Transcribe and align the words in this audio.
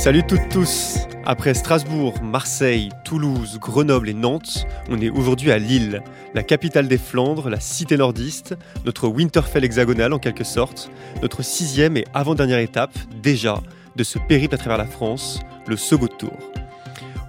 Salut 0.00 0.22
toutes 0.26 0.48
tous 0.48 1.00
Après 1.26 1.52
Strasbourg, 1.52 2.22
Marseille, 2.22 2.88
Toulouse, 3.04 3.58
Grenoble 3.60 4.08
et 4.08 4.14
Nantes, 4.14 4.66
on 4.88 4.98
est 4.98 5.10
aujourd'hui 5.10 5.52
à 5.52 5.58
Lille, 5.58 6.02
la 6.32 6.42
capitale 6.42 6.88
des 6.88 6.96
Flandres, 6.96 7.50
la 7.50 7.60
cité 7.60 7.98
nordiste, 7.98 8.56
notre 8.86 9.08
Winterfell 9.08 9.62
hexagonal 9.62 10.14
en 10.14 10.18
quelque 10.18 10.42
sorte, 10.42 10.90
notre 11.20 11.42
sixième 11.42 11.98
et 11.98 12.06
avant-dernière 12.14 12.60
étape, 12.60 12.96
déjà, 13.22 13.60
de 13.94 14.02
ce 14.02 14.18
périple 14.18 14.54
à 14.54 14.58
travers 14.58 14.78
la 14.78 14.86
France, 14.86 15.40
le 15.66 15.76
second 15.76 16.06
tour. 16.06 16.32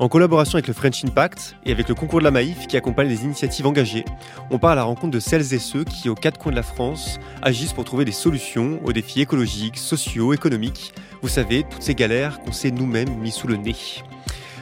En 0.02 0.10
collaboration 0.10 0.56
avec 0.56 0.68
le 0.68 0.74
French 0.74 1.06
Impact 1.06 1.56
et 1.64 1.72
avec 1.72 1.88
le 1.88 1.94
concours 1.94 2.18
de 2.18 2.24
la 2.24 2.32
Maïf 2.32 2.66
qui 2.66 2.76
accompagne 2.76 3.08
les 3.08 3.24
initiatives 3.24 3.68
engagées, 3.68 4.04
on 4.50 4.58
part 4.58 4.72
à 4.72 4.76
la 4.76 4.82
rencontre 4.82 5.12
de 5.12 5.20
celles 5.20 5.54
et 5.54 5.60
ceux 5.60 5.84
qui, 5.84 6.10
aux 6.10 6.16
quatre 6.16 6.40
coins 6.40 6.52
de 6.52 6.56
la 6.56 6.64
France, 6.64 7.20
agissent 7.44 7.74
pour 7.74 7.84
trouver 7.84 8.04
des 8.04 8.12
solutions 8.12 8.80
aux 8.84 8.94
défis 8.94 9.22
écologiques, 9.22 9.78
sociaux, 9.78 10.34
économiques, 10.34 10.96
vous 11.22 11.28
savez, 11.28 11.66
toutes 11.70 11.84
ces 11.84 11.94
galères 11.94 12.40
qu'on 12.40 12.52
s'est 12.52 12.72
nous-mêmes 12.72 13.16
mis 13.20 13.30
sous 13.30 13.46
le 13.46 13.58
nez. 13.58 13.76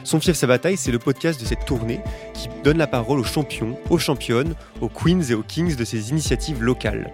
Son 0.04 0.20
fief 0.20 0.36
sa 0.36 0.46
bataille, 0.46 0.76
c'est 0.76 0.92
le 0.92 0.98
podcast 0.98 1.40
de 1.40 1.46
cette 1.46 1.64
tournée 1.64 2.00
qui 2.34 2.50
donne 2.62 2.76
la 2.76 2.86
parole 2.86 3.18
aux 3.18 3.24
champions, 3.24 3.78
aux 3.88 3.98
championnes, 3.98 4.52
aux 4.82 4.90
queens 4.90 5.22
et 5.30 5.34
aux 5.34 5.42
kings 5.42 5.74
de 5.74 5.84
ces 5.86 6.10
initiatives 6.10 6.62
locales. 6.62 7.10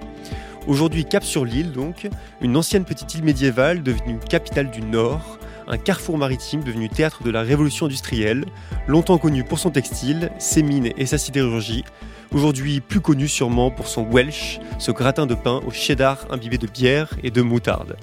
Aujourd'hui, 0.67 1.05
cap 1.05 1.23
sur 1.23 1.45
l'île 1.45 1.71
donc, 1.71 2.09
une 2.41 2.57
ancienne 2.57 2.85
petite 2.85 3.15
île 3.15 3.23
médiévale 3.23 3.85
devenue 3.85 4.19
capitale 4.19 4.73
du 4.73 4.83
Nord, 4.83 5.39
un 5.67 5.79
carrefour 5.79 6.19
maritime 6.19 6.63
devenu 6.63 6.89
théâtre 6.89 7.23
de 7.23 7.31
la 7.31 7.43
révolution 7.43 7.87
industrielle, 7.87 8.45
longtemps 8.87 9.19
connu 9.19 9.45
pour 9.45 9.59
son 9.59 9.71
textile, 9.71 10.31
ses 10.39 10.63
mines 10.63 10.93
et 10.97 11.07
sa 11.07 11.19
sidérurgie, 11.19 11.85
aujourd'hui 12.33 12.81
plus 12.81 13.01
connu 13.01 13.29
sûrement 13.29 13.71
pour 13.71 13.89
son 13.89 14.03
Welsh, 14.05 14.61
ce 14.79 14.91
gratin 14.91 15.27
de 15.27 15.35
pain 15.35 15.61
au 15.67 15.71
cheddar 15.71 16.27
imbibé 16.31 16.59
de 16.59 16.67
bière 16.67 17.11
et 17.23 17.31
de 17.31 17.43
moutarde. 17.43 17.97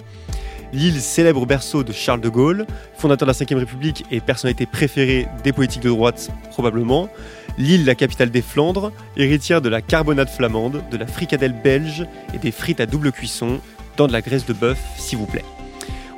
L'île 0.73 1.01
célèbre 1.01 1.45
berceau 1.45 1.83
de 1.83 1.93
Charles 1.93 2.21
de 2.21 2.29
Gaulle, 2.29 2.65
fondateur 2.97 3.27
de 3.27 3.33
la 3.33 3.45
Ve 3.45 3.59
République 3.59 4.05
et 4.09 4.19
personnalité 4.19 4.65
préférée 4.65 5.27
des 5.43 5.53
politiques 5.53 5.83
de 5.83 5.89
droite 5.89 6.31
probablement. 6.49 7.09
L'île, 7.59 7.85
la 7.85 7.93
capitale 7.93 8.31
des 8.31 8.41
Flandres, 8.41 8.91
héritière 9.15 9.61
de 9.61 9.69
la 9.69 9.83
carbonade 9.83 10.29
flamande, 10.29 10.83
de 10.89 10.97
la 10.97 11.05
fricadelle 11.05 11.53
belge 11.53 12.07
et 12.33 12.39
des 12.39 12.51
frites 12.51 12.79
à 12.79 12.87
double 12.87 13.11
cuisson, 13.11 13.61
dans 13.97 14.07
de 14.07 14.13
la 14.13 14.21
graisse 14.21 14.47
de 14.47 14.53
bœuf 14.53 14.79
s'il 14.97 15.19
vous 15.19 15.27
plaît. 15.27 15.45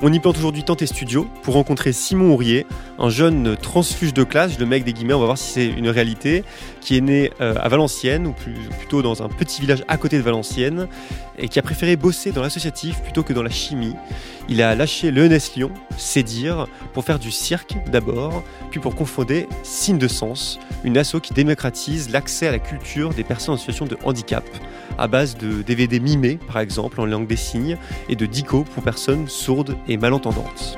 On 0.02 0.12
y 0.12 0.20
plante 0.20 0.38
aujourd'hui 0.38 0.64
Tenter 0.64 0.88
Studio 0.88 1.26
pour 1.42 1.54
rencontrer 1.54 1.94
Simon 1.94 2.34
Ourier, 2.34 2.68
un 3.00 3.10
jeune 3.10 3.56
transfuge 3.56 4.14
de 4.14 4.26
classe, 4.26 4.60
le 4.60 4.66
mec 4.66 4.84
des 4.84 4.92
guillemets, 4.92 5.14
on 5.14 5.20
va 5.20 5.26
voir 5.26 5.38
si 5.38 5.54
c'est 5.54 5.68
une 5.68 5.88
réalité, 5.88 6.44
qui 6.82 6.98
est 6.98 7.02
né 7.02 7.32
euh, 7.40 7.56
à 7.62 7.70
Valenciennes, 7.70 8.28
ou 8.28 8.34
plutôt 8.78 9.02
dans 9.02 9.24
un 9.24 9.30
petit 9.30 9.62
village 9.62 9.86
à 9.88 9.96
côté 9.96 10.18
de 10.18 10.22
Valenciennes, 10.22 10.90
et 11.38 11.48
qui 11.48 11.60
a 11.60 11.62
préféré 11.62 11.96
bosser 11.96 12.34
dans 12.34 12.42
l'associatif 12.42 13.02
plutôt 13.04 13.24
que 13.24 13.32
dans 13.32 13.44
la 13.44 13.50
chimie. 13.50 13.96
Il 14.48 14.62
a 14.62 14.76
lâché 14.76 15.10
le 15.10 15.28
Lyon, 15.28 15.72
c'est 15.98 16.22
dire, 16.22 16.68
pour 16.94 17.04
faire 17.04 17.18
du 17.18 17.32
cirque 17.32 17.76
d'abord, 17.88 18.44
puis 18.70 18.80
pour 18.80 18.96
confonder 18.96 19.48
Signe 19.64 19.98
de 19.98 20.08
Sens, 20.08 20.60
une 20.84 20.98
asso 21.00 21.16
qui 21.22 21.34
démocratise 21.34 22.12
l'accès 22.12 22.48
à 22.48 22.52
la 22.52 22.60
culture 22.60 23.10
des 23.10 23.24
personnes 23.24 23.56
en 23.56 23.58
situation 23.58 23.88
de 23.88 23.98
handicap 24.04 24.46
à 24.98 25.08
base 25.08 25.36
de 25.36 25.64
DVD 25.64 26.00
mimés, 26.00 26.38
par 26.48 26.60
exemple, 26.60 27.02
en 27.02 27.06
langue 27.06 27.28
des 27.28 27.36
signes, 27.36 27.78
et 28.08 28.16
de 28.16 28.26
dico 28.26 28.64
pour 28.64 28.84
personnes 28.84 29.28
sourdes 29.28 29.76
et 29.88 29.98
malentendantes. 29.98 30.78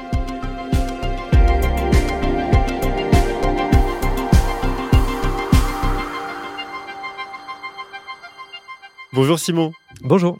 Bonjour 9.13 9.39
Simon. 9.39 9.73
Bonjour. 10.01 10.39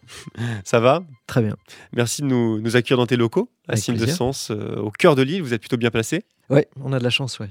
Ça 0.64 0.80
va? 0.80 1.04
Très 1.26 1.42
bien. 1.42 1.56
Merci 1.94 2.22
de 2.22 2.28
nous, 2.28 2.76
accueillir 2.76 2.98
dans 2.98 3.08
tes 3.08 3.18
locaux, 3.18 3.50
à 3.68 3.76
Signe 3.76 3.98
de 3.98 4.06
Sens, 4.06 4.52
euh, 4.52 4.78
au 4.78 4.92
cœur 4.92 5.16
de 5.16 5.22
l'île. 5.22 5.42
Vous 5.42 5.54
êtes 5.54 5.62
plutôt 5.62 5.78
bien 5.78 5.92
placé? 5.92 6.24
Oui, 6.50 6.62
on 6.82 6.94
a 6.94 7.00
de 7.00 7.04
la 7.04 7.10
chance, 7.10 7.40
oui. 7.40 7.48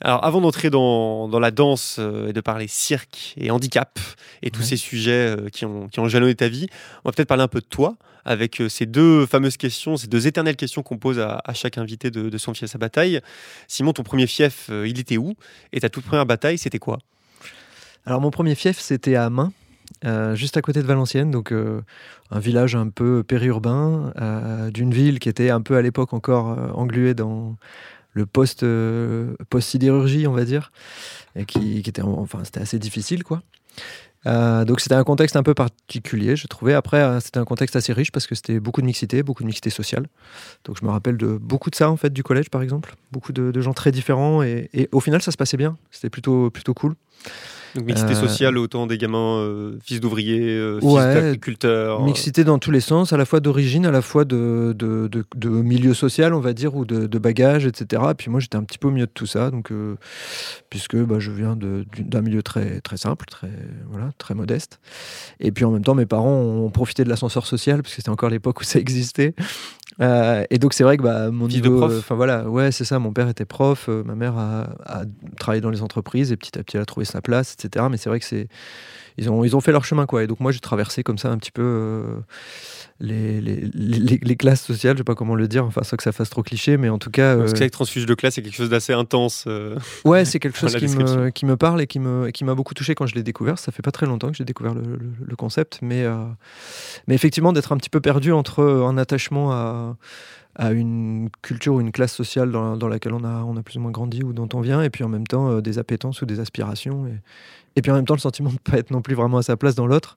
Alors, 0.00 0.24
avant 0.24 0.40
d'entrer 0.40 0.70
dans, 0.70 1.28
la 1.38 1.50
danse 1.50 1.96
euh, 1.98 2.28
et 2.28 2.32
de 2.32 2.40
parler 2.40 2.66
cirque 2.68 3.34
et 3.36 3.50
handicap 3.50 3.98
et 4.42 4.50
tous 4.50 4.62
ces 4.62 4.76
sujets 4.76 5.36
euh, 5.36 5.48
qui, 5.48 5.64
ont, 5.64 5.88
qui 5.88 6.00
ont 6.00 6.08
jalonné 6.08 6.34
ta 6.34 6.48
vie, 6.48 6.66
on 7.04 7.08
va 7.08 7.12
peut-être 7.12 7.28
parler 7.28 7.44
un 7.44 7.48
peu 7.48 7.60
de 7.60 7.66
toi 7.66 7.96
avec 8.24 8.60
euh, 8.60 8.68
ces 8.68 8.86
deux 8.86 9.26
fameuses 9.26 9.56
questions, 9.56 9.96
ces 9.96 10.08
deux 10.08 10.26
éternelles 10.26 10.56
questions 10.56 10.82
qu'on 10.82 10.98
pose 10.98 11.20
à, 11.20 11.40
chaque 11.54 11.78
invité 11.78 12.10
de, 12.10 12.36
son 12.38 12.54
fief 12.54 12.74
à 12.74 12.78
bataille. 12.78 13.20
Simon, 13.68 13.92
ton 13.92 14.02
premier 14.02 14.26
fief, 14.26 14.70
il 14.70 14.98
était 14.98 15.16
où? 15.16 15.34
Et 15.72 15.80
ta 15.80 15.88
toute 15.88 16.04
première 16.04 16.26
bataille, 16.26 16.58
c'était 16.58 16.78
quoi? 16.78 16.98
Alors, 18.04 18.20
mon 18.20 18.30
premier 18.30 18.54
fief, 18.54 18.80
c'était 18.80 19.14
à 19.14 19.30
Main. 19.30 19.52
Juste 20.34 20.56
à 20.56 20.62
côté 20.62 20.82
de 20.82 20.86
Valenciennes, 20.86 21.30
donc 21.30 21.52
un 21.52 22.38
village 22.38 22.74
un 22.74 22.88
peu 22.88 23.22
périurbain, 23.22 24.12
d'une 24.72 24.92
ville 24.92 25.18
qui 25.18 25.28
était 25.28 25.50
un 25.50 25.60
peu 25.60 25.76
à 25.76 25.82
l'époque 25.82 26.12
encore 26.12 26.58
engluée 26.76 27.14
dans, 27.14 27.56
le 28.12 28.26
post, 28.26 28.62
euh, 28.62 29.34
post 29.50 29.70
sidérurgie, 29.70 30.26
on 30.26 30.32
va 30.32 30.44
dire, 30.44 30.72
et 31.36 31.44
qui, 31.44 31.78
était, 31.78 32.02
enfin, 32.02 32.40
c'était 32.44 32.60
assez 32.60 32.78
difficile, 32.78 33.24
quoi. 33.24 33.42
Euh, 34.24 34.64
donc 34.64 34.80
c'était 34.80 34.94
un 34.94 35.02
contexte 35.02 35.34
un 35.34 35.42
peu 35.42 35.54
particulier, 35.54 36.36
je 36.36 36.46
trouvais. 36.46 36.74
Après, 36.74 37.02
euh, 37.02 37.18
c'était 37.18 37.38
un 37.38 37.44
contexte 37.44 37.74
assez 37.74 37.92
riche 37.92 38.12
parce 38.12 38.28
que 38.28 38.36
c'était 38.36 38.60
beaucoup 38.60 38.80
de 38.80 38.86
mixité, 38.86 39.24
beaucoup 39.24 39.42
de 39.42 39.48
mixité 39.48 39.68
sociale. 39.68 40.06
Donc 40.64 40.76
je 40.80 40.84
me 40.84 40.90
rappelle 40.90 41.16
de 41.16 41.38
beaucoup 41.38 41.70
de 41.70 41.74
ça 41.74 41.90
en 41.90 41.96
fait 41.96 42.12
du 42.12 42.22
collège, 42.22 42.48
par 42.48 42.62
exemple, 42.62 42.94
beaucoup 43.10 43.32
de, 43.32 43.60
gens 43.60 43.72
très 43.72 43.90
différents 43.90 44.44
et, 44.44 44.70
et, 44.74 44.88
au 44.92 45.00
final 45.00 45.20
ça 45.22 45.32
se 45.32 45.36
passait 45.36 45.56
bien. 45.56 45.76
C'était 45.90 46.10
plutôt 46.10 46.50
plutôt 46.50 46.72
cool. 46.72 46.94
Donc 47.74 47.86
mixité 47.86 48.12
euh, 48.12 48.20
sociale, 48.20 48.58
autant 48.58 48.86
des 48.86 48.98
gamins 48.98 49.38
euh, 49.38 49.78
fils 49.82 50.00
d'ouvriers, 50.00 50.56
euh, 50.56 50.80
fils 50.80 50.94
d'agriculteurs. 50.94 52.02
Mixité 52.02 52.44
dans 52.44 52.58
tous 52.58 52.70
les 52.70 52.80
sens, 52.80 53.12
à 53.12 53.16
la 53.16 53.24
fois 53.24 53.40
d'origine, 53.40 53.86
à 53.86 53.90
la 53.90 54.02
fois 54.02 54.24
de, 54.24 54.74
de, 54.76 55.08
de, 55.08 55.48
milieu 55.48 55.94
social, 55.94 56.34
on 56.34 56.40
va 56.40 56.52
dire, 56.52 56.74
ou 56.74 56.84
de, 56.84 57.18
bagages, 57.18 57.66
etc. 57.66 58.02
Et 58.10 58.14
puis 58.14 58.30
moi, 58.30 58.40
j'étais 58.40 58.56
un 58.56 58.64
petit 58.64 58.78
peu 58.78 58.88
au 58.88 58.90
milieu 58.90 59.06
de 59.06 59.12
tout 59.12 59.26
ça, 59.26 59.50
donc 59.50 59.72
puisque 60.68 60.96
bah, 60.96 61.16
je 61.18 61.30
viens 61.30 61.56
d'un 61.56 62.20
milieu 62.20 62.42
très 62.42 62.80
très 62.80 62.96
simple, 62.96 63.26
très 63.26 63.50
voilà, 63.90 64.10
très 64.18 64.34
modeste. 64.34 64.80
Et 65.40 65.52
puis 65.52 65.64
en 65.64 65.70
même 65.70 65.84
temps, 65.84 65.94
mes 65.94 66.06
parents 66.06 66.40
ont 66.40 66.70
profité 66.70 67.04
de 67.04 67.08
l'ascenseur 67.08 67.46
social, 67.46 67.82
parce 67.82 67.94
que 67.94 67.96
c'était 67.96 68.10
encore 68.10 68.28
l'époque 68.28 68.60
où 68.60 68.64
ça 68.64 68.78
existait. 68.78 69.34
Euh, 70.02 70.44
et 70.50 70.58
donc 70.58 70.74
c'est 70.74 70.84
vrai 70.84 70.96
que 70.96 71.02
bah, 71.02 71.30
mon 71.30 71.46
niveau, 71.46 71.84
enfin 71.84 72.14
voilà, 72.14 72.48
ouais 72.48 72.72
c'est 72.72 72.84
ça. 72.84 72.98
Mon 72.98 73.12
père 73.12 73.28
était 73.28 73.44
prof, 73.44 73.86
euh, 73.88 74.02
ma 74.04 74.14
mère 74.14 74.36
a, 74.36 74.66
travaillé 75.38 75.60
dans 75.60 75.70
les 75.70 75.82
entreprises 75.82 76.32
et 76.32 76.36
petit 76.36 76.58
à 76.58 76.62
petit 76.64 76.76
elle 76.76 76.82
a 76.82 76.86
trouvé 76.86 77.06
sa 77.06 77.20
place, 77.20 77.54
etc. 77.54 77.86
Mais 77.90 77.96
c'est 77.96 78.08
vrai 78.08 78.18
que 78.18 78.26
c'est 78.26 78.48
ils 79.18 79.30
ont 79.30 79.44
ils 79.44 79.54
ont 79.54 79.60
fait 79.60 79.70
leur 79.70 79.84
chemin 79.84 80.06
quoi. 80.06 80.24
Et 80.24 80.26
donc 80.26 80.40
moi 80.40 80.50
j'ai 80.50 80.60
traversé 80.60 81.02
comme 81.02 81.18
ça 81.18 81.30
un 81.30 81.38
petit 81.38 81.52
peu 81.52 81.62
euh, 81.62 82.16
les, 82.98 83.40
les, 83.40 83.70
les, 84.22 84.36
classes 84.36 84.62
sociales, 84.62 84.96
je 84.96 85.00
sais 85.00 85.04
pas 85.04 85.14
comment 85.14 85.34
le 85.34 85.46
dire, 85.46 85.64
enfin 85.64 85.82
sans 85.82 85.96
que 85.96 86.02
ça 86.02 86.12
fasse 86.12 86.30
trop 86.30 86.42
cliché, 86.42 86.76
mais 86.76 86.88
en 86.88 86.98
tout 86.98 87.10
cas. 87.10 87.36
Parce 87.36 87.52
qu'avec 87.52 87.72
transfuge 87.72 88.06
de 88.06 88.14
classe, 88.14 88.34
c'est 88.34 88.42
quelque 88.42 88.56
chose 88.56 88.70
d'assez 88.70 88.92
intense. 88.92 89.46
ouais, 90.04 90.24
c'est 90.24 90.40
quelque 90.40 90.58
chose 90.58 90.74
qui 90.74 90.88
me, 90.88 91.30
qui 91.30 91.46
me, 91.46 91.56
parle 91.56 91.82
et 91.82 91.86
qui 91.86 92.00
me 92.00 92.30
qui 92.30 92.44
m'a 92.44 92.54
beaucoup 92.54 92.74
touché 92.74 92.94
quand 92.94 93.06
je 93.06 93.14
l'ai 93.14 93.22
découvert. 93.22 93.58
Ça 93.58 93.70
fait 93.70 93.82
pas 93.82 93.92
très 93.92 94.06
longtemps 94.06 94.30
que 94.30 94.36
j'ai 94.36 94.44
découvert 94.44 94.74
le, 94.74 94.82
le, 95.24 95.36
concept, 95.36 95.78
mais 95.82 96.04
mais 97.06 97.14
effectivement 97.14 97.52
d'être 97.52 97.72
un 97.72 97.76
petit 97.76 97.90
peu 97.90 98.00
perdu 98.00 98.32
entre 98.32 98.64
un 98.64 98.96
attachement 98.96 99.52
à 99.52 99.91
à 100.54 100.72
une 100.72 101.30
culture 101.40 101.74
ou 101.74 101.80
une 101.80 101.92
classe 101.92 102.12
sociale 102.12 102.52
dans, 102.52 102.88
laquelle 102.88 103.14
on 103.14 103.24
a, 103.24 103.62
plus 103.62 103.76
ou 103.76 103.80
moins 103.80 103.90
grandi 103.90 104.22
ou 104.22 104.32
dont 104.32 104.48
on 104.52 104.60
vient, 104.60 104.82
et 104.82 104.90
puis 104.90 105.04
en 105.04 105.08
même 105.08 105.26
temps 105.26 105.50
euh, 105.50 105.60
des 105.60 105.78
appétences 105.78 106.20
ou 106.22 106.26
des 106.26 106.40
aspirations. 106.40 107.06
Et 107.76 107.82
puis 107.82 107.90
en 107.90 107.94
même 107.94 108.04
temps 108.04 108.14
le 108.14 108.20
sentiment 108.20 108.50
de 108.50 108.54
ne 108.54 108.58
pas 108.58 108.78
être 108.78 108.90
non 108.90 109.02
plus 109.02 109.14
vraiment 109.14 109.38
à 109.38 109.42
sa 109.42 109.56
place 109.56 109.74
dans 109.74 109.86
l'autre, 109.86 110.16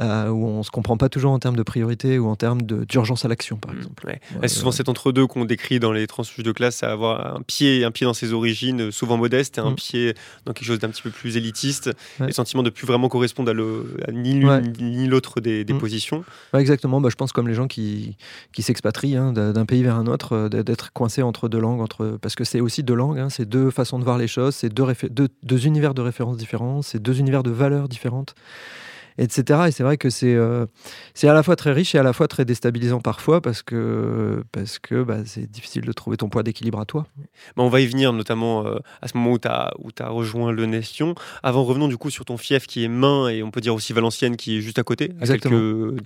euh, 0.00 0.28
où 0.28 0.46
on 0.46 0.58
ne 0.58 0.62
se 0.62 0.70
comprend 0.70 0.96
pas 0.96 1.10
toujours 1.10 1.32
en 1.32 1.38
termes 1.38 1.56
de 1.56 1.62
priorité 1.62 2.18
ou 2.18 2.26
en 2.28 2.36
termes 2.36 2.62
d'urgence 2.62 3.26
à 3.26 3.28
l'action, 3.28 3.56
par 3.56 3.74
mmh, 3.74 3.76
exemple. 3.76 4.18
c'est 4.42 4.48
souvent 4.48 4.72
cet 4.72 4.88
entre-deux 4.88 5.26
qu'on 5.26 5.44
décrit 5.44 5.80
dans 5.80 5.92
les 5.92 6.06
transfuges 6.06 6.44
de 6.44 6.52
classe, 6.52 6.82
à 6.82 6.90
avoir 6.90 7.36
un 7.36 7.42
pied, 7.42 7.84
un 7.84 7.90
pied 7.90 8.06
dans 8.06 8.14
ses 8.14 8.32
origines, 8.32 8.82
euh, 8.82 8.90
souvent 8.90 9.18
modeste, 9.18 9.58
et 9.58 9.60
un 9.60 9.72
mmh. 9.72 9.74
pied 9.74 10.14
dans 10.46 10.54
quelque 10.54 10.66
chose 10.66 10.78
d'un 10.78 10.88
petit 10.88 11.02
peu 11.02 11.10
plus 11.10 11.36
élitiste, 11.36 11.90
et 12.20 12.26
le 12.26 12.32
sentiment 12.32 12.62
de 12.62 12.70
plus 12.70 12.86
vraiment 12.86 13.10
correspondre 13.10 13.50
à, 13.50 14.12
ni 14.12 14.32
l'une 14.32 14.72
ni 14.80 15.06
l'autre 15.08 15.40
des, 15.40 15.64
des 15.64 15.74
mmh. 15.74 15.78
positions. 15.78 16.24
exactement, 16.54 17.02
bah, 17.02 17.10
je 17.10 17.16
pense 17.16 17.32
comme 17.32 17.48
les 17.48 17.54
gens 17.54 17.68
qui, 17.68 18.16
qui 18.52 18.62
s'expatrient 18.62 19.16
hein, 19.16 19.32
d'un 19.32 19.66
pays 19.66 19.82
vers 19.82 19.96
un 19.96 20.06
autre, 20.06 20.32
euh, 20.32 20.48
d'être 20.48 20.94
coincé 20.94 21.20
entre 21.22 21.50
deux 21.50 21.60
langues, 21.60 21.82
entre, 21.82 22.18
parce 22.22 22.34
que 22.34 22.44
c'est 22.44 22.60
aussi 22.60 22.82
deux 22.82 22.94
langues, 22.94 23.18
hein, 23.18 23.28
c'est 23.28 23.46
deux 23.46 23.70
façons 23.70 23.98
de 23.98 24.04
voir 24.04 24.16
les 24.16 24.28
choses, 24.28 24.54
c'est 24.54 24.72
deux, 24.72 24.86
deux, 25.10 25.28
deux 25.42 25.66
univers 25.66 25.92
de 25.92 26.00
référence 26.00 26.38
différents, 26.38 26.80
c'est 26.92 27.02
deux 27.02 27.20
univers 27.20 27.42
de 27.42 27.50
valeurs 27.50 27.88
différentes 27.88 28.34
etc. 29.18 29.60
Et 29.68 29.70
c'est 29.72 29.82
vrai 29.82 29.96
que 29.96 30.10
c'est 30.10 30.34
euh, 30.34 30.66
c'est 31.14 31.28
à 31.28 31.34
la 31.34 31.42
fois 31.42 31.56
très 31.56 31.72
riche 31.72 31.94
et 31.94 31.98
à 31.98 32.02
la 32.02 32.12
fois 32.12 32.28
très 32.28 32.44
déstabilisant 32.44 33.00
parfois 33.00 33.40
parce 33.40 33.62
que, 33.62 34.42
parce 34.52 34.78
que 34.78 35.02
bah, 35.02 35.18
c'est 35.24 35.50
difficile 35.50 35.84
de 35.84 35.92
trouver 35.92 36.16
ton 36.16 36.28
poids 36.28 36.42
d'équilibre 36.42 36.80
à 36.80 36.84
toi. 36.84 37.06
on 37.56 37.68
va 37.68 37.80
y 37.80 37.86
venir 37.86 38.12
notamment 38.12 38.66
euh, 38.66 38.78
à 39.00 39.08
ce 39.08 39.16
moment 39.16 39.32
où 39.32 39.38
tu 39.38 39.48
as, 39.48 39.72
as 40.00 40.08
rejoint 40.08 40.52
le 40.52 40.66
Nation. 40.66 41.14
Avant, 41.42 41.64
revenons 41.64 41.88
du 41.88 41.96
coup 41.96 42.10
sur 42.10 42.24
ton 42.24 42.36
fief 42.36 42.66
qui 42.66 42.84
est 42.84 42.88
Main 42.88 43.28
et 43.28 43.42
on 43.42 43.50
peut 43.50 43.60
dire 43.60 43.74
aussi 43.74 43.92
Valenciennes 43.92 44.36
qui 44.36 44.58
est 44.58 44.60
juste 44.60 44.78
à 44.78 44.82
côté, 44.82 45.12
à 45.20 45.26
quelques 45.26 45.48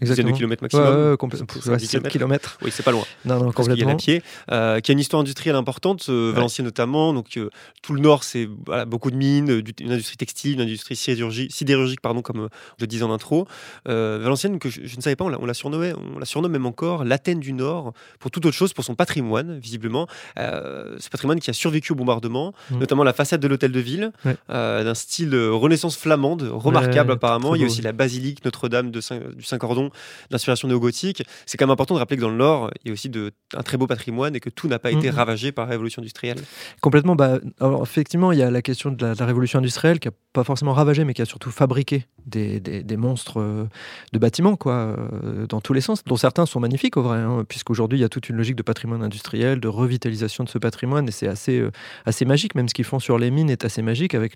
dizaines 0.01 0.27
de 0.27 0.33
kilomètres 0.33 0.63
maximum. 0.63 1.11
Ouais, 1.11 1.17
complètement. 1.17 1.79
7 1.79 2.09
kilomètres. 2.09 2.59
Oui, 2.63 2.71
c'est 2.73 2.83
pas 2.83 2.93
loin. 2.93 3.05
Non, 3.25 3.39
non, 3.39 3.53
complètement. 3.53 3.75
Il 3.75 3.89
y 3.89 3.93
a 3.93 3.95
pied, 3.95 4.23
euh, 4.51 4.81
qui 4.81 4.91
a 4.91 4.93
une 4.93 4.99
histoire 4.99 5.21
industrielle 5.21 5.57
importante, 5.57 6.09
Valenciennes 6.09 6.67
notamment. 6.67 7.13
Donc 7.13 7.39
tout 7.83 7.93
le 7.93 8.01
nord, 8.01 8.25
c'est 8.25 8.49
beaucoup 8.87 9.11
de 9.11 9.17
mines, 9.17 9.63
une 9.81 9.93
industrie 9.93 10.17
textile, 10.17 10.55
une 10.55 10.63
industrie 10.63 10.97
sidérurgique, 10.97 11.53
sidérurgique 11.53 12.01
pardon, 12.01 12.23
comme 12.23 12.49
je 12.79 12.87
dis 12.87 12.96
disais 12.97 13.05
en 13.05 13.13
intro. 13.13 13.47
Valenciennes, 13.87 14.59
que 14.59 14.69
je, 14.69 14.81
ne 14.81 15.03
savais 15.03 15.17
pas, 15.17 15.25
on 15.25 15.47
la, 15.47 15.55
surnommait, 15.55 15.93
on 16.15 16.19
la 16.19 16.27
surnomme 16.27 16.53
même 16.53 16.67
encore 16.67 17.05
l'Athènes 17.05 17.41
du 17.41 17.53
Nord 17.53 17.93
pour 18.19 18.31
toute 18.31 18.45
autre 18.47 18.57
chose, 18.57 18.73
pour 18.73 18.85
son 18.85 18.95
patrimoine, 18.95 19.59
visiblement. 19.59 20.07
ce 20.37 21.09
patrimoine 21.11 21.41
qui 21.41 21.51
a 21.51 21.53
survécu 21.53 21.93
au 21.93 21.95
bombardement, 21.95 22.53
mmh. 22.71 22.79
notamment 22.79 23.05
la 23.05 23.13
façade 23.13 23.41
de 23.41 23.49
l'hôtel 23.49 23.73
de 23.73 23.81
ville, 23.81 24.13
d'un 24.49 24.95
style 24.95 25.35
renaissance 25.35 25.97
flamande, 25.97 26.49
remarquable 26.53 27.13
apparemment. 27.13 27.55
Il 27.55 27.61
y 27.61 27.65
a 27.65 27.67
aussi 27.67 27.83
la 27.83 27.93
basilique 27.93 28.45
Notre-Dame 28.45 28.91
du 28.91 29.01
Saint-Cordon, 29.43 29.91
d'inspiration 30.31 30.69
néo-gothique. 30.69 31.23
C'est 31.47 31.57
quand 31.57 31.67
même 31.67 31.73
important 31.73 31.95
de 31.95 32.01
rappeler 32.01 32.17
que 32.17 32.23
dans 32.23 32.31
le 32.31 32.37
Nord, 32.37 32.71
il 32.85 32.89
y 32.89 32.91
a 32.91 32.93
aussi 32.93 33.09
de, 33.09 33.33
un 33.55 33.63
très 33.63 33.77
beau 33.77 33.87
patrimoine 33.87 34.37
et 34.37 34.41
que 34.41 34.51
tout 34.51 34.69
n'a 34.69 34.79
pas 34.79 34.91
été 34.91 35.11
mmh. 35.11 35.15
ravagé 35.15 35.53
par 35.53 35.67
la 35.67 35.71
révolution 35.73 36.01
industrielle. 36.01 36.39
Complètement. 36.81 37.17
Bah, 37.17 37.39
alors, 37.61 37.83
effectivement, 37.83 38.33
il 38.33 38.39
y 38.39 38.43
a 38.43 38.51
la 38.51 38.63
question 38.63 38.91
de 38.91 39.07
la, 39.07 39.27
révolution 39.27 39.59
industrielle 39.59 39.99
qui 39.99 40.09
n'a 40.09 40.15
pas 40.33 40.45
forcément 40.45 40.73
ravagé, 40.73 41.05
mais 41.05 41.15
qui 41.15 41.23
a 41.23 41.25
surtout 41.25 41.51
fabriqué 41.51 42.07
des, 42.27 42.61
des, 42.61 42.83
monstres 42.95 43.41
euh, 43.41 43.65
de 44.13 44.19
bâtiments, 44.19 44.57
quoi, 44.57 44.75
euh, 44.75 45.47
dans 45.49 45.61
tous 45.61 45.73
les 45.73 45.81
sens, 45.81 46.05
dont 46.05 46.17
certains 46.17 46.47
sont 46.47 46.61
magnifiques 46.61 46.97
au 46.97 47.03
vrai, 47.03 47.19
hein, 47.19 47.45
puisqu'aujourd'hui, 47.49 47.99
il 47.99 48.03
y 48.03 48.05
a 48.05 48.09
toute 48.09 48.29
une 48.29 48.37
logique 48.37 48.55
de 48.57 48.63
patrimoine 48.63 49.03
industriel, 49.03 49.59
de 49.59 49.69
revitalisation 49.69 50.45
de 50.45 50.49
ce 50.49 50.59
patrimoine, 50.59 51.09
et 51.09 51.11
c'est 51.11 51.27
assez, 51.27 51.59
euh, 51.59 51.73
assez 52.05 52.25
magique. 52.25 52.55
Même 52.55 52.69
ce 52.69 52.75
qu'ils 52.75 52.85
font 52.85 53.01
sur 53.01 53.19
les 53.19 53.33
mines 53.33 53.51
est 53.51 53.65
assez 53.65 53.83
magique 53.83 54.15
avec 54.15 54.35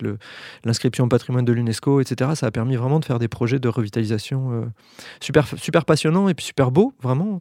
l'inscription 0.65 1.05
au 1.05 1.09
patrimoine 1.09 1.45
de 1.45 1.53
l'UNESCO, 1.53 2.01
etc. 2.01 2.33
Ça 2.35 2.47
a 2.47 2.51
permis 2.51 2.75
vraiment 2.75 2.99
de 2.99 3.05
faire 3.05 3.21
des 3.21 3.29
projets 3.29 3.61
de 3.61 3.69
revitalisation 3.69 4.71
super, 5.21 5.47
super 5.57 5.85
passionnants 5.85 6.29
et 6.29 6.35
puis 6.35 6.47
super 6.47 6.71
beaux, 6.71 6.93
vraiment. 7.03 7.41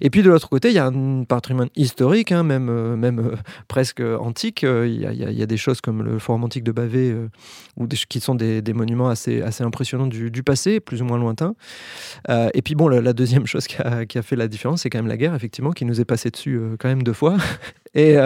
Et 0.00 0.08
puis 0.08 0.22
de 0.22 0.30
l'autre 0.30 0.48
côté, 0.48 0.68
il 0.68 0.74
y 0.74 0.78
a 0.78 0.86
un 0.86 1.24
patrimoine 1.24 1.68
historique, 1.76 2.32
hein, 2.32 2.42
même, 2.42 2.96
même 2.96 3.36
presque 3.68 4.00
antique. 4.00 4.62
Il 4.62 5.00
y, 5.00 5.42
a, 5.42 5.46
des 5.46 5.56
choses 5.56 5.80
comme 5.80 6.02
le 6.02 6.18
forum 6.18 6.44
antique 6.44 6.64
de 6.64 6.72
Bavé, 6.72 7.14
ou 7.76 7.86
des, 7.86 7.96
qui 8.08 8.20
sont 8.20 8.34
des, 8.34 8.62
des, 8.62 8.72
monuments 8.72 9.08
assez, 9.08 9.42
assez 9.42 9.64
impressionnants 9.64 10.06
du, 10.06 10.30
du, 10.30 10.42
passé, 10.46 10.80
plus 10.80 11.02
ou 11.02 11.04
moins 11.04 11.18
lointain. 11.18 11.54
et 12.28 12.62
puis 12.62 12.74
bon, 12.74 12.88
la, 12.88 13.12
deuxième 13.12 13.46
chose 13.46 13.66
qui 13.66 13.76
a, 13.82 14.22
fait 14.22 14.36
la 14.36 14.48
différence, 14.48 14.82
c'est 14.82 14.90
quand 14.90 14.98
même 14.98 15.06
la 15.06 15.18
guerre, 15.18 15.34
effectivement, 15.34 15.72
qui 15.72 15.84
nous 15.84 16.00
est 16.00 16.04
passée 16.06 16.30
dessus 16.30 16.60
quand 16.78 16.88
même 16.88 17.02
deux 17.02 17.12
fois. 17.12 17.36
et, 17.94 18.16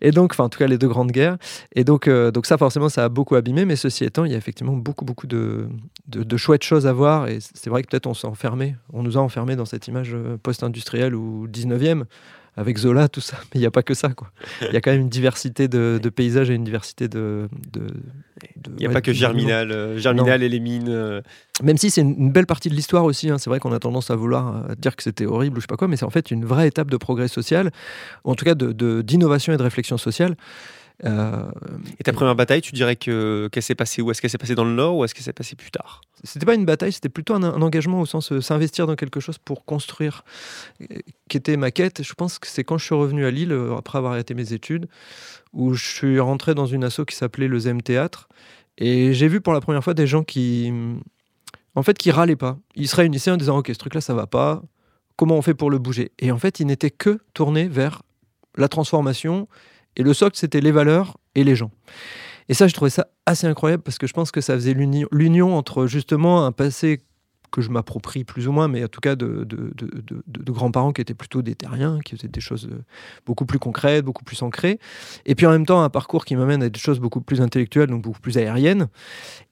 et 0.00 0.10
donc, 0.10 0.32
enfin, 0.32 0.44
en 0.44 0.48
tout 0.48 0.58
cas, 0.58 0.66
les 0.66 0.78
deux 0.78 0.88
grandes 0.88 1.12
guerres. 1.12 1.36
Et 1.74 1.84
donc, 1.84 2.08
donc 2.08 2.46
ça, 2.46 2.56
forcément, 2.56 2.88
ça 2.88 3.04
a 3.04 3.08
beaucoup 3.08 3.34
abîmé. 3.34 3.64
Mais 3.64 3.76
ceci 3.76 4.04
étant, 4.04 4.24
il 4.24 4.32
y 4.32 4.34
a 4.34 4.38
effectivement 4.38 4.74
beaucoup, 4.74 5.04
beaucoup 5.04 5.26
de, 5.26 5.68
de, 6.06 6.22
de 6.22 6.36
chouettes 6.36 6.64
choses 6.64 6.86
à 6.86 6.92
voir. 6.92 7.28
Et 7.28 7.38
c'est 7.40 7.70
vrai 7.70 7.82
que 7.82 7.88
peut-être 7.88 8.06
on 8.06 8.14
s'est 8.14 8.26
enfermé, 8.26 8.76
on 8.92 9.02
nous 9.02 9.18
a 9.18 9.20
enfermé 9.20 9.56
dans 9.56 9.66
cette 9.66 9.88
image 9.88 10.16
post-industrielle 10.42 11.14
ou 11.14 11.46
19e 11.48 12.04
avec 12.56 12.76
Zola, 12.76 13.08
tout 13.08 13.20
ça. 13.20 13.36
Mais 13.54 13.58
il 13.58 13.60
n'y 13.60 13.66
a 13.66 13.70
pas 13.70 13.82
que 13.82 13.94
ça, 13.94 14.10
quoi. 14.10 14.30
Il 14.60 14.72
y 14.72 14.76
a 14.76 14.80
quand 14.80 14.90
même 14.90 15.02
une 15.02 15.08
diversité 15.08 15.68
de, 15.68 15.98
paysages 16.14 16.50
et 16.50 16.54
une 16.54 16.64
diversité 16.64 17.08
de. 17.08 17.48
Il 18.66 18.74
n'y 18.76 18.86
a 18.86 18.90
pas 18.90 19.00
que 19.00 19.12
Germinal, 19.12 19.70
euh, 19.70 19.98
Germinal 19.98 20.42
et 20.42 20.48
les 20.48 20.60
mines. 20.60 20.88
Euh. 20.88 21.22
Même 21.62 21.78
si 21.78 21.90
c'est 21.90 22.00
une 22.00 22.32
belle 22.32 22.46
partie 22.46 22.68
de 22.68 22.74
l'histoire 22.74 23.04
aussi. 23.04 23.30
Hein. 23.30 23.38
C'est 23.38 23.48
vrai 23.48 23.60
qu'on 23.60 23.72
a 23.72 23.78
tendance 23.78 24.10
à 24.10 24.16
vouloir 24.16 24.64
euh, 24.70 24.74
dire 24.76 24.96
que 24.96 25.02
c'était 25.02 25.26
horrible 25.26 25.58
ou 25.58 25.60
je 25.60 25.64
sais 25.64 25.68
pas 25.68 25.76
quoi, 25.76 25.88
mais 25.88 25.96
c'est 25.96 26.04
en 26.04 26.10
fait 26.10 26.30
une 26.30 26.44
vraie 26.44 26.68
étape 26.68 26.90
de 26.90 26.96
progrès 26.96 27.28
social, 27.28 27.70
ou 28.24 28.32
en 28.32 28.34
tout 28.34 28.44
cas 28.44 28.54
d'innovation 28.54 29.52
et 29.52 29.56
de 29.56 29.62
réflexion 29.62 29.96
sociale. 29.96 30.36
Euh, 31.04 31.50
et 31.98 32.04
ta 32.04 32.12
première 32.12 32.36
bataille, 32.36 32.60
tu 32.60 32.72
dirais 32.72 32.96
que 32.96 33.48
qu'elle 33.50 33.62
s'est 33.62 33.74
passée 33.74 34.02
où? 34.02 34.10
Est-ce 34.10 34.20
qu'elle 34.20 34.30
s'est 34.30 34.38
passée 34.38 34.54
dans 34.54 34.64
le 34.64 34.72
Nord 34.72 34.96
ou 34.96 35.04
est-ce 35.04 35.14
qu'elle 35.14 35.24
s'est 35.24 35.32
passée 35.32 35.56
plus 35.56 35.70
tard? 35.70 36.00
C'était 36.22 36.46
pas 36.46 36.54
une 36.54 36.64
bataille, 36.64 36.92
c'était 36.92 37.08
plutôt 37.08 37.34
un, 37.34 37.42
engagement 37.42 38.00
au 38.00 38.06
sens 38.06 38.30
de 38.30 38.38
euh, 38.38 38.40
s'investir 38.40 38.86
dans 38.86 38.94
quelque 38.94 39.18
chose 39.18 39.38
pour 39.38 39.64
construire, 39.64 40.24
euh, 40.80 40.98
qui 41.28 41.36
était 41.36 41.56
ma 41.56 41.70
quête. 41.70 42.02
Je 42.02 42.14
pense 42.14 42.38
que 42.38 42.46
c'est 42.46 42.62
quand 42.62 42.78
je 42.78 42.84
suis 42.84 42.94
revenu 42.94 43.26
à 43.26 43.30
Lille 43.30 43.56
après 43.76 43.98
avoir 43.98 44.12
arrêté 44.12 44.34
mes 44.34 44.52
études, 44.52 44.86
où 45.52 45.74
je 45.74 45.84
suis 45.84 46.20
rentré 46.20 46.54
dans 46.54 46.66
une 46.66 46.84
asso 46.84 47.04
qui 47.06 47.16
s'appelait 47.16 47.48
le 47.48 47.58
ZEM 47.58 47.82
Théâtre, 47.82 48.28
et 48.78 49.12
j'ai 49.12 49.28
vu 49.28 49.40
pour 49.40 49.52
la 49.52 49.60
première 49.60 49.84
fois 49.84 49.94
des 49.94 50.06
gens 50.06 50.22
qui, 50.22 50.72
en 51.74 51.82
fait, 51.82 51.98
qui 51.98 52.10
râlaient 52.10 52.36
pas. 52.36 52.58
Ils 52.74 52.88
se 52.88 52.96
réunissaient 52.96 53.30
en 53.30 53.36
disant 53.36 53.58
ok, 53.58 53.68
ce 53.68 53.78
truc-là, 53.78 54.00
ça 54.00 54.14
va 54.14 54.26
pas. 54.26 54.62
Comment 55.16 55.36
on 55.36 55.42
fait 55.42 55.54
pour 55.54 55.70
le 55.70 55.78
bouger? 55.78 56.12
Et 56.18 56.32
en 56.32 56.38
fait, 56.38 56.60
ils 56.60 56.66
n'étaient 56.66 56.90
que 56.90 57.20
tournés 57.34 57.68
vers 57.68 58.02
la 58.56 58.68
transformation 58.68 59.48
et 59.96 60.02
le 60.02 60.14
socle, 60.14 60.36
c'était 60.36 60.60
les 60.60 60.72
valeurs 60.72 61.18
et 61.34 61.44
les 61.44 61.56
gens. 61.56 61.70
Et 62.48 62.54
ça, 62.54 62.66
je 62.66 62.74
trouvais 62.74 62.90
ça 62.90 63.08
assez 63.26 63.46
incroyable 63.46 63.82
parce 63.82 63.98
que 63.98 64.06
je 64.06 64.12
pense 64.12 64.30
que 64.30 64.40
ça 64.40 64.54
faisait 64.54 64.74
l'union 64.74 65.56
entre 65.56 65.86
justement 65.86 66.44
un 66.44 66.52
passé 66.52 67.00
que 67.52 67.60
je 67.60 67.70
m'approprie 67.70 68.24
plus 68.24 68.48
ou 68.48 68.52
moins, 68.52 68.66
mais 68.66 68.82
en 68.82 68.88
tout 68.88 69.00
cas 69.00 69.14
de, 69.14 69.44
de, 69.44 70.52
grands-parents 70.52 70.92
qui 70.92 71.02
étaient 71.02 71.14
plutôt 71.14 71.42
des 71.42 71.54
terriens, 71.54 72.00
qui 72.04 72.16
faisaient 72.16 72.28
des 72.28 72.40
choses 72.40 72.66
euh, 72.72 72.82
beaucoup 73.26 73.44
plus 73.44 73.58
concrètes, 73.58 74.04
beaucoup 74.04 74.24
plus 74.24 74.42
ancrées, 74.42 74.80
et 75.26 75.34
puis 75.34 75.46
en 75.46 75.50
même 75.50 75.66
temps 75.66 75.82
un 75.82 75.90
parcours 75.90 76.24
qui 76.24 76.34
m'amène 76.34 76.62
à 76.62 76.70
des 76.70 76.80
choses 76.80 76.98
beaucoup 76.98 77.20
plus 77.20 77.40
intellectuelles, 77.40 77.90
donc 77.90 78.02
beaucoup 78.02 78.20
plus 78.20 78.38
aériennes. 78.38 78.88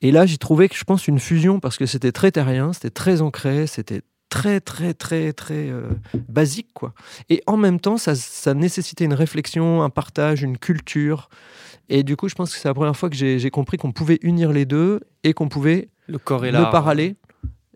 Et 0.01 0.11
là, 0.11 0.27
j'ai 0.27 0.39
trouvé 0.39 0.69
je 0.73 0.83
pense 0.83 1.07
une 1.07 1.21
fusion 1.21 1.61
parce 1.61 1.77
que 1.77 1.87
c'était 1.87 2.11
très 2.11 2.33
terrien, 2.33 2.73
c'était 2.73 2.91
très 2.91 3.21
ancré, 3.21 3.67
c'était 3.67 4.01
très, 4.31 4.61
très, 4.61 4.95
très, 4.95 5.35
très 5.35 5.69
euh, 5.69 5.91
basique, 6.29 6.69
quoi. 6.73 6.95
Et 7.29 7.43
en 7.47 7.59
même 7.59 7.79
temps, 7.79 7.99
ça, 7.99 8.15
ça, 8.15 8.55
nécessitait 8.55 9.05
une 9.05 9.13
réflexion, 9.13 9.83
un 9.83 9.91
partage, 9.91 10.43
une 10.43 10.57
culture. 10.57 11.29
Et 11.91 12.03
du 12.03 12.17
coup, 12.17 12.29
je 12.29 12.35
pense 12.35 12.55
que 12.55 12.59
c'est 12.59 12.69
la 12.69 12.75
première 12.75 12.97
fois 12.97 13.11
que 13.11 13.17
j'ai 13.17 13.51
compris 13.51 13.77
qu'on 13.77 13.93
pouvait 13.93 14.19
unir 14.23 14.53
les 14.53 14.65
deux 14.65 15.01
et 15.25 15.35
qu'on 15.35 15.49
pouvait 15.49 15.89
le 16.07 16.19
corps 16.19 16.47
et 16.47 16.53
ne 16.53 16.71
parler, 16.71 17.17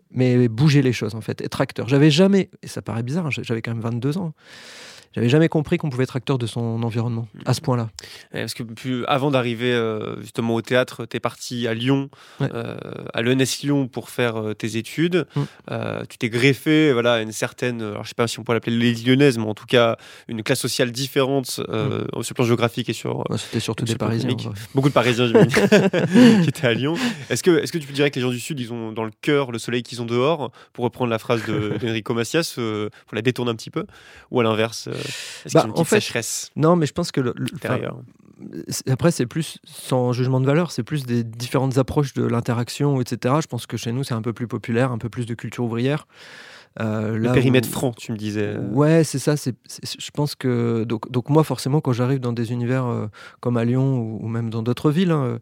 mais 0.09 0.47
bouger 0.47 0.81
les 0.81 0.93
choses, 0.93 1.13
en 1.13 1.21
fait, 1.21 1.41
être 1.41 1.61
acteur. 1.61 1.87
J'avais 1.87 2.09
jamais, 2.09 2.49
et 2.63 2.67
ça 2.67 2.81
paraît 2.81 3.03
bizarre, 3.03 3.29
j'avais 3.29 3.61
quand 3.61 3.71
même 3.71 3.83
22 3.83 4.17
ans, 4.17 4.33
j'avais 5.15 5.29
jamais 5.29 5.47
compris 5.47 5.77
qu'on 5.77 5.89
pouvait 5.89 6.03
être 6.03 6.17
acteur 6.17 6.37
de 6.37 6.45
son 6.45 6.83
environnement 6.83 7.27
à 7.45 7.53
ce 7.53 7.61
point-là. 7.61 7.89
Parce 8.33 8.53
que 8.53 8.63
plus, 8.63 9.05
avant 9.05 9.31
d'arriver 9.31 9.73
euh, 9.73 10.19
justement 10.21 10.55
au 10.55 10.61
théâtre, 10.61 11.05
tu 11.05 11.15
es 11.15 11.19
parti 11.21 11.67
à 11.67 11.73
Lyon, 11.73 12.09
euh, 12.41 12.75
à 13.13 13.21
l'ENS 13.21 13.61
Lyon 13.63 13.87
pour 13.87 14.09
faire 14.09 14.35
euh, 14.35 14.53
tes 14.53 14.75
études. 14.75 15.25
Mm. 15.35 15.43
tu 16.09 16.17
t'es 16.17 16.29
greffé 16.29 16.91
voilà, 16.91 17.21
une 17.21 17.31
certaine, 17.31 17.81
alors, 17.81 18.03
je 18.03 18.09
sais 18.09 18.15
pas 18.15 18.27
si 18.27 18.39
on 18.39 18.43
peut 18.43 18.53
l'appeler 18.53 18.75
les 18.75 18.93
lyonnaises, 18.93 19.37
mais 19.37 19.45
en 19.45 19.53
tout 19.53 19.65
cas 19.65 19.97
une 20.27 20.43
classe 20.43 20.59
sociale 20.59 20.91
différente 20.91 21.59
mm. 21.59 22.21
sur 22.21 22.31
le 22.31 22.33
plan 22.33 22.45
géographique 22.45 22.89
et 22.89 22.93
sur. 22.93 23.23
C'était 23.37 23.61
surtout 23.61 23.85
des 23.85 23.95
Parisiens. 23.95 24.35
Beaucoup 24.73 24.89
de 24.89 24.93
Parisiens, 24.93 25.31
qui 26.43 26.49
étaient 26.49 26.67
à 26.67 26.73
Lyon. 26.73 26.95
Est-ce 27.29 27.41
que, 27.41 27.63
est 27.63 27.71
que 27.71 27.77
tu 27.77 27.93
dirais 27.93 28.11
que 28.11 28.15
les 28.15 28.21
gens 28.21 28.31
du 28.31 28.39
Sud, 28.39 28.59
ils 28.59 28.73
ont 28.73 28.91
dans 28.91 29.05
le 29.05 29.11
cœur 29.21 29.51
le 29.51 29.59
soleil 29.59 29.83
qu'ils 29.83 30.01
ont 30.01 30.05
dehors, 30.05 30.51
pour 30.73 30.83
reprendre 30.83 31.09
la 31.09 31.19
phrase 31.19 31.41
d'Enrico 31.81 32.13
Macias, 32.13 32.53
pour 32.55 33.15
la 33.15 33.21
détourner 33.21 33.51
un 33.51 33.55
petit 33.55 33.71
peu 33.71 33.85
Ou 34.31 34.41
à 34.41 34.43
l'inverse 34.43 34.89
bah, 35.53 35.67
en 35.75 35.83
fait, 35.83 35.97
sécheresse 35.97 36.51
Non, 36.55 36.75
mais 36.75 36.85
je 36.85 36.93
pense 36.93 37.11
que 37.11 37.21
le, 37.21 37.33
après, 38.87 39.11
c'est 39.11 39.25
plus 39.25 39.59
sans 39.63 40.13
jugement 40.13 40.41
de 40.41 40.45
valeur, 40.45 40.71
c'est 40.71 40.83
plus 40.83 41.05
des 41.05 41.23
différentes 41.23 41.77
approches 41.77 42.13
de 42.13 42.23
l'interaction, 42.23 42.99
etc. 43.01 43.35
Je 43.41 43.47
pense 43.47 43.65
que 43.65 43.77
chez 43.77 43.91
nous, 43.91 44.03
c'est 44.03 44.13
un 44.13 44.21
peu 44.21 44.33
plus 44.33 44.47
populaire, 44.47 44.91
un 44.91 44.97
peu 44.97 45.09
plus 45.09 45.25
de 45.25 45.33
culture 45.33 45.63
ouvrière. 45.63 46.07
Euh, 46.81 47.17
le 47.17 47.31
périmètre 47.31 47.69
franc, 47.69 47.93
tu 47.93 48.11
me 48.11 48.17
disais. 48.17 48.57
Ouais, 48.57 49.03
c'est 49.05 49.19
ça. 49.19 49.37
C'est, 49.37 49.55
je 49.83 50.11
pense 50.11 50.35
que 50.35 50.83
donc, 50.83 51.09
donc 51.09 51.29
moi, 51.29 51.43
forcément, 51.43 51.79
quand 51.79 51.93
j'arrive 51.93 52.19
dans 52.19 52.33
des 52.33 52.51
univers 52.51 52.85
euh, 52.85 53.07
comme 53.39 53.55
à 53.55 53.63
Lyon 53.63 54.19
ou, 54.21 54.27
même 54.27 54.49
dans 54.49 54.61
d'autres 54.61 54.91
villes, 54.91 55.11
hein, 55.11 55.39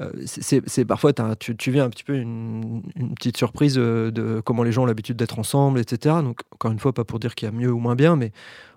euh, 0.00 0.10
c'est 0.26 0.84
parfois 0.84 1.14
tu, 1.40 1.56
tu, 1.56 1.70
viens 1.70 1.86
un 1.86 1.88
petit 1.88 2.04
peu 2.04 2.14
une, 2.14 2.82
une 2.96 3.14
petite 3.14 3.38
surprise 3.38 3.76
de 3.76 4.42
comment 4.44 4.62
les 4.62 4.72
gens 4.72 4.82
ont 4.82 4.86
l'habitude 4.86 5.16
d'être 5.16 5.38
ensemble, 5.38 5.80
etc. 5.80 6.16
Donc 6.22 6.40
encore 6.52 6.72
une 6.72 6.78
fois, 6.78 6.92
pas 6.92 7.04
pour 7.04 7.18
dire 7.18 7.34
qu'il 7.34 7.46
y 7.46 7.48
a 7.48 7.52
mieux 7.52 7.72
ou 7.72 7.78
moins 7.78 7.94
bien, 7.94 8.14
mais 8.14 8.32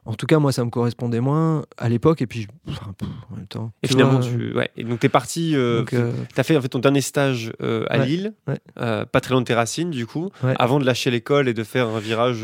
en 0.10 0.16
tout 0.16 0.26
cas, 0.26 0.40
moi, 0.40 0.52
ça 0.52 0.66
me 0.66 0.72
correspondait 0.72 1.20
moins 1.20 1.66
à 1.78 1.88
l'époque. 1.88 2.24
Et 2.24 2.26
puis, 2.26 2.48
en 2.68 3.36
même 3.36 3.46
temps. 3.46 3.72
Et 3.84 3.88
finalement, 3.88 4.20
tu, 4.20 4.56
ouais. 4.56 4.72
et 4.76 4.84
donc, 4.84 5.00
tu 5.00 5.06
es 5.06 5.10
parti. 5.10 5.56
Euh, 5.56 5.86
tu 5.86 5.96
as 6.36 6.44
fait 6.44 6.58
en 6.58 6.62
fait, 6.62 6.70
ton 6.70 6.80
dernier 6.80 7.02
stage 7.02 7.54
euh, 7.62 7.86
à 7.92 8.00
Lille, 8.00 8.34
euh, 8.80 9.06
pas 9.06 9.22
très 9.22 9.34
loin 9.34 9.42
de 9.42 9.46
tes 9.46 9.54
racines, 9.54 9.92
du 9.92 10.08
coup, 10.08 10.32
avant 10.42 10.80
de 10.80 10.86
lâcher 10.86 11.12
l'école 11.12 11.48
et 11.48 11.54
de 11.54 11.64
faire 11.64 11.88
un 11.90 12.00
virage 12.00 12.44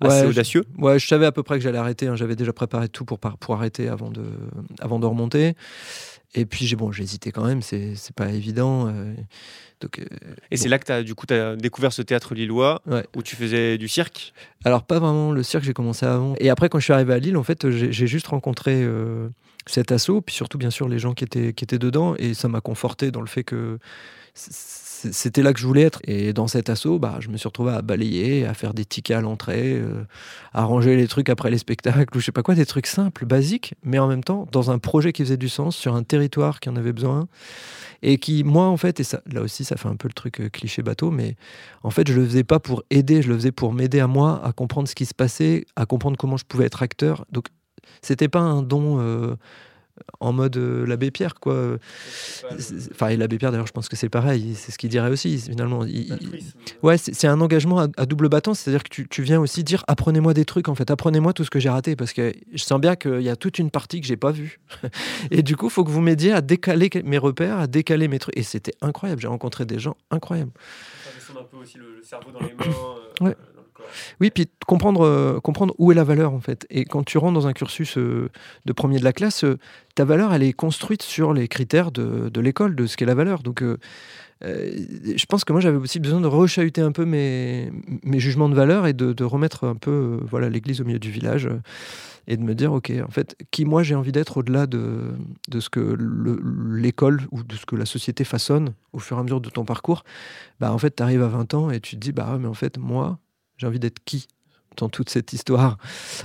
assez 0.00 0.26
audacieux. 0.26 0.64
ouais, 0.78 0.98
je 0.98 1.06
savais 1.06 1.26
à 1.26 1.32
peu 1.32 1.44
près 1.44 1.58
que 1.58 1.62
j'allais 1.62 1.78
arrêter. 1.78 2.08
Hein. 2.08 2.16
J'avais 2.16 2.34
déjà 2.34 2.52
préparé 2.52 2.88
tout 2.88 3.04
pour, 3.04 3.20
pour 3.20 3.54
arrêter 3.54 3.88
avant 3.88 4.10
de, 4.10 4.24
avant 4.80 4.98
de 4.98 5.06
remonter. 5.06 5.54
Et 6.36 6.46
puis, 6.46 6.66
j'ai 6.66 6.76
bon, 6.76 6.92
hésité 6.92 7.32
quand 7.32 7.44
même, 7.44 7.62
c'est 7.62 7.96
pas 8.14 8.30
évident. 8.30 8.92
Donc, 9.80 9.98
euh, 9.98 10.04
et 10.50 10.56
c'est 10.56 10.68
là 10.68 10.78
que 10.78 10.84
tu 10.84 10.92
as, 10.92 11.02
du 11.02 11.14
coup, 11.14 11.26
as 11.30 11.56
découvert 11.56 11.92
ce 11.92 12.02
théâtre 12.02 12.34
lillois 12.34 12.82
où 13.14 13.22
tu 13.22 13.36
faisais 13.36 13.78
du 13.78 13.88
cirque? 13.88 14.32
Alors, 14.64 14.84
pas 14.84 14.98
vraiment. 14.98 15.32
Le 15.32 15.42
cirque, 15.42 15.64
j'ai 15.64 15.74
commencé 15.74 16.06
avant. 16.06 16.34
Et 16.38 16.48
après, 16.48 16.68
quand 16.68 16.78
je 16.78 16.84
suis 16.84 16.92
arrivé 16.92 17.12
à 17.12 17.18
Lille, 17.18 17.36
en 17.36 17.42
fait, 17.42 17.68
j'ai 17.70 18.06
juste 18.06 18.28
rencontré 18.28 18.82
euh, 18.82 19.28
cet 19.66 19.92
assaut, 19.92 20.20
puis 20.20 20.34
surtout, 20.34 20.58
bien 20.58 20.70
sûr, 20.70 20.88
les 20.88 20.98
gens 20.98 21.12
qui 21.12 21.24
étaient, 21.24 21.52
qui 21.52 21.64
étaient 21.64 21.78
dedans. 21.78 22.14
Et 22.18 22.34
ça 22.34 22.48
m'a 22.48 22.60
conforté 22.60 23.10
dans 23.10 23.20
le 23.20 23.26
fait 23.26 23.44
que 23.44 23.78
c'était 24.36 25.42
là 25.42 25.52
que 25.52 25.60
je 25.60 25.66
voulais 25.66 25.82
être. 25.82 26.00
Et 26.04 26.32
dans 26.32 26.46
cet 26.46 26.70
assaut, 26.70 26.98
bah, 26.98 27.16
je 27.20 27.28
me 27.28 27.36
suis 27.36 27.48
retrouvé 27.48 27.72
à 27.72 27.82
balayer, 27.82 28.46
à 28.46 28.54
faire 28.54 28.74
des 28.74 28.84
tickets 28.84 29.16
à 29.16 29.20
l'entrée, 29.20 29.74
euh, 29.74 30.04
à 30.52 30.64
ranger 30.64 30.96
les 30.96 31.08
trucs 31.08 31.28
après 31.28 31.50
les 31.50 31.58
spectacles, 31.58 32.16
ou 32.16 32.20
je 32.20 32.26
sais 32.26 32.32
pas 32.32 32.42
quoi, 32.42 32.54
des 32.54 32.66
trucs 32.66 32.86
simples, 32.86 33.26
basiques, 33.26 33.74
mais 33.82 33.98
en 33.98 34.08
même 34.08 34.24
temps, 34.24 34.46
dans 34.52 34.70
un 34.70 34.78
projet 34.78 35.12
qui 35.12 35.22
faisait 35.22 35.36
du 35.36 35.48
sens, 35.48 35.76
sur 35.76 35.94
un 35.94 36.02
territoire 36.02 36.60
qui 36.60 36.68
en 36.68 36.76
avait 36.76 36.92
besoin 36.92 37.28
et 38.02 38.18
qui, 38.18 38.44
moi, 38.44 38.66
en 38.66 38.76
fait, 38.76 39.00
et 39.00 39.04
ça, 39.04 39.22
là 39.26 39.42
aussi, 39.42 39.64
ça 39.64 39.76
fait 39.76 39.88
un 39.88 39.96
peu 39.96 40.08
le 40.08 40.14
truc 40.14 40.40
euh, 40.40 40.48
cliché 40.48 40.82
bateau, 40.82 41.10
mais 41.10 41.36
en 41.82 41.90
fait, 41.90 42.08
je 42.08 42.14
le 42.14 42.24
faisais 42.24 42.44
pas 42.44 42.60
pour 42.60 42.82
aider, 42.90 43.22
je 43.22 43.28
le 43.28 43.34
faisais 43.34 43.52
pour 43.52 43.72
m'aider 43.72 44.00
à 44.00 44.06
moi 44.06 44.40
à 44.44 44.52
comprendre 44.52 44.88
ce 44.88 44.94
qui 44.94 45.06
se 45.06 45.14
passait, 45.14 45.64
à 45.76 45.86
comprendre 45.86 46.16
comment 46.16 46.36
je 46.36 46.44
pouvais 46.44 46.66
être 46.66 46.82
acteur. 46.82 47.24
Donc, 47.32 47.46
c'était 48.02 48.28
pas 48.28 48.40
un 48.40 48.62
don. 48.62 49.00
Euh, 49.00 49.36
en 50.20 50.32
mode 50.32 50.56
l'abbé 50.56 51.10
Pierre, 51.10 51.34
quoi. 51.34 51.76
Enfin, 52.92 53.08
et 53.08 53.16
l'abbé 53.16 53.38
Pierre, 53.38 53.50
d'ailleurs, 53.50 53.66
je 53.66 53.72
pense 53.72 53.88
que 53.88 53.96
c'est 53.96 54.08
pareil. 54.08 54.54
C'est 54.54 54.72
ce 54.72 54.78
qu'il 54.78 54.90
dirait 54.90 55.10
aussi, 55.10 55.38
finalement. 55.38 55.84
Ouais, 56.82 56.98
c'est 56.98 57.26
un 57.26 57.40
engagement 57.40 57.88
à, 57.96 58.06
double 58.06 58.28
battant, 58.28 58.54
c'est-à-dire 58.54 58.82
que 58.82 58.88
tu, 58.88 59.08
tu, 59.08 59.22
viens 59.22 59.40
aussi 59.40 59.64
dire 59.64 59.84
apprenez-moi 59.88 60.34
des 60.34 60.44
trucs, 60.44 60.68
en 60.68 60.74
fait, 60.74 60.90
apprenez-moi 60.90 61.32
tout 61.32 61.44
ce 61.44 61.50
que 61.50 61.60
j'ai 61.60 61.68
raté, 61.68 61.96
parce 61.96 62.12
que 62.12 62.32
je 62.52 62.62
sens 62.62 62.80
bien 62.80 62.96
qu'il 62.96 63.22
y 63.22 63.28
a 63.28 63.36
toute 63.36 63.58
une 63.58 63.70
partie 63.70 64.00
que 64.00 64.06
j'ai 64.06 64.16
pas 64.16 64.32
vue. 64.32 64.60
et 65.30 65.42
du 65.42 65.56
coup, 65.56 65.66
il 65.66 65.72
faut 65.72 65.84
que 65.84 65.90
vous 65.90 66.00
m'aidiez 66.00 66.32
à 66.32 66.40
décaler 66.40 66.90
mes 67.04 67.18
repères, 67.18 67.58
à 67.58 67.66
décaler 67.66 68.08
mes 68.08 68.18
trucs. 68.18 68.36
Et 68.36 68.42
c'était 68.42 68.74
incroyable. 68.80 69.20
J'ai 69.20 69.28
rencontré 69.28 69.64
des 69.64 69.78
gens 69.78 69.96
incroyables. 70.10 70.52
Ça 71.26 71.32
un 71.38 71.44
peu 71.44 71.56
aussi 71.56 71.78
le, 71.78 72.02
cerveau 72.02 72.30
dans 72.30 72.40
les 72.40 72.54
mains. 72.54 73.28
ouais. 73.28 73.36
Oui, 74.20 74.30
puis 74.30 74.48
comprendre, 74.66 75.02
euh, 75.02 75.40
comprendre 75.40 75.74
où 75.78 75.92
est 75.92 75.94
la 75.94 76.04
valeur 76.04 76.32
en 76.32 76.40
fait. 76.40 76.66
Et 76.70 76.84
quand 76.84 77.04
tu 77.04 77.18
rentres 77.18 77.34
dans 77.34 77.46
un 77.46 77.52
cursus 77.52 77.98
euh, 77.98 78.30
de 78.64 78.72
premier 78.72 78.98
de 78.98 79.04
la 79.04 79.12
classe, 79.12 79.44
euh, 79.44 79.58
ta 79.94 80.04
valeur, 80.04 80.32
elle 80.32 80.42
est 80.42 80.52
construite 80.52 81.02
sur 81.02 81.32
les 81.32 81.48
critères 81.48 81.90
de, 81.90 82.28
de 82.28 82.40
l'école, 82.40 82.76
de 82.76 82.86
ce 82.86 82.96
qu'est 82.96 83.06
la 83.06 83.14
valeur. 83.14 83.42
Donc, 83.42 83.62
je 84.42 85.24
pense 85.26 85.44
que 85.44 85.52
moi, 85.52 85.62
j'avais 85.62 85.78
aussi 85.78 86.00
besoin 86.00 86.20
de 86.20 86.26
rechahuter 86.26 86.82
un 86.82 86.92
peu 86.92 87.06
mes, 87.06 87.72
mes 88.02 88.20
jugements 88.20 88.50
de 88.50 88.54
valeur 88.54 88.86
et 88.86 88.92
de, 88.92 89.24
remettre 89.24 89.64
un 89.64 89.74
peu 89.74 90.20
voilà 90.28 90.50
l'église 90.50 90.82
au 90.82 90.84
milieu 90.84 90.98
du 90.98 91.10
village 91.10 91.48
et 92.28 92.36
de 92.36 92.42
me 92.42 92.54
dire, 92.54 92.72
ok, 92.72 92.92
en 93.06 93.10
fait, 93.10 93.36
qui 93.50 93.64
moi 93.64 93.82
j'ai 93.82 93.94
envie 93.94 94.12
d'être 94.12 94.36
au-delà 94.38 94.66
de, 94.66 95.12
de 95.48 95.60
ce 95.60 95.70
que 95.70 95.96
l'école 96.74 97.22
ou 97.30 97.42
de 97.42 97.54
ce 97.54 97.66
que 97.66 97.76
la 97.76 97.86
société 97.86 98.24
façonne 98.24 98.74
au 98.92 98.98
fur 98.98 99.16
et 99.16 99.20
à 99.20 99.22
mesure 99.22 99.40
de 99.40 99.50
ton 99.50 99.64
parcours. 99.64 100.04
Bah, 100.60 100.72
en 100.72 100.78
fait, 100.78 100.96
tu 100.96 101.02
arrives 101.02 101.22
à 101.22 101.28
20 101.28 101.54
ans 101.54 101.70
et 101.70 101.80
tu 101.80 101.96
te 101.96 102.00
dis, 102.00 102.12
bah, 102.12 102.36
mais 102.40 102.48
en 102.48 102.54
fait, 102.54 102.78
moi, 102.78 103.18
j'ai 103.56 103.66
envie 103.66 103.78
d'être 103.78 103.98
qui 104.04 104.26
dans 104.76 104.88
toute 104.88 105.10
cette 105.10 105.32
histoire, 105.32 105.78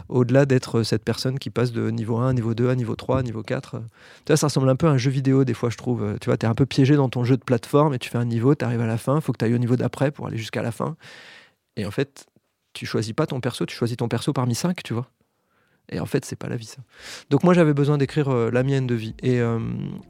au-delà 0.10 0.46
d'être 0.46 0.84
cette 0.84 1.04
personne 1.04 1.40
qui 1.40 1.50
passe 1.50 1.72
de 1.72 1.90
niveau 1.90 2.18
1 2.18 2.30
à 2.30 2.34
niveau 2.34 2.54
2 2.54 2.70
à 2.70 2.76
niveau 2.76 2.96
3 2.96 3.20
à 3.20 3.24
niveau 3.24 3.44
4. 3.44 3.80
Tu 3.80 3.84
vois, 4.28 4.38
ça 4.38 4.48
ressemble 4.48 4.70
un 4.70 4.76
peu 4.76 4.88
à 4.88 4.92
un 4.92 4.98
jeu 4.98 5.12
vidéo 5.12 5.44
des 5.44 5.54
fois, 5.54 5.70
je 5.70 5.78
trouve. 5.78 6.18
Tu 6.20 6.26
vois, 6.26 6.38
tu 6.38 6.46
es 6.46 6.50
un 6.50 6.54
peu 6.56 6.66
piégé 6.66 6.96
dans 6.96 7.10
ton 7.10 7.24
jeu 7.24 7.38
de 7.38 7.44
plateforme 7.44 7.94
et 7.94 8.00
tu 8.00 8.10
fais 8.10 8.18
un 8.18 8.26
niveau, 8.26 8.56
tu 8.56 8.66
arrives 8.66 8.82
à 8.82 8.88
la 8.88 8.98
fin, 8.98 9.16
il 9.16 9.22
faut 9.22 9.32
que 9.32 9.38
tu 9.38 9.46
ailles 9.46 9.56
au 9.56 9.60
niveau 9.60 9.76
d'après 9.76 10.12
pour 10.12 10.28
aller 10.28 10.38
jusqu'à 10.38 10.62
la 10.62 10.72
fin. 10.72 10.96
Et 11.78 11.86
en 11.86 11.92
fait, 11.92 12.26
tu 12.74 12.86
choisis 12.86 13.14
pas 13.14 13.26
ton 13.26 13.40
perso, 13.40 13.66
tu 13.66 13.76
choisis 13.76 13.98
ton 13.98 14.08
perso 14.08 14.34
parmi 14.34 14.56
5, 14.56 14.84
tu 14.84 14.94
vois. 14.94 15.08
Et 15.90 16.00
en 16.00 16.06
fait, 16.06 16.24
c'est 16.24 16.38
pas 16.38 16.48
la 16.48 16.56
vie, 16.56 16.66
ça. 16.66 16.82
Donc 17.30 17.44
moi, 17.44 17.54
j'avais 17.54 17.74
besoin 17.74 17.98
d'écrire 17.98 18.30
euh, 18.30 18.50
la 18.50 18.64
mienne 18.64 18.88
de 18.88 18.96
vie 18.96 19.14
et, 19.22 19.42
euh, 19.42 19.60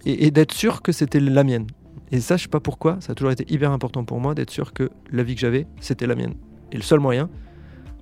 et, 0.06 0.28
et 0.28 0.32
d'être 0.32 0.54
sûr 0.54 0.82
que 0.82 0.92
c'était 0.92 1.20
la 1.20 1.44
mienne. 1.44 1.66
Et 2.12 2.20
ça, 2.20 2.38
je 2.38 2.44
sais 2.44 2.50
pas 2.50 2.60
pourquoi, 2.60 2.98
ça 3.00 3.14
a 3.14 3.16
toujours 3.16 3.32
été 3.32 3.52
hyper 3.52 3.72
important 3.72 4.04
pour 4.04 4.20
moi 4.20 4.36
d'être 4.36 4.52
sûr 4.52 4.74
que 4.74 4.92
la 5.12 5.24
vie 5.24 5.34
que 5.34 5.42
j'avais, 5.42 5.66
c'était 5.80 6.08
la 6.08 6.16
mienne. 6.16 6.36
Et 6.72 6.78
le 6.78 6.84
seul 6.84 7.00
moyen, 7.00 7.30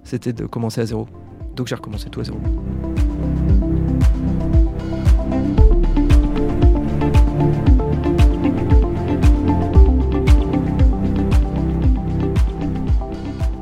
c'était 0.04 0.34
de 0.34 0.46
commencer 0.46 0.82
à 0.82 0.86
zéro. 0.86 1.08
Donc 1.56 1.68
j'ai 1.68 1.76
recommencé 1.76 2.10
tout 2.10 2.22
à 2.22 2.24
zéro. 2.24 2.40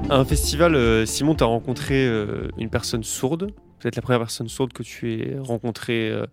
À 0.10 0.16
un 0.16 0.26
festival, 0.26 0.76
euh, 0.76 1.06
Simon, 1.06 1.36
tu 1.36 1.44
as 1.44 1.48
rencontré 1.48 2.06
euh, 2.06 2.48
une 2.58 2.70
personne 2.70 3.04
sourde, 3.04 3.52
peut-être 3.80 3.98
la 3.98 4.02
première 4.02 4.20
personne 4.20 4.48
sourde 4.48 4.72
que 4.72 4.84
tu 4.84 5.14
aies 5.14 5.38
rencontrée 5.40 6.10
euh, 6.10 6.26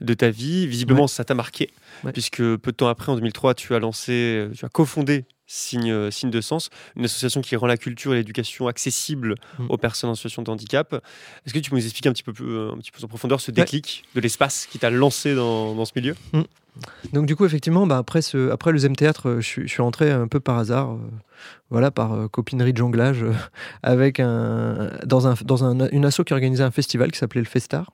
de 0.00 0.14
ta 0.14 0.30
vie. 0.30 0.66
Visiblement, 0.66 1.06
ça 1.06 1.24
t'a 1.24 1.34
marqué, 1.34 1.70
puisque 2.12 2.38
peu 2.38 2.72
de 2.72 2.76
temps 2.76 2.88
après, 2.88 3.10
en 3.10 3.14
2003, 3.16 3.54
tu 3.54 3.74
as 3.74 3.78
lancé, 3.78 4.48
tu 4.56 4.64
as 4.64 4.68
cofondé 4.68 5.26
Signe, 5.52 5.90
euh, 5.90 6.12
signe 6.12 6.30
de 6.30 6.40
sens, 6.40 6.70
une 6.94 7.06
association 7.06 7.40
qui 7.40 7.56
rend 7.56 7.66
la 7.66 7.76
culture 7.76 8.12
et 8.12 8.18
l'éducation 8.18 8.68
accessible 8.68 9.34
mm. 9.58 9.66
aux 9.68 9.76
personnes 9.78 10.10
en 10.10 10.14
situation 10.14 10.42
de 10.42 10.50
handicap. 10.50 10.94
Est-ce 11.44 11.52
que 11.52 11.58
tu 11.58 11.70
peux 11.70 11.76
nous 11.76 11.84
expliquer 11.84 12.08
un 12.08 12.12
petit 12.12 12.22
peu 12.22 12.32
plus, 12.32 12.56
un 12.56 12.76
petit 12.76 12.92
peu 12.92 13.02
en 13.02 13.08
profondeur 13.08 13.40
ce 13.40 13.50
déclic 13.50 14.04
de 14.14 14.20
l'espace 14.20 14.68
qui 14.70 14.78
t'a 14.78 14.90
lancé 14.90 15.34
dans, 15.34 15.74
dans, 15.74 15.84
ce 15.84 15.90
milieu? 15.96 16.14
Mm. 16.32 16.42
Donc 17.12 17.26
du 17.26 17.34
coup, 17.34 17.46
effectivement, 17.46 17.84
bah, 17.84 17.98
après, 17.98 18.22
ce, 18.22 18.48
après 18.50 18.70
le 18.70 18.78
Zem 18.78 18.94
Théâtre, 18.94 19.28
euh, 19.28 19.40
je 19.40 19.46
suis, 19.46 19.62
je 19.62 19.72
suis 19.72 19.82
entré 19.82 20.12
un 20.12 20.28
peu 20.28 20.38
par 20.38 20.56
hasard, 20.56 20.92
euh, 20.92 20.98
voilà, 21.68 21.90
par 21.90 22.30
copinerie 22.30 22.72
de 22.72 22.78
jonglage, 22.78 23.24
avec 23.82 24.20
un, 24.20 24.92
dans, 25.04 25.26
un, 25.26 25.34
dans 25.44 25.64
un, 25.64 25.88
une 25.88 26.04
asso 26.04 26.22
qui 26.24 26.32
organisait 26.32 26.62
un 26.62 26.70
festival 26.70 27.10
qui 27.10 27.18
s'appelait 27.18 27.40
le 27.40 27.48
Festar. 27.48 27.90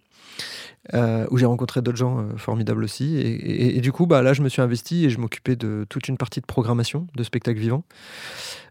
Euh, 0.95 1.27
où 1.31 1.39
j'ai 1.39 1.47
rencontré 1.47 1.83
d'autres 1.83 1.99
gens 1.99 2.21
euh, 2.21 2.37
formidables 2.37 2.85
aussi. 2.85 3.17
Et, 3.17 3.81
du 3.81 3.91
coup, 3.91 4.07
bah, 4.07 4.23
là, 4.23 4.35
je 4.35 4.43
me 4.43 4.49
suis 4.49 4.63
investi 4.63 5.05
et 5.05 5.11
je 5.11 5.19
m'occupais 5.19 5.57
de 5.57 5.85
toute 5.89 6.07
une 6.07 6.17
partie 6.17 6.41
de 6.41 6.47
programmation 6.47 7.09
de 7.17 7.25
spectacles 7.25 7.59
vivants, 7.59 7.85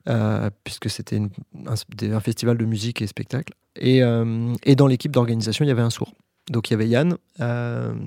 euh, 0.07 0.49
puisque 0.63 0.89
c'était 0.89 1.19
un, 1.19 2.19
festival 2.21 2.57
de 2.57 2.65
musique 2.65 3.01
et 3.01 3.07
spectacle. 3.07 3.53
Et, 3.75 4.01
dans 4.01 4.87
l'équipe 4.87 5.11
d'organisation, 5.11 5.65
il 5.65 5.67
y 5.67 5.71
avait 5.71 5.81
un 5.81 5.89
sourd. 5.89 6.13
Donc 6.51 6.69
il 6.69 6.73
y 6.73 6.75
avait 6.75 6.87
Yann, 6.87 7.17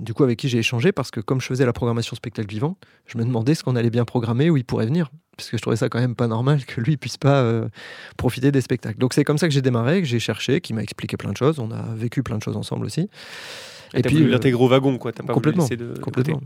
du 0.01 0.15
coup 0.15 0.23
avec 0.23 0.39
qui 0.39 0.49
j'ai 0.49 0.59
échangé 0.59 0.93
parce 0.93 1.11
que 1.11 1.19
comme 1.19 1.41
je 1.41 1.47
faisais 1.49 1.67
la 1.67 1.73
programmation 1.73 2.15
spectacle 2.15 2.49
vivant, 2.49 2.77
je 3.07 3.19
me 3.19 3.25
demandais 3.25 3.57
ce 3.57 3.65
qu'on 3.65 3.75
allait 3.75 3.91
bien 3.91 4.05
programmer, 4.05 4.49
où 4.49 4.57
il 4.57 4.65
pourrait 4.65 4.87
venir, 4.87 5.11
parce 5.37 5.51
que 5.51 5.57
je 5.57 5.63
trouvais 5.63 5.75
ça 5.75 5.89
quand 5.89 5.99
même 5.99 6.15
pas 6.15 6.29
normal 6.29 6.65
que 6.65 6.81
lui 6.81 6.97
puisse 6.97 7.17
pas 7.17 7.45
profiter 8.17 8.53
des 8.53 8.61
spectacles. 8.61 8.99
Donc 8.99 9.13
c'est 9.13 9.25
comme 9.25 9.39
ça 9.39 9.49
que 9.49 9.53
j'ai 9.53 9.61
démarré, 9.61 10.01
que 10.01 10.07
j'ai 10.07 10.21
cherché, 10.21 10.61
qui 10.61 10.73
m'a 10.73 10.85
expliqué 10.85 11.17
plein 11.17 11.33
de 11.33 11.37
choses, 11.37 11.59
on 11.59 11.73
a 11.73 11.83
vécu 11.97 12.23
plein 12.23 12.39
de 12.39 12.43
choses 12.43 12.57
ensemble 12.57 12.87
aussi. 12.87 13.11
Et, 13.95 14.03
puis 14.03 14.29
l'intégrer 14.29 14.63
au 14.63 14.69
wagon, 14.69 14.99
quoi. 14.99 15.13
As 15.19 15.23
pas 15.23 15.33
complètement, 15.33 15.67
de, 15.67 15.99
complètement. 16.01 16.41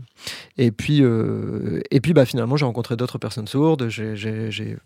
Et 0.57 0.71
puis, 0.71 0.99
euh, 1.01 1.81
et 1.91 1.99
puis, 1.99 2.13
bah 2.13 2.25
finalement, 2.25 2.57
j'ai 2.57 2.65
rencontré 2.65 2.95
d'autres 2.95 3.17
personnes 3.17 3.47
sourdes. 3.47 3.89
J'ai, 3.89 4.77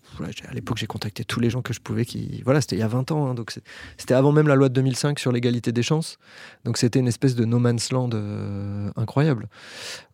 à 0.47 0.53
l'époque, 0.53 0.77
j'ai 0.77 0.87
contacté 0.87 1.23
tous 1.23 1.39
les 1.39 1.49
gens 1.49 1.61
que 1.61 1.73
je 1.73 1.79
pouvais. 1.79 2.05
Qui, 2.05 2.41
voilà, 2.43 2.61
c'était 2.61 2.75
il 2.75 2.79
y 2.79 2.83
a 2.83 2.87
20 2.87 3.11
ans, 3.11 3.27
hein, 3.27 3.33
donc 3.33 3.53
c'était 3.97 4.13
avant 4.13 4.31
même 4.31 4.47
la 4.47 4.55
loi 4.55 4.69
de 4.69 4.73
2005 4.73 5.19
sur 5.19 5.31
l'égalité 5.31 5.71
des 5.71 5.83
chances. 5.83 6.17
Donc 6.65 6.77
c'était 6.77 6.99
une 6.99 7.07
espèce 7.07 7.35
de 7.35 7.45
no 7.45 7.59
man's 7.59 7.91
land 7.91 8.09
euh, 8.13 8.89
incroyable. 8.95 9.47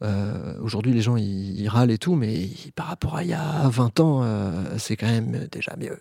Euh, 0.02 0.56
aujourd'hui, 0.62 0.94
les 0.94 1.02
gens 1.02 1.18
ils, 1.18 1.68
râlent 1.68 1.92
et 1.92 1.98
tout, 1.98 2.16
mais 2.16 2.50
par 2.76 2.88
rapport 2.88 3.16
à 3.16 3.24
il 3.24 3.30
y 3.30 3.34
a 3.34 3.70
20 3.70 4.00
ans, 4.00 4.26
c'est 4.78 4.98
quand 4.98 5.08
même 5.08 5.48
déjà 5.52 5.76
mieux. 5.78 5.98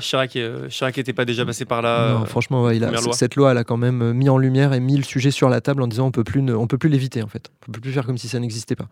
Chirac 0.00 0.36
n'était 0.96 1.12
pas 1.12 1.24
déjà 1.24 1.44
passé 1.44 1.64
par 1.64 1.82
là. 1.82 2.12
Non, 2.12 2.24
franchement, 2.26 2.70
il 2.70 2.82
a, 2.84 2.90
cette 3.12 3.36
loi, 3.36 3.52
elle 3.52 3.58
a 3.58 3.64
quand 3.64 3.76
même 3.76 4.02
euh, 4.02 4.12
mis 4.12 4.28
en 4.28 4.38
lumière 4.38 4.72
et 4.72 4.80
mis 4.80 4.96
le 4.96 5.04
sujet 5.04 5.30
sur 5.30 5.48
la 5.48 5.60
table 5.60 5.82
en 5.82 5.86
disant 5.86 6.06
on 6.06 6.10
peut 6.10 6.24
plus, 6.24 6.40
on 6.52 6.66
peut 6.66 6.78
plus 6.78 6.88
l'éviter 6.88 7.22
en 7.22 7.28
fait. 7.28 7.50
On 7.68 7.72
peut 7.72 7.80
plus 7.80 7.92
faire 7.92 8.04
comme 8.04 8.18
si 8.18 8.28
ça 8.28 8.38
n'existait 8.40 8.76
pas. 8.76 8.88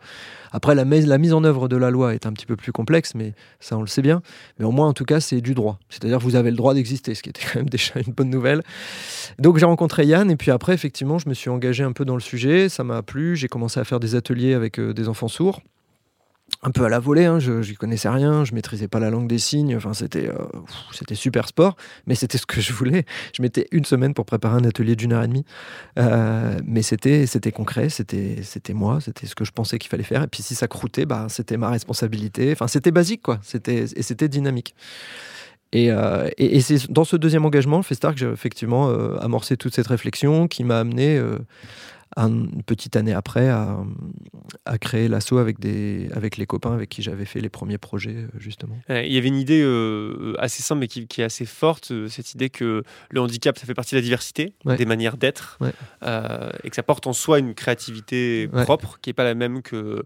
Après, 0.53 0.75
la, 0.75 0.85
la, 0.85 1.19
mise 1.19 1.33
en 1.33 1.43
œuvre 1.45 1.69
de 1.69 1.77
la 1.77 1.91
loi 1.91 2.15
est 2.15 2.27
un 2.27 2.33
petit 2.33 2.47
peu 2.47 2.57
plus 2.57 2.73
complexe, 2.73 3.15
mais 3.15 3.35
ça 3.61 3.77
on 3.77 3.81
le 3.81 3.87
sait 3.87 4.03
bien. 4.03 4.23
Mais 4.59 4.65
au 4.65 4.71
moins, 4.71 4.89
en 4.89 4.93
tout 4.93 5.05
cas, 5.05 5.21
c'est 5.21 5.41
du 5.41 5.55
droit. 5.55 5.79
C'est-à-dire 5.89 6.19
vous 6.19 6.37
avez 6.37 6.51
le 6.51 6.57
droit 6.57 6.75
d'exister, 6.75 7.15
ce 7.15 7.23
qui 7.23 7.31
était 7.31 7.43
quand 7.53 7.61
même 7.61 7.69
déjà 7.69 7.95
une 8.07 8.13
bonne 8.13 8.31
nouvelle. 8.31 8.63
Donc 9.39 9.59
j'ai 9.59 9.67
rencontré 9.67 10.07
Yann 10.07 10.31
et 10.31 10.37
puis 10.37 10.51
après, 10.51 10.75
effectivement, 10.75 11.19
je 11.19 11.29
me 11.29 11.35
suis 11.35 11.51
engagé 11.51 11.83
un 11.83 11.93
peu 11.93 12.05
dans 12.05 12.15
le 12.15 12.21
sujet. 12.21 12.69
Ça 12.69 12.85
m'a 12.85 13.03
plu. 13.03 13.37
J'ai 13.37 13.49
commencé 13.49 13.81
à 13.81 13.85
faire 13.85 14.01
des 14.01 14.15
ateliers 14.15 14.55
avec 14.55 14.79
euh, 14.79 14.93
des 14.93 15.09
enfants 15.09 15.29
sourds 15.29 15.61
un 16.63 16.71
peu 16.71 16.85
à 16.85 16.89
la 16.89 16.99
volée, 16.99 17.27
hein, 17.27 17.39
je 17.39 17.53
n'y 17.53 17.75
connaissais 17.75 18.09
rien, 18.09 18.45
je 18.45 18.55
maîtrisais 18.55 18.89
pas 18.89 18.99
la 18.99 19.11
langue 19.11 19.29
des 19.29 19.39
signes, 19.39 19.77
enfin 19.77 19.93
c'était 19.93 20.29
euh, 20.29 20.35
c'était 20.93 21.15
super 21.15 21.49
sport, 21.49 21.77
mais 22.07 22.15
c'était 22.15 22.39
ce 22.39 22.47
que 22.47 22.61
je 22.61 22.73
voulais. 22.73 23.05
Je 23.35 23.43
mettais 23.43 23.67
une 23.71 23.85
semaine 23.85 24.15
pour 24.15 24.25
préparer 24.25 24.57
un 24.57 24.65
atelier 24.65 24.97
d'une 24.97 25.13
heure 25.13 25.23
et 25.23 25.29
demie, 25.29 25.45
euh, 25.99 26.59
mais 26.65 26.83
c'était 26.83 27.27
concret, 27.53 27.89
c'était 27.91 28.43
moi, 28.73 28.99
c'était 29.01 29.27
ce 29.27 29.35
que 29.35 29.45
je 29.45 29.53
pensais 29.53 29.79
qu'il 29.79 29.91
fallait 29.91 30.05
faire. 30.05 30.23
Et 30.23 30.27
puis 30.27 30.43
si 30.43 30.55
ça 30.55 30.67
croûtait, 30.69 31.07
bah 31.07 31.27
c'était 31.29 31.57
ma 31.57 31.71
responsabilité. 31.71 32.53
Enfin 32.53 32.67
c'était 32.67 32.91
basique 32.93 33.23
quoi, 33.23 33.41
et 33.67 34.03
c'était 34.03 34.29
dynamique. 34.29 34.75
Et, 35.73 35.91
euh, 35.91 36.31
et, 36.39 36.61
c'est 36.61 36.89
dans 36.91 37.03
ce 37.03 37.17
deuxième 37.17 37.45
engagement, 37.45 37.79
le 37.79 37.83
Festar, 37.83 38.13
que 38.13 38.21
j'ai 38.21 38.31
effectivement 38.31 38.91
amorcé 39.19 39.57
toute 39.57 39.75
cette 39.75 39.89
réflexion 39.89 40.47
qui 40.47 40.63
m'a 40.63 40.79
amené 40.79 41.21
une 42.17 42.63
petite 42.63 42.97
année 42.97 43.13
après 43.13 43.49
à, 43.49 43.79
à 44.65 44.79
créer 44.79 45.09
l'assaut 45.09 45.39
avec, 45.39 45.59
des, 45.59 46.09
avec 46.15 46.37
les 46.37 46.47
copains 46.47 46.73
avec 46.73 46.89
qui 46.89 47.03
j'avais 47.03 47.25
fait 47.25 47.41
les 47.41 47.49
premiers 47.49 47.79
projets, 47.79 48.17
euh, 48.17 48.29
justement. 48.39 48.79
Il 48.89 49.13
y 49.13 49.19
avait 49.19 49.29
une 49.29 49.39
idée 49.39 49.63
euh, 49.63 50.35
assez 50.39 50.63
simple, 50.63 50.81
mais 50.81 50.89
qui, 50.89 51.07
qui, 51.07 51.21
est 51.21 51.25
assez 51.25 51.47
forte, 51.47 51.91
euh, 51.91 52.09
cette 52.09 52.35
idée 52.35 52.51
que 52.51 52.83
le 53.11 53.21
handicap, 53.21 53.59
ça 53.59 53.67
fait 53.67 53.75
partie 53.75 53.95
de 53.95 54.01
la 54.01 54.03
diversité, 54.03 54.55
des 54.65 54.87
manières 54.87 55.17
d'être, 55.17 55.59
et 56.03 56.71
que 56.71 56.77
ça 56.77 56.83
porte 56.83 57.07
en 57.07 57.13
soi 57.13 57.39
une 57.39 57.55
créativité 57.55 58.49
propre, 58.49 58.99
qui 59.01 59.11
n'est 59.11 59.15
pas 59.15 59.25
la 59.25 59.35
même 59.35 59.63
que 59.63 60.03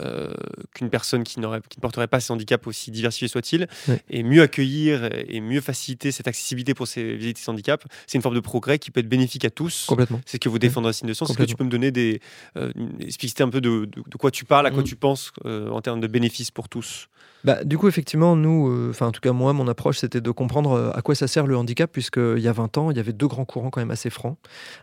euh, 0.00 0.32
qu'une 0.74 0.90
personne 0.90 1.24
qui, 1.24 1.34
qui, 1.34 1.40
ne 1.40 1.80
porterait 1.80 2.06
pas 2.06 2.20
ces 2.20 2.32
handicaps, 2.32 2.66
aussi 2.66 2.90
diversifiés 2.90 3.28
soit-il, 3.28 3.66
et 4.10 4.22
mieux 4.22 4.42
accueillir 4.42 5.08
et 5.28 5.40
mieux 5.40 5.60
faciliter 5.60 6.12
cette 6.12 6.28
accessibilité 6.28 6.74
pour 6.74 6.86
ces 6.86 7.16
visites 7.16 7.38
ces 7.38 7.50
handicaps, 7.50 7.84
c'est 8.06 8.18
une 8.18 8.22
forme 8.22 8.34
de 8.34 8.40
progrès 8.40 8.78
qui 8.78 8.90
peut 8.90 9.00
être 9.00 9.08
bénéfique 9.08 9.44
à 9.44 9.50
tous. 9.50 9.86
Complètement. 9.86 10.20
C'est 10.26 10.36
ce 10.36 10.40
que 10.40 10.48
vous 10.48 10.58
défendez 10.58 10.88
un 10.88 10.92
signe 10.92 11.08
de 11.08 11.14
sens. 11.14 11.30
Est-ce 11.30 11.38
que 11.38 11.44
tu 11.44 11.56
peux 11.56 11.64
me 11.64 11.70
donner 11.70 11.90
des. 11.90 12.20
Euh, 12.56 12.72
expliquer 13.00 13.42
un 13.42 13.48
peu 13.48 13.60
de, 13.60 13.86
de, 13.86 14.16
quoi 14.18 14.30
tu 14.30 14.44
parles, 14.44 14.66
à 14.66 14.70
quoi 14.70 14.82
mm. 14.82 14.86
tu 14.86 14.96
penses 14.96 15.32
euh, 15.44 15.70
en 15.70 15.80
termes 15.80 16.00
de 16.00 16.06
bénéfices 16.06 16.50
pour 16.50 16.68
tous? 16.68 17.08
Bah, 17.42 17.64
du 17.64 17.78
coup, 17.78 17.88
effectivement, 17.88 18.36
nous, 18.36 18.68
euh, 18.68 18.90
enfin, 18.90 19.06
en 19.06 19.12
tout 19.12 19.20
cas, 19.20 19.32
moi, 19.32 19.54
mon 19.54 19.66
approche, 19.66 19.98
c'était 19.98 20.20
de 20.20 20.30
comprendre 20.30 20.72
euh, 20.72 20.90
à 20.92 21.00
quoi 21.00 21.14
ça 21.14 21.26
sert 21.26 21.46
le 21.46 21.56
handicap, 21.56 21.90
puisqu'il 21.90 22.38
y 22.38 22.48
a 22.48 22.52
20 22.52 22.76
ans, 22.76 22.90
il 22.90 22.98
y 22.98 23.00
avait 23.00 23.14
deux 23.14 23.28
grands 23.28 23.46
courants 23.46 23.70
quand 23.70 23.80
même 23.80 23.90
assez 23.90 24.10
francs. 24.10 24.36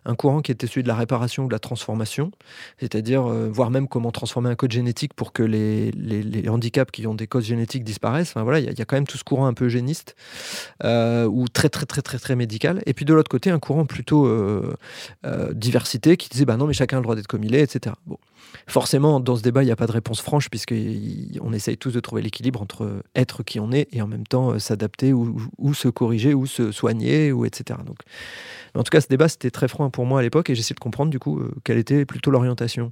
Un 0.05 0.15
courant 0.15 0.41
qui 0.41 0.51
était 0.51 0.65
celui 0.65 0.81
de 0.81 0.87
la 0.87 0.95
réparation 0.95 1.43
ou 1.43 1.47
de 1.47 1.53
la 1.53 1.59
transformation, 1.59 2.31
c'est-à-dire, 2.79 3.27
euh, 3.27 3.47
voir 3.51 3.69
même 3.69 3.87
comment 3.87 4.11
transformer 4.11 4.49
un 4.49 4.55
code 4.55 4.71
génétique 4.71 4.96
pour 5.15 5.33
que 5.33 5.43
les, 5.43 5.91
les, 5.91 6.49
handicaps 6.49 6.91
qui 6.91 7.07
ont 7.07 7.15
des 7.15 7.27
causes 7.27 7.45
génétiques 7.45 7.83
disparaissent. 7.83 8.29
Enfin, 8.29 8.43
voilà, 8.43 8.59
il 8.59 8.65
y, 8.65 8.81
a 8.81 8.85
quand 8.85 8.95
même 8.95 9.07
tout 9.07 9.17
ce 9.17 9.23
courant 9.23 9.47
un 9.47 9.53
peu 9.53 9.65
eugéniste, 9.65 10.15
ou 10.83 11.45
très, 11.51 11.69
très, 11.69 11.85
très, 11.85 12.01
très, 12.01 12.19
très 12.19 12.35
médical. 12.35 12.81
Et 12.85 12.93
puis, 12.93 13.05
de 13.05 13.13
l'autre 13.13 13.29
côté, 13.29 13.49
un 13.49 13.59
courant 13.59 13.85
plutôt 13.85 14.29
diversité 15.53 16.17
qui 16.17 16.29
disait, 16.29 16.45
bah 16.45 16.57
non, 16.57 16.67
mais 16.67 16.73
chacun 16.73 16.97
a 16.97 16.99
le 16.99 17.03
droit 17.03 17.15
d'être 17.15 17.27
comme 17.27 17.43
il 17.43 17.55
est, 17.55 17.61
etc. 17.61 17.95
Bon. 18.05 18.17
Forcément, 18.67 19.19
dans 19.19 19.35
ce 19.35 19.41
débat, 19.41 19.63
il 19.63 19.65
n'y 19.65 19.71
a 19.71 19.75
pas 19.75 19.87
de 19.87 19.91
réponse 19.91 20.21
franche, 20.21 20.49
puisqu'on 20.49 21.53
essaye 21.53 21.77
tous 21.77 21.91
de 21.91 21.99
trouver 21.99 22.21
l'équilibre 22.21 22.61
entre 22.61 23.01
être 23.15 23.43
qui 23.43 23.59
on 23.59 23.71
est 23.71 23.87
et 23.91 24.01
en 24.01 24.07
même 24.07 24.25
temps 24.25 24.51
euh, 24.51 24.59
s'adapter 24.59 25.13
ou, 25.13 25.73
se 25.73 25.87
corriger 25.87 26.33
ou 26.33 26.45
se 26.45 26.71
soigner, 26.71 27.31
ou 27.31 27.45
etc. 27.45 27.79
Donc, 27.85 27.99
en 28.75 28.83
tout 28.83 28.89
cas, 28.89 29.01
ce 29.01 29.07
débat, 29.07 29.27
c'était 29.27 29.51
très 29.51 29.67
franc 29.67 29.89
pour 29.89 30.05
moi 30.05 30.19
à 30.19 30.23
l'époque 30.23 30.49
et 30.49 30.55
j'essayais 30.55 30.75
de 30.75 30.79
comprendre 30.79 31.09
du 31.09 31.19
coup 31.19 31.39
euh, 31.39 31.51
quelle 31.63 31.77
était 31.77 32.05
plutôt 32.05 32.31
l'orientation. 32.31 32.91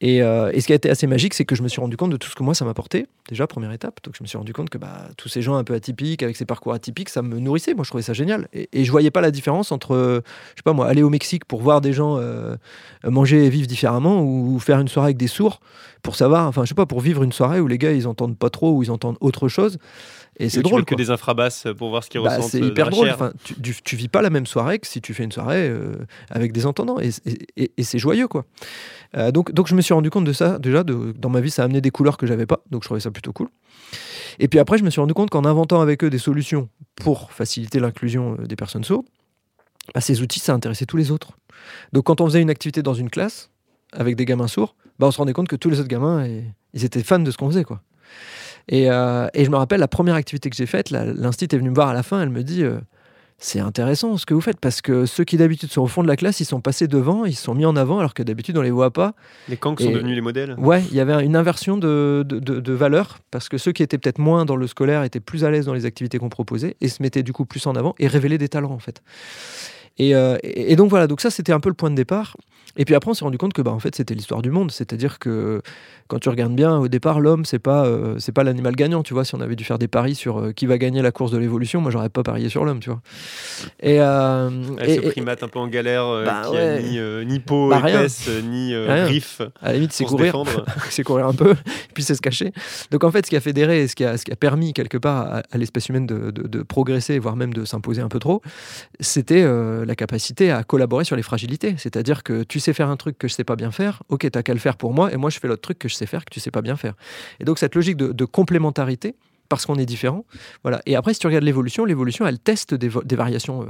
Et, 0.00 0.22
euh, 0.22 0.52
ce 0.58 0.66
qui 0.66 0.72
a 0.72 0.76
été 0.76 0.90
assez 0.90 1.06
magique, 1.06 1.34
c'est 1.34 1.44
que 1.44 1.54
je 1.54 1.62
me 1.62 1.68
suis 1.68 1.80
rendu 1.80 1.96
compte 1.96 2.10
de 2.10 2.16
tout 2.16 2.28
ce 2.28 2.34
que 2.34 2.42
moi, 2.42 2.54
ça 2.54 2.64
m'apportait. 2.64 3.06
Déjà, 3.28 3.46
première 3.46 3.72
étape. 3.72 4.00
Donc, 4.04 4.14
je 4.16 4.22
me 4.22 4.26
suis 4.26 4.38
rendu 4.38 4.52
compte 4.52 4.70
que 4.70 4.78
bah, 4.78 5.08
tous 5.16 5.28
ces 5.28 5.42
gens 5.42 5.56
un 5.56 5.64
peu 5.64 5.74
atypiques, 5.74 6.22
avec 6.22 6.36
ces 6.36 6.44
parcours 6.44 6.72
atypiques, 6.72 7.08
ça 7.08 7.22
me 7.22 7.38
nourrissait. 7.38 7.74
Moi, 7.74 7.84
je 7.84 7.90
trouvais 7.90 8.02
ça 8.02 8.12
génial. 8.12 8.48
Et, 8.52 8.68
et 8.72 8.84
je 8.84 8.90
voyais 8.90 9.10
pas 9.10 9.20
la 9.20 9.30
différence 9.30 9.72
entre, 9.72 10.22
je 10.24 10.56
sais 10.56 10.62
pas 10.64 10.72
moi, 10.72 10.86
aller 10.86 11.02
au 11.02 11.10
Mexique 11.10 11.44
pour 11.44 11.60
voir 11.60 11.80
des 11.80 11.92
gens 11.92 12.18
euh, 12.18 12.56
manger 13.04 13.44
et 13.44 13.50
vivre 13.50 13.66
différemment 13.66 14.22
ou 14.22 14.58
faire 14.64 14.80
une 14.80 14.88
soirée 14.88 15.08
avec 15.08 15.16
des 15.16 15.26
sourds 15.26 15.60
pour 16.02 16.16
savoir, 16.16 16.46
enfin, 16.46 16.64
je 16.64 16.68
sais 16.68 16.74
pas, 16.74 16.86
pour 16.86 17.00
vivre 17.00 17.22
une 17.22 17.32
soirée 17.32 17.60
où 17.60 17.66
les 17.66 17.78
gars, 17.78 17.92
ils 17.92 18.06
entendent 18.06 18.36
pas 18.36 18.50
trop 18.50 18.72
ou 18.72 18.82
ils 18.82 18.90
entendent 18.90 19.16
autre 19.20 19.48
chose. 19.48 19.78
Et 20.38 20.48
c'est 20.48 20.62
drôle. 20.62 20.84
que 20.84 20.94
des 20.94 21.10
infrabasses 21.10 21.66
pour 21.78 21.90
voir 21.90 22.02
ce 22.02 22.10
qu'ils 22.10 22.20
bah, 22.20 22.36
ressentent. 22.36 22.50
C'est 22.50 22.60
hyper 22.60 22.90
drôle. 22.90 23.08
Enfin, 23.10 23.32
tu, 23.44 23.54
tu, 23.82 23.96
vis 23.96 24.08
pas 24.08 24.20
la 24.20 24.30
même 24.30 24.46
soirée 24.46 24.78
que 24.78 24.86
si 24.86 25.00
tu 25.00 25.14
fais 25.14 25.24
une 25.24 25.32
soirée 25.32 25.68
euh, 25.68 25.94
avec 26.28 26.52
des 26.52 26.66
entendants. 26.66 26.98
Et, 26.98 27.10
et, 27.56 27.70
et 27.76 27.82
c'est 27.84 27.98
joyeux, 27.98 28.26
quoi. 28.26 28.44
Euh, 29.16 29.30
donc, 29.30 29.52
donc, 29.52 29.68
je 29.68 29.74
me 29.74 29.80
suis 29.80 29.94
rendu 29.94 30.10
compte 30.10 30.24
de 30.24 30.32
ça. 30.32 30.58
Déjà, 30.58 30.82
de, 30.82 31.14
dans 31.16 31.28
ma 31.28 31.40
vie, 31.40 31.50
ça 31.50 31.62
a 31.62 31.64
amené 31.66 31.80
des 31.80 31.90
couleurs 31.90 32.16
que 32.16 32.26
j'avais 32.26 32.46
pas. 32.46 32.60
Donc, 32.70 32.82
je 32.82 32.88
trouvais 32.88 33.00
ça 33.00 33.10
plutôt 33.10 33.32
cool. 33.32 33.48
Et 34.40 34.48
puis 34.48 34.58
après, 34.58 34.78
je 34.78 34.84
me 34.84 34.90
suis 34.90 35.00
rendu 35.00 35.14
compte 35.14 35.30
qu'en 35.30 35.44
inventant 35.44 35.80
avec 35.80 36.02
eux 36.02 36.10
des 36.10 36.18
solutions 36.18 36.68
pour 36.96 37.30
faciliter 37.30 37.78
l'inclusion 37.78 38.34
des 38.34 38.56
personnes 38.56 38.82
sourdes, 38.82 39.06
bah, 39.94 40.00
ces 40.00 40.20
outils, 40.22 40.40
ça 40.40 40.52
intéressait 40.52 40.86
tous 40.86 40.96
les 40.96 41.12
autres. 41.12 41.32
Donc, 41.92 42.04
quand 42.04 42.20
on 42.20 42.26
faisait 42.26 42.42
une 42.42 42.50
activité 42.50 42.82
dans 42.82 42.94
une 42.94 43.10
classe 43.10 43.50
avec 43.94 44.16
des 44.16 44.24
gamins 44.24 44.48
sourds, 44.48 44.76
bah, 44.98 45.06
on 45.06 45.10
se 45.10 45.18
rendait 45.18 45.32
compte 45.32 45.48
que 45.48 45.56
tous 45.56 45.70
les 45.70 45.80
autres 45.80 45.88
gamins, 45.88 46.26
ils 46.72 46.84
étaient 46.84 47.02
fans 47.02 47.18
de 47.18 47.30
ce 47.30 47.36
qu'on 47.36 47.48
faisait, 47.48 47.64
quoi. 47.64 47.80
Et, 48.68 48.90
euh, 48.90 49.28
et, 49.34 49.44
je 49.44 49.50
me 49.50 49.56
rappelle 49.56 49.80
la 49.80 49.88
première 49.88 50.14
activité 50.14 50.48
que 50.48 50.56
j'ai 50.56 50.66
faite, 50.66 50.90
l'instit 50.90 51.44
est 51.44 51.56
venu 51.56 51.70
me 51.70 51.74
voir 51.74 51.88
à 51.88 51.94
la 51.94 52.02
fin, 52.02 52.22
elle 52.22 52.30
me 52.30 52.42
dit 52.42 52.62
euh, 52.62 52.78
c'est 53.36 53.60
intéressant 53.60 54.16
ce 54.16 54.24
que 54.24 54.32
vous 54.32 54.40
faites 54.40 54.58
parce 54.58 54.80
que 54.80 55.04
ceux 55.04 55.24
qui 55.24 55.36
d'habitude 55.36 55.70
sont 55.70 55.82
au 55.82 55.86
fond 55.86 56.02
de 56.02 56.08
la 56.08 56.16
classe, 56.16 56.40
ils 56.40 56.46
sont 56.46 56.62
passés 56.62 56.88
devant, 56.88 57.26
ils 57.26 57.34
sont 57.34 57.54
mis 57.54 57.66
en 57.66 57.76
avant 57.76 57.98
alors 57.98 58.14
que 58.14 58.22
d'habitude 58.22 58.56
on 58.56 58.62
les 58.62 58.70
voit 58.70 58.90
pas. 58.90 59.12
Les 59.50 59.58
kangs 59.58 59.76
sont 59.78 59.90
devenus 59.90 60.14
les 60.14 60.22
modèles. 60.22 60.54
Ouais, 60.56 60.82
il 60.90 60.96
y 60.96 61.00
avait 61.00 61.22
une 61.24 61.36
inversion 61.36 61.76
de, 61.76 62.24
de, 62.26 62.38
de, 62.38 62.60
de 62.60 62.72
valeur 62.72 63.18
parce 63.30 63.50
que 63.50 63.58
ceux 63.58 63.72
qui 63.72 63.82
étaient 63.82 63.98
peut-être 63.98 64.18
moins 64.18 64.46
dans 64.46 64.56
le 64.56 64.66
scolaire 64.66 65.02
étaient 65.02 65.20
plus 65.20 65.44
à 65.44 65.50
l'aise 65.50 65.66
dans 65.66 65.74
les 65.74 65.84
activités 65.84 66.16
qu'on 66.18 66.30
proposait 66.30 66.76
et 66.80 66.88
se 66.88 67.02
mettaient 67.02 67.22
du 67.22 67.34
coup 67.34 67.44
plus 67.44 67.66
en 67.66 67.74
avant 67.74 67.94
et 67.98 68.06
révélaient 68.06 68.38
des 68.38 68.48
talents 68.48 68.72
en 68.72 68.78
fait. 68.78 69.02
Et, 69.98 70.14
euh, 70.14 70.38
et, 70.42 70.74
donc 70.74 70.90
voilà, 70.90 71.06
donc 71.06 71.20
ça 71.20 71.30
c'était 71.30 71.52
un 71.52 71.60
peu 71.60 71.68
le 71.68 71.74
point 71.74 71.90
de 71.90 71.94
départ. 71.94 72.36
Et 72.76 72.84
puis 72.84 72.94
après, 72.94 73.10
on 73.10 73.14
s'est 73.14 73.24
rendu 73.24 73.38
compte 73.38 73.52
que 73.52 73.62
bah, 73.62 73.70
en 73.70 73.78
fait, 73.78 73.94
c'était 73.94 74.14
l'histoire 74.14 74.42
du 74.42 74.50
monde. 74.50 74.70
C'est-à-dire 74.70 75.18
que 75.18 75.62
quand 76.08 76.18
tu 76.18 76.28
regardes 76.28 76.54
bien, 76.54 76.76
au 76.76 76.88
départ, 76.88 77.20
l'homme, 77.20 77.44
c'est 77.44 77.58
pas, 77.58 77.86
euh, 77.86 78.16
c'est 78.18 78.32
pas 78.32 78.44
l'animal 78.44 78.76
gagnant. 78.76 79.02
Tu 79.02 79.14
vois, 79.14 79.24
si 79.24 79.34
on 79.34 79.40
avait 79.40 79.56
dû 79.56 79.64
faire 79.64 79.78
des 79.78 79.88
paris 79.88 80.14
sur 80.14 80.38
euh, 80.38 80.52
qui 80.52 80.66
va 80.66 80.76
gagner 80.76 81.00
la 81.00 81.12
course 81.12 81.30
de 81.30 81.38
l'évolution, 81.38 81.80
moi, 81.80 81.90
j'aurais 81.90 82.10
pas 82.10 82.22
parié 82.22 82.48
sur 82.48 82.64
l'homme. 82.64 82.80
Tu 82.80 82.90
vois. 82.90 83.00
Et, 83.80 84.00
euh, 84.00 84.50
et, 84.82 84.96
ce 84.96 85.00
primate 85.00 85.42
un 85.42 85.48
peu 85.48 85.58
en 85.58 85.68
galère, 85.68 86.04
bah, 86.24 86.42
qui 86.44 86.56
ouais. 86.56 86.60
a 86.60 86.80
ni, 86.80 86.98
euh, 86.98 87.24
ni 87.24 87.40
peau 87.40 87.70
bah, 87.70 87.82
épaisse, 87.86 88.28
ni 88.44 88.74
griffe. 89.06 89.40
À 89.62 89.68
la 89.68 89.74
limite, 89.74 89.92
c'est 89.92 90.04
courir. 90.04 90.36
c'est 90.90 91.04
courir 91.04 91.26
un 91.26 91.32
peu, 91.32 91.54
puis 91.94 92.02
c'est 92.02 92.14
se 92.14 92.20
cacher. 92.20 92.52
Donc 92.90 93.04
en 93.04 93.10
fait, 93.10 93.24
ce 93.24 93.30
qui 93.30 93.36
a 93.36 93.40
fédéré, 93.40 93.88
ce 93.88 93.94
qui 93.94 94.04
a, 94.04 94.18
ce 94.18 94.24
qui 94.24 94.32
a 94.32 94.36
permis 94.36 94.74
quelque 94.74 94.98
part 94.98 95.20
à, 95.20 95.42
à 95.50 95.58
l'espèce 95.58 95.88
humaine 95.88 96.06
de, 96.06 96.30
de, 96.30 96.46
de, 96.46 96.62
progresser, 96.62 97.18
voire 97.18 97.36
même 97.36 97.54
de 97.54 97.64
s'imposer 97.64 98.02
un 98.02 98.08
peu 98.08 98.18
trop, 98.18 98.42
c'était 99.00 99.44
la 99.44 99.94
capacité 99.94 100.50
à 100.50 100.64
collaborer 100.64 101.04
sur 101.04 101.16
les 101.16 101.22
fragilités. 101.22 101.74
C'est-à-dire 101.78 102.22
que 102.22 102.42
tu 102.42 102.53
sais 102.60 102.72
faire 102.72 102.88
un 102.88 102.96
truc 102.96 103.18
que 103.18 103.28
je 103.28 103.34
sais 103.34 103.44
pas 103.44 103.56
bien 103.56 103.70
faire, 103.70 104.02
ok, 104.08 104.30
t'as 104.30 104.42
qu'à 104.42 104.52
le 104.52 104.60
faire 104.60 104.76
pour 104.76 104.92
moi, 104.92 105.12
et 105.12 105.16
moi 105.16 105.30
je 105.30 105.38
fais 105.38 105.48
l'autre 105.48 105.62
truc 105.62 105.78
que 105.78 105.88
je 105.88 105.94
sais 105.94 106.06
faire 106.06 106.24
que 106.24 106.30
tu 106.32 106.40
sais 106.40 106.50
pas 106.50 106.62
bien 106.62 106.76
faire. 106.76 106.94
Et 107.40 107.44
donc 107.44 107.58
cette 107.58 107.74
logique 107.74 107.96
de, 107.96 108.12
de 108.12 108.24
complémentarité, 108.24 109.14
parce 109.48 109.66
qu'on 109.66 109.76
est 109.76 109.86
différent, 109.86 110.24
voilà. 110.62 110.80
Et 110.86 110.96
après, 110.96 111.14
si 111.14 111.20
tu 111.20 111.26
regardes 111.26 111.44
l'évolution, 111.44 111.84
l'évolution, 111.84 112.26
elle 112.26 112.38
teste 112.38 112.74
des, 112.74 112.90
des 113.04 113.16
variations 113.16 113.62
euh, 113.62 113.66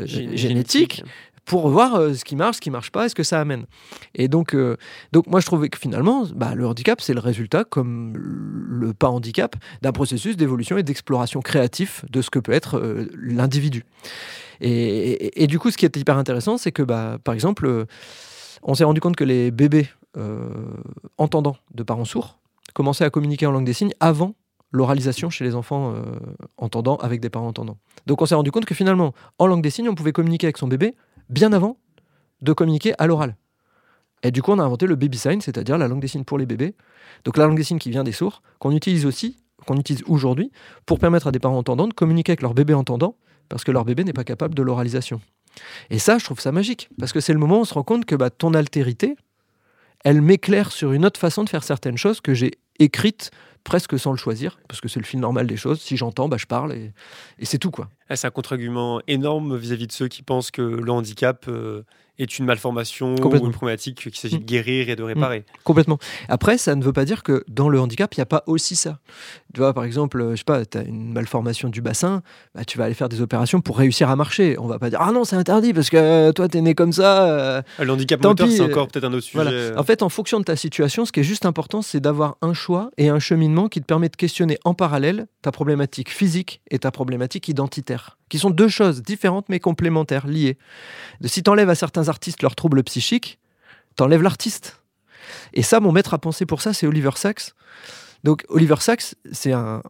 euh, 0.00 0.06
génétiques 0.06 1.04
pour 1.48 1.68
voir 1.70 1.94
euh, 1.96 2.14
ce 2.14 2.24
qui 2.24 2.36
marche, 2.36 2.56
ce 2.56 2.60
qui 2.60 2.70
marche 2.70 2.92
pas, 2.92 3.06
et 3.06 3.08
ce 3.08 3.14
que 3.14 3.22
ça 3.22 3.40
amène. 3.40 3.64
Et 4.14 4.28
donc, 4.28 4.54
euh, 4.54 4.76
donc 5.12 5.26
moi 5.26 5.40
je 5.40 5.46
trouvais 5.46 5.70
que 5.70 5.78
finalement, 5.78 6.26
bah, 6.34 6.54
le 6.54 6.66
handicap, 6.66 7.00
c'est 7.00 7.14
le 7.14 7.20
résultat, 7.20 7.64
comme 7.64 8.12
le 8.16 8.92
pas 8.92 9.08
handicap, 9.08 9.56
d'un 9.82 9.92
processus 9.92 10.36
d'évolution 10.36 10.76
et 10.76 10.82
d'exploration 10.82 11.40
créatif 11.40 12.04
de 12.10 12.20
ce 12.22 12.30
que 12.30 12.38
peut 12.38 12.52
être 12.52 12.78
euh, 12.78 13.06
l'individu. 13.14 13.84
Et, 14.60 15.46
du 15.46 15.60
coup, 15.60 15.70
ce 15.70 15.76
qui 15.76 15.84
est 15.84 15.96
hyper 15.96 16.18
intéressant, 16.18 16.58
c'est 16.58 16.72
que, 16.72 16.82
bah, 16.82 17.18
par 17.22 17.32
exemple, 17.32 17.86
on 18.64 18.74
s'est 18.74 18.82
rendu 18.82 19.00
compte 19.00 19.14
que 19.14 19.22
les 19.22 19.52
bébés 19.52 19.86
entendants 21.16 21.56
de 21.72 21.84
parents 21.84 22.04
sourds 22.04 22.40
commençaient 22.74 23.04
à 23.04 23.10
communiquer 23.10 23.46
en 23.46 23.52
langue 23.52 23.64
des 23.64 23.72
signes 23.72 23.92
avant 24.00 24.34
l'oralisation 24.72 25.30
chez 25.30 25.44
les 25.44 25.54
enfants 25.54 25.94
entendants 26.56 26.96
avec 26.96 27.20
des 27.20 27.30
parents 27.30 27.46
entendants. 27.46 27.78
Donc 28.06 28.20
on 28.20 28.26
s'est 28.26 28.34
rendu 28.34 28.50
compte 28.50 28.64
que 28.64 28.74
finalement, 28.74 29.14
en 29.38 29.46
langue 29.46 29.62
des 29.62 29.70
signes, 29.70 29.88
on 29.88 29.94
pouvait 29.94 30.10
communiquer 30.10 30.48
avec 30.48 30.58
son 30.58 30.66
bébé 30.66 30.96
bien 31.28 31.52
avant 31.52 31.76
de 32.42 32.52
communiquer 32.52 32.94
à 32.98 33.06
l'oral. 33.06 33.36
Et 34.22 34.30
du 34.30 34.42
coup, 34.42 34.52
on 34.52 34.58
a 34.58 34.62
inventé 34.62 34.86
le 34.86 34.96
baby 34.96 35.18
sign, 35.18 35.40
c'est-à-dire 35.40 35.78
la 35.78 35.88
langue 35.88 36.00
des 36.00 36.08
signes 36.08 36.24
pour 36.24 36.38
les 36.38 36.46
bébés. 36.46 36.74
Donc 37.24 37.36
la 37.36 37.46
langue 37.46 37.56
des 37.56 37.64
signes 37.64 37.78
qui 37.78 37.90
vient 37.90 38.04
des 38.04 38.12
sourds, 38.12 38.42
qu'on 38.58 38.72
utilise 38.72 39.06
aussi, 39.06 39.36
qu'on 39.66 39.76
utilise 39.76 40.02
aujourd'hui, 40.06 40.50
pour 40.86 40.98
permettre 40.98 41.28
à 41.28 41.32
des 41.32 41.38
parents 41.38 41.58
entendants 41.58 41.88
de 41.88 41.94
communiquer 41.94 42.32
avec 42.32 42.42
leur 42.42 42.54
bébé 42.54 42.74
entendant, 42.74 43.16
parce 43.48 43.64
que 43.64 43.70
leur 43.70 43.84
bébé 43.84 44.04
n'est 44.04 44.12
pas 44.12 44.24
capable 44.24 44.54
de 44.54 44.62
l'oralisation. 44.62 45.20
Et 45.90 45.98
ça, 45.98 46.18
je 46.18 46.24
trouve 46.24 46.40
ça 46.40 46.52
magique, 46.52 46.88
parce 46.98 47.12
que 47.12 47.20
c'est 47.20 47.32
le 47.32 47.38
moment 47.38 47.58
où 47.58 47.60
on 47.60 47.64
se 47.64 47.74
rend 47.74 47.82
compte 47.82 48.04
que 48.04 48.14
bah, 48.14 48.30
ton 48.30 48.54
altérité, 48.54 49.16
elle 50.04 50.20
m'éclaire 50.20 50.72
sur 50.72 50.92
une 50.92 51.04
autre 51.04 51.18
façon 51.18 51.44
de 51.44 51.48
faire 51.48 51.64
certaines 51.64 51.96
choses 51.96 52.20
que 52.20 52.34
j'ai 52.34 52.52
écrites 52.78 53.30
presque 53.64 53.98
sans 53.98 54.12
le 54.12 54.16
choisir, 54.16 54.58
parce 54.66 54.80
que 54.80 54.88
c'est 54.88 55.00
le 55.00 55.04
fil 55.04 55.20
normal 55.20 55.46
des 55.46 55.56
choses. 55.56 55.80
Si 55.80 55.96
j'entends, 55.96 56.28
bah, 56.28 56.38
je 56.38 56.46
parle 56.46 56.72
et, 56.72 56.92
c'est 57.42 57.58
tout. 57.58 57.70
quoi. 57.70 57.88
Ah, 58.08 58.16
c'est 58.16 58.26
un 58.26 58.30
contre-argument 58.30 59.00
énorme 59.06 59.56
vis-à-vis 59.56 59.84
-vis 59.84 59.88
de 59.88 59.92
ceux 59.92 60.08
qui 60.08 60.22
pensent 60.22 60.50
que 60.50 60.62
le 60.62 60.90
handicap 60.90 61.44
euh, 61.48 61.82
est 62.18 62.38
une 62.38 62.44
malformation 62.44 63.14
ou 63.14 63.34
une 63.34 63.52
problématique 63.52 63.98
qu'il 63.98 64.14
s'agit 64.14 64.38
de 64.38 64.44
guérir 64.44 64.88
et 64.88 64.96
de 64.96 65.02
réparer. 65.02 65.40
Mmh. 65.40 65.62
Complètement. 65.64 65.98
Après, 66.28 66.58
ça 66.58 66.74
ne 66.74 66.82
veut 66.82 66.92
pas 66.92 67.04
dire 67.04 67.22
que 67.22 67.44
dans 67.48 67.68
le 67.68 67.80
handicap, 67.80 68.14
il 68.14 68.20
n'y 68.20 68.22
a 68.22 68.26
pas 68.26 68.42
aussi 68.46 68.76
ça. 68.76 68.98
Tu 69.54 69.60
vois, 69.60 69.72
par 69.72 69.84
exemple, 69.84 70.30
je 70.32 70.36
sais 70.36 70.44
pas, 70.44 70.64
tu 70.64 70.78
as 70.78 70.82
une 70.82 71.12
malformation 71.12 71.68
du 71.68 71.80
bassin, 71.80 72.22
bah, 72.54 72.64
tu 72.64 72.78
vas 72.78 72.84
aller 72.84 72.94
faire 72.94 73.08
des 73.08 73.20
opérations 73.20 73.60
pour 73.60 73.78
réussir 73.78 74.10
à 74.10 74.16
marcher. 74.16 74.56
On 74.58 74.66
va 74.66 74.78
pas 74.78 74.90
dire, 74.90 75.00
ah 75.00 75.12
non, 75.12 75.24
c'est 75.24 75.36
interdit 75.36 75.72
parce 75.72 75.90
que 75.90 76.30
toi, 76.32 76.48
tu 76.48 76.58
es 76.58 76.60
né 76.60 76.74
comme 76.74 76.92
ça. 76.92 77.28
Euh, 77.28 77.62
le 77.78 77.90
handicap 77.90 78.22
moteur, 78.22 78.48
c'est 78.48 78.62
encore 78.62 78.88
peut-être 78.88 79.04
un 79.04 79.12
autre 79.12 79.24
sujet. 79.24 79.42
Voilà. 79.42 79.78
En 79.78 79.84
fait, 79.84 80.02
en 80.02 80.08
fonction 80.08 80.40
de 80.40 80.44
ta 80.44 80.56
situation, 80.56 81.04
ce 81.04 81.12
qui 81.12 81.20
est 81.20 81.24
juste 81.24 81.46
important, 81.46 81.82
c'est 81.82 82.00
d'avoir 82.00 82.36
un 82.42 82.54
choix 82.54 82.90
et 82.98 83.08
un 83.08 83.18
cheminement 83.18 83.68
qui 83.68 83.80
te 83.80 83.86
permet 83.86 84.08
de 84.08 84.16
questionner 84.16 84.58
en 84.64 84.74
parallèle 84.74 85.26
ta 85.42 85.52
problématique 85.52 86.10
physique 86.10 86.60
et 86.70 86.78
ta 86.78 86.90
problématique 86.90 87.48
identitaire, 87.48 88.17
qui 88.28 88.38
sont 88.38 88.50
deux 88.50 88.68
choses 88.68 89.02
différentes 89.02 89.48
mais 89.48 89.60
complémentaires, 89.60 90.26
liées. 90.26 90.58
Si 91.24 91.42
tu 91.42 91.50
enlèves 91.50 91.70
à 91.70 91.74
certains 91.74 92.08
artistes 92.08 92.42
leurs 92.42 92.56
troubles 92.56 92.82
psychiques, 92.84 93.38
t'enlèves 93.96 94.22
l'artiste. 94.22 94.82
Et 95.52 95.62
ça, 95.62 95.80
mon 95.80 95.92
maître 95.92 96.14
à 96.14 96.18
penser 96.18 96.46
pour 96.46 96.62
ça, 96.62 96.72
c'est 96.72 96.86
Oliver 96.86 97.10
Sacks. 97.16 97.52
Donc 98.24 98.44
Oliver 98.48 98.76
Sacks, 98.80 99.14
c'est 99.32 99.52
un 99.52 99.82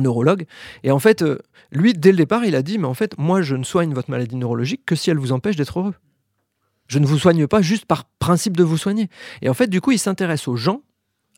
neurologue. 0.00 0.46
Et 0.82 0.90
en 0.90 0.98
fait, 0.98 1.22
euh, 1.22 1.38
lui, 1.70 1.92
dès 1.94 2.10
le 2.10 2.16
départ, 2.16 2.44
il 2.44 2.54
a 2.54 2.62
dit, 2.62 2.78
mais 2.78 2.86
en 2.86 2.94
fait, 2.94 3.16
moi, 3.18 3.42
je 3.42 3.56
ne 3.56 3.64
soigne 3.64 3.92
votre 3.94 4.10
maladie 4.10 4.36
neurologique 4.36 4.84
que 4.86 4.94
si 4.94 5.10
elle 5.10 5.18
vous 5.18 5.32
empêche 5.32 5.56
d'être 5.56 5.78
heureux. 5.78 5.94
Je 6.88 6.98
ne 6.98 7.06
vous 7.06 7.18
soigne 7.18 7.46
pas 7.46 7.62
juste 7.62 7.86
par 7.86 8.04
principe 8.04 8.56
de 8.56 8.64
vous 8.64 8.76
soigner. 8.76 9.08
Et 9.40 9.48
en 9.48 9.54
fait, 9.54 9.68
du 9.68 9.80
coup, 9.80 9.92
il 9.92 9.98
s'intéresse 9.98 10.48
aux 10.48 10.56
gens 10.56 10.82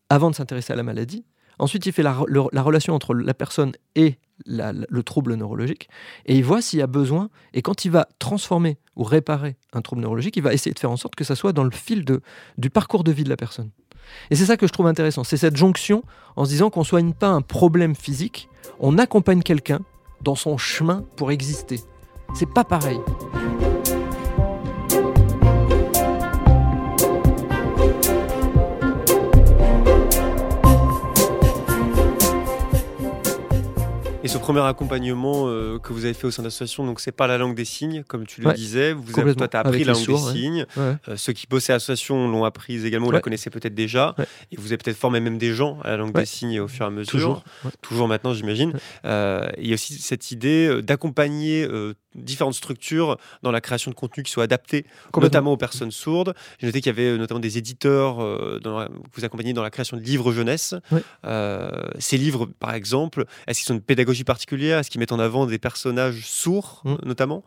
avant 0.08 0.30
de 0.30 0.34
s'intéresser 0.34 0.72
à 0.72 0.76
la 0.76 0.82
maladie. 0.82 1.24
Ensuite, 1.58 1.86
il 1.86 1.92
fait 1.92 2.02
la, 2.02 2.12
relation 2.12 2.94
entre 2.94 3.14
la 3.14 3.34
personne 3.34 3.72
et 3.94 4.18
le 4.46 5.02
trouble 5.02 5.34
neurologique 5.34 5.88
et 6.26 6.36
il 6.36 6.44
voit 6.44 6.60
s'il 6.60 6.80
y 6.80 6.82
a 6.82 6.86
besoin. 6.86 7.30
Et 7.52 7.62
quand 7.62 7.84
il 7.84 7.90
va 7.90 8.08
transformer 8.18 8.78
ou 8.96 9.04
réparer 9.04 9.56
un 9.72 9.80
trouble 9.80 10.02
neurologique, 10.02 10.36
il 10.36 10.42
va 10.42 10.52
essayer 10.52 10.74
de 10.74 10.78
faire 10.78 10.90
en 10.90 10.96
sorte 10.96 11.14
que 11.14 11.24
ça 11.24 11.36
soit 11.36 11.52
dans 11.52 11.64
le 11.64 11.70
fil 11.70 12.04
de, 12.04 12.20
du 12.58 12.70
parcours 12.70 13.04
de 13.04 13.12
vie 13.12 13.24
de 13.24 13.28
la 13.28 13.36
personne. 13.36 13.70
Et 14.30 14.36
c'est 14.36 14.46
ça 14.46 14.56
que 14.56 14.66
je 14.66 14.72
trouve 14.72 14.86
intéressant, 14.86 15.24
c'est 15.24 15.36
cette 15.36 15.56
jonction 15.56 16.02
en 16.36 16.44
se 16.44 16.50
disant 16.50 16.70
qu'on 16.70 16.80
ne 16.80 16.84
soigne 16.84 17.12
pas 17.14 17.28
un 17.28 17.40
problème 17.40 17.94
physique, 17.94 18.48
on 18.78 18.98
accompagne 18.98 19.42
quelqu'un 19.42 19.80
dans 20.22 20.34
son 20.34 20.58
chemin 20.58 21.04
pour 21.16 21.30
exister. 21.30 21.80
C'est 22.34 22.50
pas 22.52 22.64
pareil. 22.64 22.98
Et 34.24 34.28
ce 34.28 34.38
premier 34.38 34.60
accompagnement 34.60 35.48
euh, 35.48 35.78
que 35.78 35.92
vous 35.92 36.06
avez 36.06 36.14
fait 36.14 36.26
au 36.26 36.30
sein 36.30 36.42
de 36.42 36.46
l'association, 36.46 36.86
donc 36.86 36.98
c'est 36.98 37.12
pas 37.12 37.26
la 37.26 37.36
langue 37.36 37.54
des 37.54 37.66
signes, 37.66 38.04
comme 38.04 38.26
tu 38.26 38.40
le 38.40 38.48
ouais, 38.48 38.54
disais. 38.54 38.94
Vous 38.94 39.20
avez, 39.20 39.34
toi, 39.34 39.48
tu 39.48 39.56
as 39.56 39.60
appris 39.60 39.84
la 39.84 39.92
langue 39.92 40.02
sourds, 40.02 40.32
des 40.32 40.38
signes. 40.38 40.66
Ouais. 40.78 40.94
Euh, 41.08 41.16
ceux 41.16 41.34
qui 41.34 41.46
bossaient 41.46 41.72
à 41.72 41.76
l'association 41.76 42.26
l'ont 42.28 42.44
apprise 42.44 42.86
également, 42.86 43.10
la 43.10 43.20
connaissaient 43.20 43.50
peut-être 43.50 43.74
déjà. 43.74 44.14
Et 44.50 44.56
vous 44.56 44.68
avez 44.68 44.78
peut-être 44.78 44.96
formé 44.96 45.20
même 45.20 45.36
des 45.36 45.52
gens 45.52 45.78
à 45.82 45.90
la 45.90 45.98
langue 45.98 46.14
des 46.14 46.24
signes 46.24 46.58
au 46.58 46.68
fur 46.68 46.86
et 46.86 46.88
à 46.88 46.90
mesure. 46.90 47.10
Toujours, 47.10 47.44
Toujours 47.82 48.08
maintenant, 48.08 48.32
j'imagine. 48.32 48.72
Euh, 49.04 49.46
il 49.58 49.68
y 49.68 49.72
a 49.72 49.74
aussi 49.74 49.92
cette 49.94 50.30
idée 50.30 50.80
d'accompagner 50.82 51.68
différentes 52.14 52.54
structures 52.54 53.16
dans 53.42 53.50
la 53.50 53.60
création 53.60 53.90
de 53.90 53.96
contenu 53.96 54.22
qui 54.22 54.30
soient 54.30 54.44
adaptés, 54.44 54.86
notamment 55.16 55.52
aux 55.52 55.56
personnes 55.56 55.90
sourdes. 55.90 56.34
J'ai 56.58 56.66
noté 56.66 56.80
qu'il 56.80 56.90
y 56.90 56.94
avait 56.94 57.10
euh, 57.10 57.18
notamment 57.18 57.40
des 57.40 57.58
éditeurs 57.58 58.18
que 58.18 58.88
vous 59.14 59.24
accompagnez 59.24 59.52
dans 59.52 59.62
la 59.62 59.70
création 59.70 59.96
de 59.96 60.02
livres 60.02 60.32
jeunesse. 60.32 60.74
ces 61.98 62.16
livres, 62.16 62.46
par 62.46 62.74
exemple, 62.74 63.24
est-ce 63.46 63.60
qu'ils 63.60 63.66
sont 63.66 63.74
une 63.74 63.80
pédagogie 63.80 64.24
particulière? 64.24 64.78
Est-ce 64.78 64.90
qu'ils 64.90 65.00
mettent 65.00 65.12
en 65.12 65.18
avant 65.18 65.46
des 65.46 65.58
personnages 65.58 66.22
sourds, 66.26 66.82
mmh. 66.84 66.94
notamment? 67.04 67.44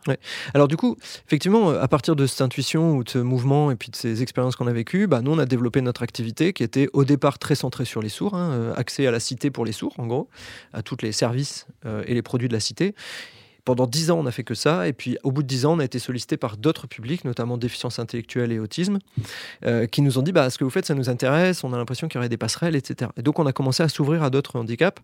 Alors 0.54 0.68
du 0.68 0.76
coup, 0.76 0.96
effectivement, 1.26 1.70
à 1.70 1.88
partir 1.88 2.16
de 2.16 2.26
cette 2.26 2.40
intuition 2.40 2.96
ou 2.96 3.04
de 3.04 3.10
ce 3.10 3.18
mouvement 3.18 3.70
et 3.70 3.76
puis 3.76 3.90
de 3.90 3.96
ces 3.96 4.22
expériences 4.22 4.56
qu'on 4.56 4.66
a 4.66 4.72
vécues, 4.72 5.06
bah, 5.06 5.20
nous, 5.22 5.32
on 5.32 5.38
a 5.38 5.46
développé 5.46 5.80
notre 5.80 6.02
activité 6.02 6.52
qui 6.52 6.62
était 6.62 6.88
au 6.92 7.04
départ 7.04 7.38
très 7.38 7.54
centrée 7.54 7.84
sur 7.84 8.02
les 8.02 8.08
sourds, 8.08 8.34
hein, 8.34 8.72
accès 8.76 9.06
à 9.06 9.10
la 9.10 9.20
cité 9.20 9.50
pour 9.50 9.64
les 9.64 9.72
sourds, 9.72 9.94
en 9.98 10.06
gros, 10.06 10.28
à 10.72 10.82
tous 10.82 10.98
les 11.02 11.12
services 11.12 11.66
et 12.06 12.14
les 12.14 12.22
produits 12.22 12.48
de 12.48 12.52
la 12.52 12.60
cité. 12.60 12.94
Pendant 13.68 13.86
dix 13.86 14.10
ans, 14.10 14.18
on 14.18 14.22
n'a 14.22 14.30
fait 14.30 14.44
que 14.44 14.54
ça. 14.54 14.88
Et 14.88 14.94
puis, 14.94 15.18
au 15.24 15.30
bout 15.30 15.42
de 15.42 15.46
dix 15.46 15.66
ans, 15.66 15.74
on 15.74 15.78
a 15.78 15.84
été 15.84 15.98
sollicité 15.98 16.38
par 16.38 16.56
d'autres 16.56 16.86
publics, 16.86 17.26
notamment 17.26 17.58
déficience 17.58 17.98
intellectuelle 17.98 18.50
et 18.50 18.58
autisme, 18.58 18.98
euh, 19.66 19.84
qui 19.84 20.00
nous 20.00 20.18
ont 20.18 20.22
dit 20.22 20.32
bah, 20.32 20.48
ce 20.48 20.56
que 20.56 20.64
vous 20.64 20.70
faites, 20.70 20.86
ça 20.86 20.94
nous 20.94 21.10
intéresse. 21.10 21.62
On 21.64 21.74
a 21.74 21.76
l'impression 21.76 22.08
qu'il 22.08 22.16
y 22.16 22.18
aurait 22.20 22.30
des 22.30 22.38
passerelles, 22.38 22.76
etc. 22.76 23.10
Et 23.18 23.22
donc, 23.22 23.38
on 23.38 23.44
a 23.44 23.52
commencé 23.52 23.82
à 23.82 23.90
s'ouvrir 23.90 24.22
à 24.22 24.30
d'autres 24.30 24.56
handicaps. 24.56 25.02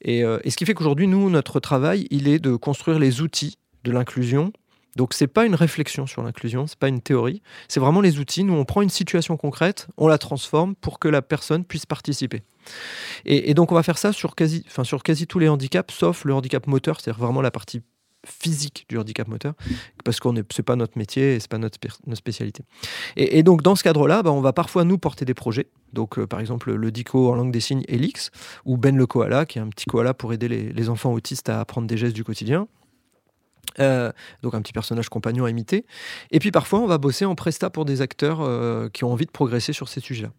Et, 0.00 0.22
euh, 0.22 0.38
et 0.44 0.50
ce 0.50 0.56
qui 0.56 0.64
fait 0.64 0.74
qu'aujourd'hui, 0.74 1.08
nous, 1.08 1.28
notre 1.28 1.58
travail, 1.58 2.06
il 2.12 2.28
est 2.28 2.38
de 2.38 2.54
construire 2.54 3.00
les 3.00 3.20
outils 3.20 3.58
de 3.82 3.90
l'inclusion 3.90 4.52
donc 4.96 5.12
c'est 5.12 5.26
pas 5.26 5.44
une 5.44 5.56
réflexion 5.56 6.06
sur 6.06 6.22
l'inclusion, 6.22 6.68
c'est 6.68 6.78
pas 6.78 6.86
une 6.86 7.00
théorie, 7.00 7.42
c'est 7.66 7.80
vraiment 7.80 8.00
les 8.00 8.20
outils. 8.20 8.44
Nous 8.44 8.54
on 8.54 8.64
prend 8.64 8.80
une 8.80 8.90
situation 8.90 9.36
concrète, 9.36 9.88
on 9.96 10.06
la 10.06 10.18
transforme 10.18 10.76
pour 10.76 11.00
que 11.00 11.08
la 11.08 11.20
personne 11.20 11.64
puisse 11.64 11.84
participer. 11.84 12.44
Et, 13.24 13.54
donc 13.54 13.72
on 13.72 13.74
va 13.74 13.82
faire 13.82 13.98
ça 13.98 14.12
sur 14.12 14.36
quasi, 14.36 14.64
enfin 14.68 14.84
sur 14.84 15.02
quasi 15.02 15.26
tous 15.26 15.40
les 15.40 15.48
handicaps, 15.48 15.92
sauf 15.92 16.24
le 16.24 16.32
handicap 16.32 16.66
moteur, 16.68 17.00
c'est-à-dire 17.00 17.20
vraiment 17.20 17.42
la 17.42 17.50
partie 17.50 17.82
physique 18.24 18.86
du 18.88 18.98
handicap 18.98 19.28
moteur, 19.28 19.54
parce 20.04 20.20
que 20.20 20.28
ce 20.28 20.34
n'est 20.34 20.64
pas 20.64 20.76
notre 20.76 20.98
métier 20.98 21.34
et 21.34 21.40
ce 21.40 21.44
n'est 21.44 21.48
pas 21.48 21.58
notre, 21.58 21.78
spécialité. 22.14 22.64
Et, 23.16 23.42
donc, 23.42 23.62
dans 23.62 23.74
ce 23.74 23.82
cadre-là, 23.82 24.22
bah, 24.22 24.32
on 24.32 24.40
va 24.40 24.52
parfois 24.52 24.84
nous 24.84 24.98
porter 24.98 25.24
des 25.24 25.34
projets. 25.34 25.68
Donc, 25.92 26.18
euh, 26.18 26.26
par 26.26 26.40
exemple, 26.40 26.72
le 26.72 26.90
DICO 26.90 27.30
en 27.30 27.34
langue 27.34 27.52
des 27.52 27.60
signes 27.60 27.84
Elix, 27.88 28.30
ou 28.64 28.76
Ben 28.76 28.96
le 28.96 29.06
koala, 29.06 29.46
qui 29.46 29.58
est 29.58 29.62
un 29.62 29.68
petit 29.68 29.86
koala 29.86 30.14
pour 30.14 30.32
aider 30.32 30.48
les 30.48 30.88
enfants 30.88 31.12
autistes 31.12 31.48
à 31.48 31.60
apprendre 31.60 31.86
des 31.86 31.96
gestes 31.96 32.14
du 32.14 32.24
quotidien. 32.24 32.68
Euh, 33.80 34.12
donc 34.42 34.54
un 34.54 34.62
petit 34.62 34.72
personnage 34.72 35.08
compagnon 35.08 35.44
à 35.44 35.50
imiter. 35.50 35.84
Et 36.30 36.38
puis 36.38 36.50
parfois, 36.50 36.80
on 36.80 36.86
va 36.86 36.98
bosser 36.98 37.24
en 37.24 37.34
presta 37.34 37.70
pour 37.70 37.84
des 37.84 38.02
acteurs 38.02 38.40
euh, 38.40 38.88
qui 38.88 39.04
ont 39.04 39.12
envie 39.12 39.26
de 39.26 39.30
progresser 39.30 39.72
sur 39.72 39.88
ces 39.88 40.00
sujets-là. 40.00 40.30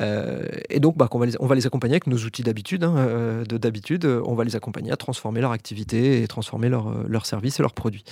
Euh, 0.00 0.46
et 0.68 0.80
donc, 0.80 0.96
bah, 0.96 1.08
on, 1.10 1.18
va 1.18 1.26
les, 1.26 1.34
on 1.40 1.46
va 1.46 1.54
les 1.54 1.66
accompagner 1.66 1.94
avec 1.94 2.06
nos 2.06 2.18
outils 2.18 2.42
d'habitude. 2.42 2.84
Hein, 2.84 3.42
d'habitude, 3.50 4.04
on 4.04 4.34
va 4.34 4.44
les 4.44 4.56
accompagner 4.56 4.92
à 4.92 4.96
transformer 4.96 5.40
leur 5.40 5.52
activité 5.52 6.22
et 6.22 6.28
transformer 6.28 6.68
leur, 6.68 7.06
leur 7.08 7.26
service 7.26 7.58
et 7.58 7.62
leurs 7.62 7.74
produits, 7.74 8.04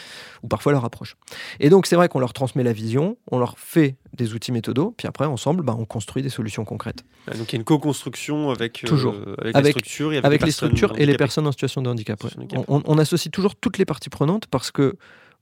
ou 0.43 0.49
parfois 0.49 0.73
leur 0.73 0.85
approche. 0.85 1.17
Et 1.61 1.71
donc, 1.71 1.87
c'est 1.87 1.97
vrai 1.97 2.09
qu'on 2.09 2.21
leur 2.21 2.33
transmet 2.33 2.63
la 2.63 2.73
vision, 2.73 3.17
on 3.31 3.39
leur 3.39 3.59
fait 3.59 3.97
des 4.15 4.35
outils 4.35 4.53
méthodos, 4.53 4.95
puis 4.97 5.07
après, 5.09 5.27
ensemble, 5.27 5.63
bah, 5.63 5.77
on 5.79 5.85
construit 5.85 6.23
des 6.23 6.29
solutions 6.29 6.65
concrètes. 6.65 7.05
Ah, 7.27 7.37
donc, 7.37 7.53
il 7.53 7.57
y 7.57 7.59
a 7.59 7.61
une 7.61 7.65
co-construction 7.65 8.51
avec, 8.51 8.83
toujours. 8.85 9.15
avec, 9.43 9.57
les 9.57 9.71
structures 9.71 10.13
et, 10.13 10.19
avec, 10.19 10.45
les, 10.45 10.51
structures 10.51 10.93
et 10.99 11.07
les 11.07 11.17
personnes 11.17 11.47
en 11.47 11.53
situation 11.53 11.83
de 11.83 11.89
handicap. 11.89 12.23
on 12.69 12.99
associe 12.99 13.31
toujours 13.31 13.57
toutes 13.57 13.79
les 13.79 13.85
parties 13.85 14.11
prenantes 14.11 14.47
parce 14.47 14.71
que 14.71 14.97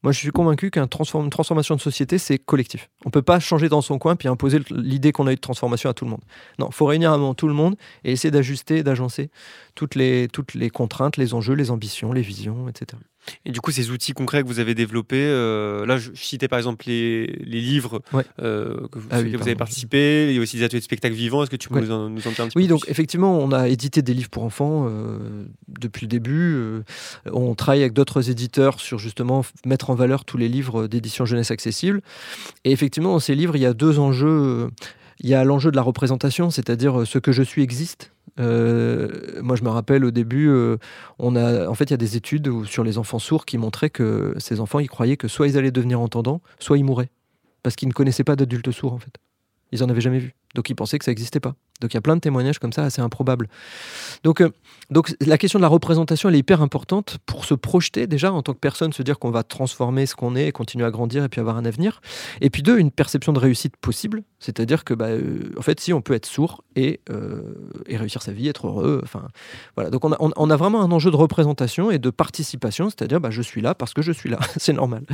moi, 0.05 0.13
je 0.13 0.19
suis 0.19 0.31
convaincu 0.33 0.71
qu'une 0.71 0.87
transformation 0.87 1.77
de 1.77 1.81
société, 1.81 2.19
c'est 2.19 2.37
collectif. 2.37 2.91
On 3.07 3.09
ne 3.09 3.11
peut 3.11 3.23
pas 3.23 3.41
changer 3.41 3.71
dans 3.71 3.81
son 3.81 3.99
coin 3.99 4.17
puis 4.17 4.29
imposer 4.29 4.59
l'idée 4.71 5.13
qu'on 5.13 5.27
a 5.27 5.33
eu 5.33 5.37
de 5.37 5.41
transformation 5.41 5.89
à 5.89 5.95
tout 5.95 6.05
le 6.05 6.11
monde. 6.11 6.21
Non, 6.59 6.69
il 6.71 6.75
faut 6.75 6.85
réunir 6.85 7.11
avant 7.11 7.33
tout 7.33 7.49
le 7.49 7.55
monde 7.55 7.75
et 8.05 8.13
essayer 8.13 8.31
d'ajuster, 8.31 8.83
d'agencer 8.83 9.31
toutes 9.75 9.95
les, 9.95 10.29
toutes 10.29 10.53
les 10.53 10.69
contraintes, 10.69 11.17
les 11.17 11.33
enjeux, 11.33 11.55
les 11.55 11.71
ambitions, 11.71 12.13
les 12.13 12.21
visions, 12.21 12.69
etc. 12.69 13.01
Et 13.45 13.51
du 13.51 13.61
coup, 13.61 13.71
ces 13.71 13.91
outils 13.91 14.13
concrets 14.13 14.43
que 14.43 14.49
vous 14.49 14.59
avez 14.59 14.75
développés, 14.75 15.17
euh, 15.25 15.87
là, 15.87 15.97
je 15.97 16.11
citais 16.15 16.49
par 16.49 16.59
exemple 16.59 16.85
les, 16.87 17.27
les 17.27 17.61
livres 17.61 18.01
euh, 18.41 18.87
que, 18.89 18.99
vous, 18.99 19.09
ah 19.11 19.23
vous, 19.23 19.43
avez 19.43 19.55
participé, 19.55 20.29
il 20.31 20.35
y 20.35 20.39
a 20.39 20.43
aussi 20.43 20.57
des 20.57 20.63
ateliers 20.65 20.81
de 20.81 20.85
spectacle 20.85 21.15
vivant. 21.15 21.43
Est-ce 21.43 21.51
que 21.51 21.57
tu 21.57 21.69
peux 21.69 21.81
nous, 21.81 21.91
en, 21.91 22.09
nous 22.09 22.27
en 22.27 22.31
dire 22.31 22.41
un 22.41 22.49
petit 22.49 22.57
Oui, 22.57 22.67
donc 22.67 22.85
effectivement, 22.89 23.39
on 23.39 23.53
a 23.53 23.69
édité 23.69 24.03
des 24.03 24.15
livres 24.15 24.31
pour 24.31 24.45
enfants 24.45 24.87
euh, 24.89 25.45
depuis 25.69 26.07
le 26.07 26.09
début. 26.09 26.83
on 27.31 27.55
travaille 27.55 27.81
avec 27.81 27.93
d'autres 27.93 28.31
éditeurs 28.31 28.81
sur 28.81 28.99
justement 28.99 29.45
mettre 29.65 29.91
en 29.91 29.95
valeur 29.95 30.25
tous 30.25 30.37
les 30.37 30.49
livres 30.49 30.87
d'édition 30.87 31.25
jeunesse 31.25 31.51
accessible. 31.51 32.01
Et 32.65 32.73
effectivement, 32.73 33.13
dans 33.13 33.21
ces 33.21 33.35
livres, 33.35 33.57
il 33.57 33.63
y 33.63 33.67
a 33.67 33.75
deux 33.75 33.99
enjeux. 33.99 34.71
Il 35.21 35.29
y 35.29 35.35
a 35.35 35.45
l'enjeu 35.45 35.71
de 35.71 35.77
la 35.77 35.83
représentation, 35.83 36.51
c'est-à-dire 36.51 37.07
ce 37.07 37.19
que 37.19 37.33
je 37.33 37.43
suis 37.43 37.63
existe. 37.63 38.13
Euh, 38.41 39.41
moi, 39.43 39.57
je 39.57 39.63
me 39.63 39.69
rappelle 39.69 40.05
au 40.05 40.11
début, 40.11 40.49
euh, 40.49 40.77
on 41.19 41.37
a, 41.37 41.69
en 41.69 41.75
fait, 41.75 41.85
il 41.85 41.91
y 41.91 41.95
a 41.95 41.99
des 41.99 42.17
études 42.17 42.65
sur 42.65 42.83
les 42.83 42.99
enfants 42.99 43.19
sourds 43.19 43.45
qui 43.45 43.59
montraient 43.59 43.91
que 43.91 44.35
ces 44.39 44.61
enfants, 44.61 44.81
ils 44.81 44.89
croyaient 44.89 45.17
que 45.17 45.29
soit 45.29 45.47
ils 45.47 45.57
allaient 45.57 45.71
devenir 45.71 46.01
entendants, 46.01 46.41
soit 46.59 46.79
ils 46.79 46.85
mourraient, 46.85 47.11
parce 47.63 47.77
qu'ils 47.77 47.89
ne 47.89 47.93
connaissaient 47.93 48.25
pas 48.25 48.37
d'adultes 48.37 48.73
sourds, 48.73 48.93
en 48.93 48.99
fait. 48.99 49.17
Ils 49.73 49.83
en 49.83 49.89
avaient 49.89 50.01
jamais 50.01 50.19
vu, 50.19 50.35
donc 50.55 50.69
ils 50.71 50.75
pensaient 50.75 50.99
que 50.99 51.05
ça 51.05 51.11
n'existait 51.11 51.41
pas. 51.41 51.55
Donc 51.85 51.93
il 51.93 51.97
y 51.97 51.99
a 51.99 52.01
plein 52.01 52.17
de 52.17 52.21
témoignages 52.23 52.59
comme 52.59 52.73
ça 52.73 52.85
assez 52.85 53.03
improbables. 53.03 53.47
Donc, 54.23 54.41
euh, 54.41 54.49
donc 54.89 55.15
la 55.21 55.37
question 55.37 55.59
de 55.59 55.63
la 55.63 55.69
représentation, 55.69 56.31
elle 56.31 56.35
est 56.35 56.39
hyper 56.39 56.63
importante 56.63 57.19
pour 57.27 57.45
se 57.45 57.53
projeter 57.53 58.07
déjà 58.07 58.33
en 58.33 58.43
tant 58.43 58.55
que 58.55 58.59
personne, 58.59 58.95
se 58.95 59.03
dire 59.03 59.19
qu'on 59.19 59.31
va 59.31 59.43
transformer 59.43 60.07
ce 60.07 60.15
qu'on 60.15 60.35
est 60.35 60.47
et 60.47 60.53
continuer 60.53 60.87
à 60.87 60.91
grandir 60.91 61.25
et 61.25 61.29
puis 61.29 61.43
avoir 61.43 61.59
un 61.59 61.67
avenir. 61.67 62.01
Et 62.41 62.49
puis 62.49 62.63
deux, 62.63 62.79
une 62.79 62.91
perception 62.91 63.35
de 63.35 63.39
réussite 63.39 63.77
possible, 63.77 64.23
c'est-à-dire 64.39 64.85
que 64.85 64.95
bah, 64.95 65.09
euh, 65.09 65.53
en 65.59 65.61
fait 65.61 65.79
si 65.79 65.93
on 65.93 66.01
peut 66.01 66.15
être 66.15 66.25
sourd 66.25 66.65
et, 66.75 67.01
euh, 67.11 67.53
et 67.87 67.99
réussir 67.99 68.23
sa 68.23 68.33
vie, 68.33 68.49
être 68.49 68.67
heureux. 68.67 69.03
Enfin 69.03 69.29
voilà. 69.75 69.91
Donc 69.91 70.07
on 70.07 70.13
a, 70.13 70.17
on, 70.19 70.49
a, 70.51 70.57
vraiment 70.57 70.81
un 70.81 70.91
enjeu 70.91 71.11
de 71.11 71.17
représentation 71.17 71.91
et 71.91 71.99
de 71.99 72.09
participation, 72.09 72.89
c'est-à-dire 72.89 73.21
bah, 73.21 73.31
je 73.31 73.43
suis 73.43 73.61
là 73.61 73.75
parce 73.75 73.93
que 73.93 74.01
je 74.01 74.13
suis 74.13 74.31
là, 74.31 74.39
c'est 74.57 74.73
normal. 74.73 75.05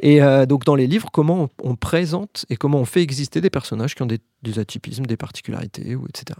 Et 0.00 0.20
donc 0.48 0.64
dans 0.64 0.76
les 0.76 0.86
livres, 0.86 1.10
comment 1.12 1.50
on, 1.62 1.76
présente 1.76 2.46
et 2.48 2.56
comment 2.56 2.78
on 2.78 2.86
fait 2.86 3.02
exister 3.02 3.42
des 3.42 3.50
personnages 3.50 3.94
qui 3.94 4.00
ont 4.00 4.06
des, 4.06 4.20
des 4.42 4.58
atypismes, 4.58 5.04
des 5.04 5.18
particularités 5.18 5.94
etc. 6.08 6.38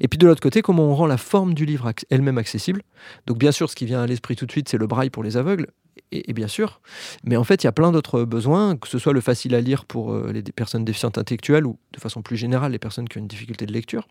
Et 0.00 0.08
puis 0.08 0.18
de 0.18 0.26
l'autre 0.26 0.40
côté, 0.40 0.62
comment 0.62 0.84
on 0.84 0.94
rend 0.94 1.06
la 1.06 1.16
forme 1.16 1.54
du 1.54 1.64
livre 1.64 1.92
elle-même 2.10 2.38
accessible? 2.38 2.82
Donc 3.26 3.38
bien 3.38 3.52
sûr, 3.52 3.70
ce 3.70 3.76
qui 3.76 3.86
vient 3.86 4.02
à 4.02 4.06
l'esprit 4.06 4.36
tout 4.36 4.46
de 4.46 4.52
suite, 4.52 4.68
c'est 4.68 4.78
le 4.78 4.86
braille 4.86 5.10
pour 5.10 5.22
les 5.22 5.36
aveugles, 5.36 5.66
et, 6.12 6.32
bien 6.32 6.48
sûr, 6.48 6.80
mais 7.24 7.36
en 7.36 7.44
fait, 7.44 7.62
il 7.62 7.66
y 7.66 7.68
a 7.68 7.72
plein 7.72 7.90
d'autres 7.90 8.24
besoins, 8.24 8.76
que 8.76 8.88
ce 8.88 8.98
soit 8.98 9.12
le 9.12 9.20
facile 9.20 9.54
à 9.54 9.60
lire 9.60 9.84
pour 9.84 10.12
euh, 10.12 10.32
les 10.32 10.42
personnes 10.42 10.84
déficientes 10.84 11.18
intellectuelles 11.18 11.66
ou 11.66 11.78
de 11.92 12.00
façon 12.00 12.22
plus 12.22 12.36
générale 12.36 12.72
les 12.72 12.78
personnes 12.78 13.08
qui 13.08 13.18
ont 13.18 13.20
une 13.20 13.28
difficulté 13.28 13.66
de 13.66 13.72
lecture 13.72 14.06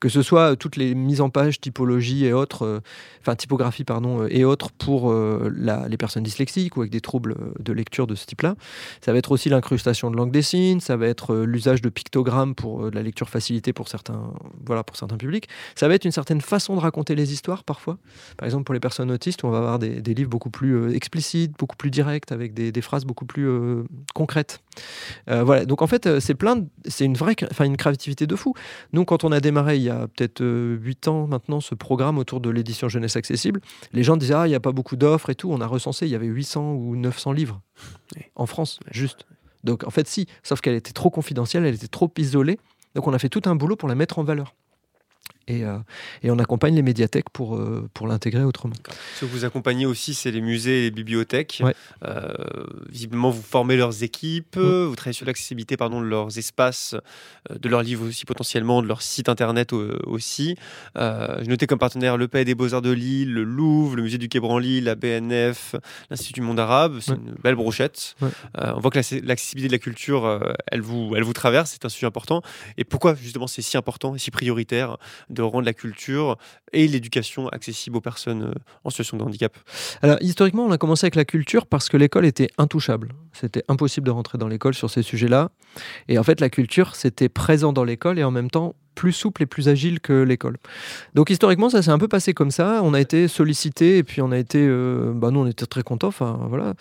que 0.00 0.08
ce 0.08 0.22
soit 0.22 0.56
toutes 0.56 0.76
les 0.76 0.94
mises 0.94 1.20
en 1.20 1.30
page, 1.30 1.60
typologie 1.60 2.26
et 2.26 2.32
autres, 2.32 2.64
euh, 2.64 2.80
enfin 3.20 3.34
typographie 3.34 3.84
pardon, 3.84 4.22
euh, 4.22 4.28
et 4.30 4.44
autres 4.44 4.70
pour 4.72 5.10
euh, 5.10 5.52
les 5.88 5.96
personnes 5.96 6.22
dyslexiques 6.22 6.76
ou 6.76 6.80
avec 6.80 6.92
des 6.92 7.00
troubles 7.00 7.36
de 7.58 7.72
lecture 7.72 8.06
de 8.06 8.14
ce 8.14 8.26
type-là. 8.26 8.54
Ça 9.00 9.12
va 9.12 9.18
être 9.18 9.32
aussi 9.32 9.48
l'incrustation 9.48 10.10
de 10.10 10.16
langue 10.16 10.32
des 10.32 10.42
signes, 10.42 10.80
ça 10.80 10.96
va 10.96 11.06
être 11.06 11.34
l'usage 11.34 11.82
de 11.82 11.88
pictogrammes 11.88 12.54
pour 12.54 12.90
la 12.90 13.02
lecture 13.02 13.28
facilitée 13.28 13.72
pour 13.72 13.88
certains, 13.88 14.32
voilà, 14.64 14.84
pour 14.84 14.96
certains 14.96 15.16
publics. 15.16 15.48
Ça 15.74 15.88
va 15.88 15.94
être 15.94 16.04
une 16.04 16.12
certaine 16.12 16.40
façon 16.40 16.74
de 16.76 16.80
raconter 16.80 17.14
les 17.14 17.32
histoires 17.32 17.64
parfois. 17.64 17.98
Par 18.36 18.46
exemple 18.46 18.64
pour 18.64 18.74
les 18.74 18.80
personnes 18.80 19.10
autistes, 19.10 19.44
on 19.44 19.50
va 19.50 19.58
avoir 19.58 19.78
des, 19.78 20.00
livres 20.14 20.30
beaucoup 20.30 20.50
plus 20.50 20.94
explicites, 20.94 21.52
beaucoup 21.58 21.76
plus 21.76 21.90
directs, 21.90 22.32
avec 22.32 22.54
des, 22.54 22.80
phrases 22.80 23.04
beaucoup 23.04 23.26
plus 23.26 23.48
concrètes. 24.14 24.60
Voilà. 25.26 25.64
Donc 25.64 25.82
en 25.82 25.86
fait, 25.86 26.20
c'est 26.20 26.34
plein, 26.34 26.64
c'est 26.86 27.04
une 27.04 27.16
vraie, 27.16 27.34
enfin 27.50 27.64
une 27.64 27.76
créativité 27.76 28.26
de 28.26 28.36
fou. 28.36 28.54
Nous, 28.92 29.04
quand 29.04 29.24
on 29.24 29.32
a 29.32 29.40
démarré 29.40 29.76
il 29.76 29.82
y 29.82 29.90
a 29.90 30.08
peut-être 30.08 30.40
8 30.42 31.08
euh, 31.08 31.10
ans 31.10 31.26
maintenant 31.26 31.60
ce 31.60 31.74
programme 31.74 32.18
autour 32.18 32.40
de 32.40 32.50
l'édition 32.50 32.88
jeunesse 32.88 33.16
accessible, 33.16 33.60
les 33.92 34.02
gens 34.02 34.16
disaient 34.16 34.34
Ah, 34.34 34.46
il 34.46 34.50
n'y 34.50 34.56
a 34.56 34.60
pas 34.60 34.72
beaucoup 34.72 34.96
d'offres 34.96 35.30
et 35.30 35.34
tout. 35.34 35.50
On 35.50 35.60
a 35.60 35.66
recensé, 35.66 36.06
il 36.06 36.12
y 36.12 36.14
avait 36.14 36.26
800 36.26 36.72
ou 36.72 36.96
900 36.96 37.32
livres 37.32 37.60
en 38.36 38.46
France, 38.46 38.80
juste. 38.90 39.26
Donc 39.64 39.84
en 39.84 39.90
fait, 39.90 40.08
si, 40.08 40.26
sauf 40.42 40.60
qu'elle 40.60 40.74
était 40.74 40.92
trop 40.92 41.10
confidentielle, 41.10 41.66
elle 41.66 41.74
était 41.74 41.88
trop 41.88 42.10
isolée. 42.16 42.58
Donc 42.94 43.06
on 43.06 43.12
a 43.12 43.18
fait 43.18 43.28
tout 43.28 43.42
un 43.44 43.54
boulot 43.54 43.76
pour 43.76 43.88
la 43.88 43.94
mettre 43.94 44.18
en 44.18 44.24
valeur. 44.24 44.54
Euh, 45.48 45.78
et, 46.22 46.30
on 46.30 46.38
accompagne 46.38 46.74
les 46.74 46.82
médiathèques 46.82 47.30
pour, 47.30 47.56
euh, 47.56 47.88
pour 47.94 48.06
l'intégrer 48.06 48.44
autrement. 48.44 48.74
Ce 49.16 49.24
que 49.24 49.30
vous 49.30 49.44
accompagnez 49.44 49.86
aussi, 49.86 50.14
c'est 50.14 50.30
les 50.30 50.40
musées 50.40 50.80
et 50.80 50.82
les 50.84 50.90
bibliothèques. 50.90 51.62
Euh, 52.04 52.28
visiblement, 52.88 53.30
vous 53.30 53.42
formez 53.42 53.76
leurs 53.76 54.02
équipes, 54.02 54.56
mm. 54.56 54.84
vous 54.84 54.96
travaillez 54.96 55.14
sur 55.14 55.26
l'accessibilité 55.26 55.76
de 55.76 56.00
leurs 56.00 56.38
espaces, 56.38 56.94
de 57.50 57.68
leurs 57.68 57.82
livres 57.82 58.06
aussi 58.06 58.24
potentiellement, 58.24 58.82
de 58.82 58.86
leur 58.86 59.02
site 59.02 59.28
internet 59.28 59.72
aussi. 59.72 60.56
Je 60.96 61.48
notais 61.48 61.66
comme 61.66 61.78
partenaire 61.78 62.16
le 62.16 62.28
Palais 62.28 62.44
des 62.44 62.54
Beaux-Arts 62.54 62.82
de 62.82 62.90
Lille, 62.90 63.32
le 63.32 63.44
Louvre, 63.44 63.96
le 63.96 64.02
musée 64.02 64.18
du 64.18 64.28
Quai 64.28 64.40
Branly, 64.40 64.80
la 64.80 64.94
BNF, 64.94 65.74
l'Institut 66.10 66.42
Monde 66.42 66.60
Arabe. 66.60 66.98
C'est 67.00 67.12
une 67.12 67.34
belle 67.42 67.54
brochette. 67.54 68.14
on 68.54 68.78
voit 68.78 68.90
que 68.90 68.98
l'accessibilité 69.24 69.68
de 69.68 69.72
la 69.72 69.78
culture, 69.78 70.54
elle, 70.70 70.80
vous, 70.80 71.14
elle 71.16 71.22
vous 71.22 71.32
traverse, 71.32 71.70
c'est 71.72 71.84
un 71.84 71.88
sujet 71.88 72.06
important. 72.06 72.42
Et 72.76 72.84
pourquoi 72.84 73.14
justement 73.14 73.46
c'est 73.46 73.62
si 73.62 73.76
important 73.76 74.14
et 74.14 74.18
si 74.18 74.30
prioritaire 74.30 74.96
de 75.28 75.39
rendre 75.42 75.64
la 75.64 75.72
culture 75.72 76.36
et 76.72 76.86
l'éducation 76.86 77.48
accessible 77.48 77.96
aux 77.96 78.00
personnes 78.00 78.44
euh, 78.44 78.54
en 78.84 78.90
situation 78.90 79.16
de 79.16 79.22
handicap 79.22 79.56
Alors, 80.02 80.18
historiquement, 80.20 80.64
on 80.64 80.70
a 80.70 80.78
commencé 80.78 81.04
avec 81.04 81.14
la 81.14 81.24
culture 81.24 81.66
parce 81.66 81.88
que 81.88 81.96
l'école 81.96 82.26
était 82.26 82.48
intouchable. 82.58 83.12
C'était 83.32 83.64
impossible 83.68 84.06
de 84.06 84.10
rentrer 84.10 84.38
dans 84.38 84.48
l'école 84.48 84.74
sur 84.74 84.90
ces 84.90 85.02
sujets-là. 85.02 85.50
Et 86.08 86.18
en 86.18 86.22
fait, 86.22 86.40
la 86.40 86.50
culture, 86.50 86.96
c'était 86.96 87.28
présent 87.28 87.72
dans 87.72 87.84
l'école 87.84 88.18
et 88.18 88.24
en 88.24 88.30
même 88.30 88.50
temps, 88.50 88.74
plus 88.94 89.12
souple 89.12 89.44
et 89.44 89.46
plus 89.46 89.68
agile 89.68 90.00
que 90.00 90.12
l'école. 90.12 90.58
Donc 91.14 91.30
historiquement, 91.30 91.70
ça 91.70 91.80
s'est 91.80 91.90
un 91.90 91.98
peu 91.98 92.08
passé 92.08 92.34
comme 92.34 92.50
ça. 92.50 92.80
On 92.82 92.92
a 92.92 93.00
été 93.00 93.28
sollicité 93.28 93.96
et 93.98 94.02
puis 94.02 94.20
on 94.20 94.30
a 94.30 94.36
été, 94.36 94.58
euh, 94.60 95.12
bah 95.14 95.30
nous 95.30 95.40
on 95.40 95.46
était 95.46 95.64
très 95.64 95.82
contents. 95.82 96.08
Enfin 96.08 96.38
voilà. 96.48 96.74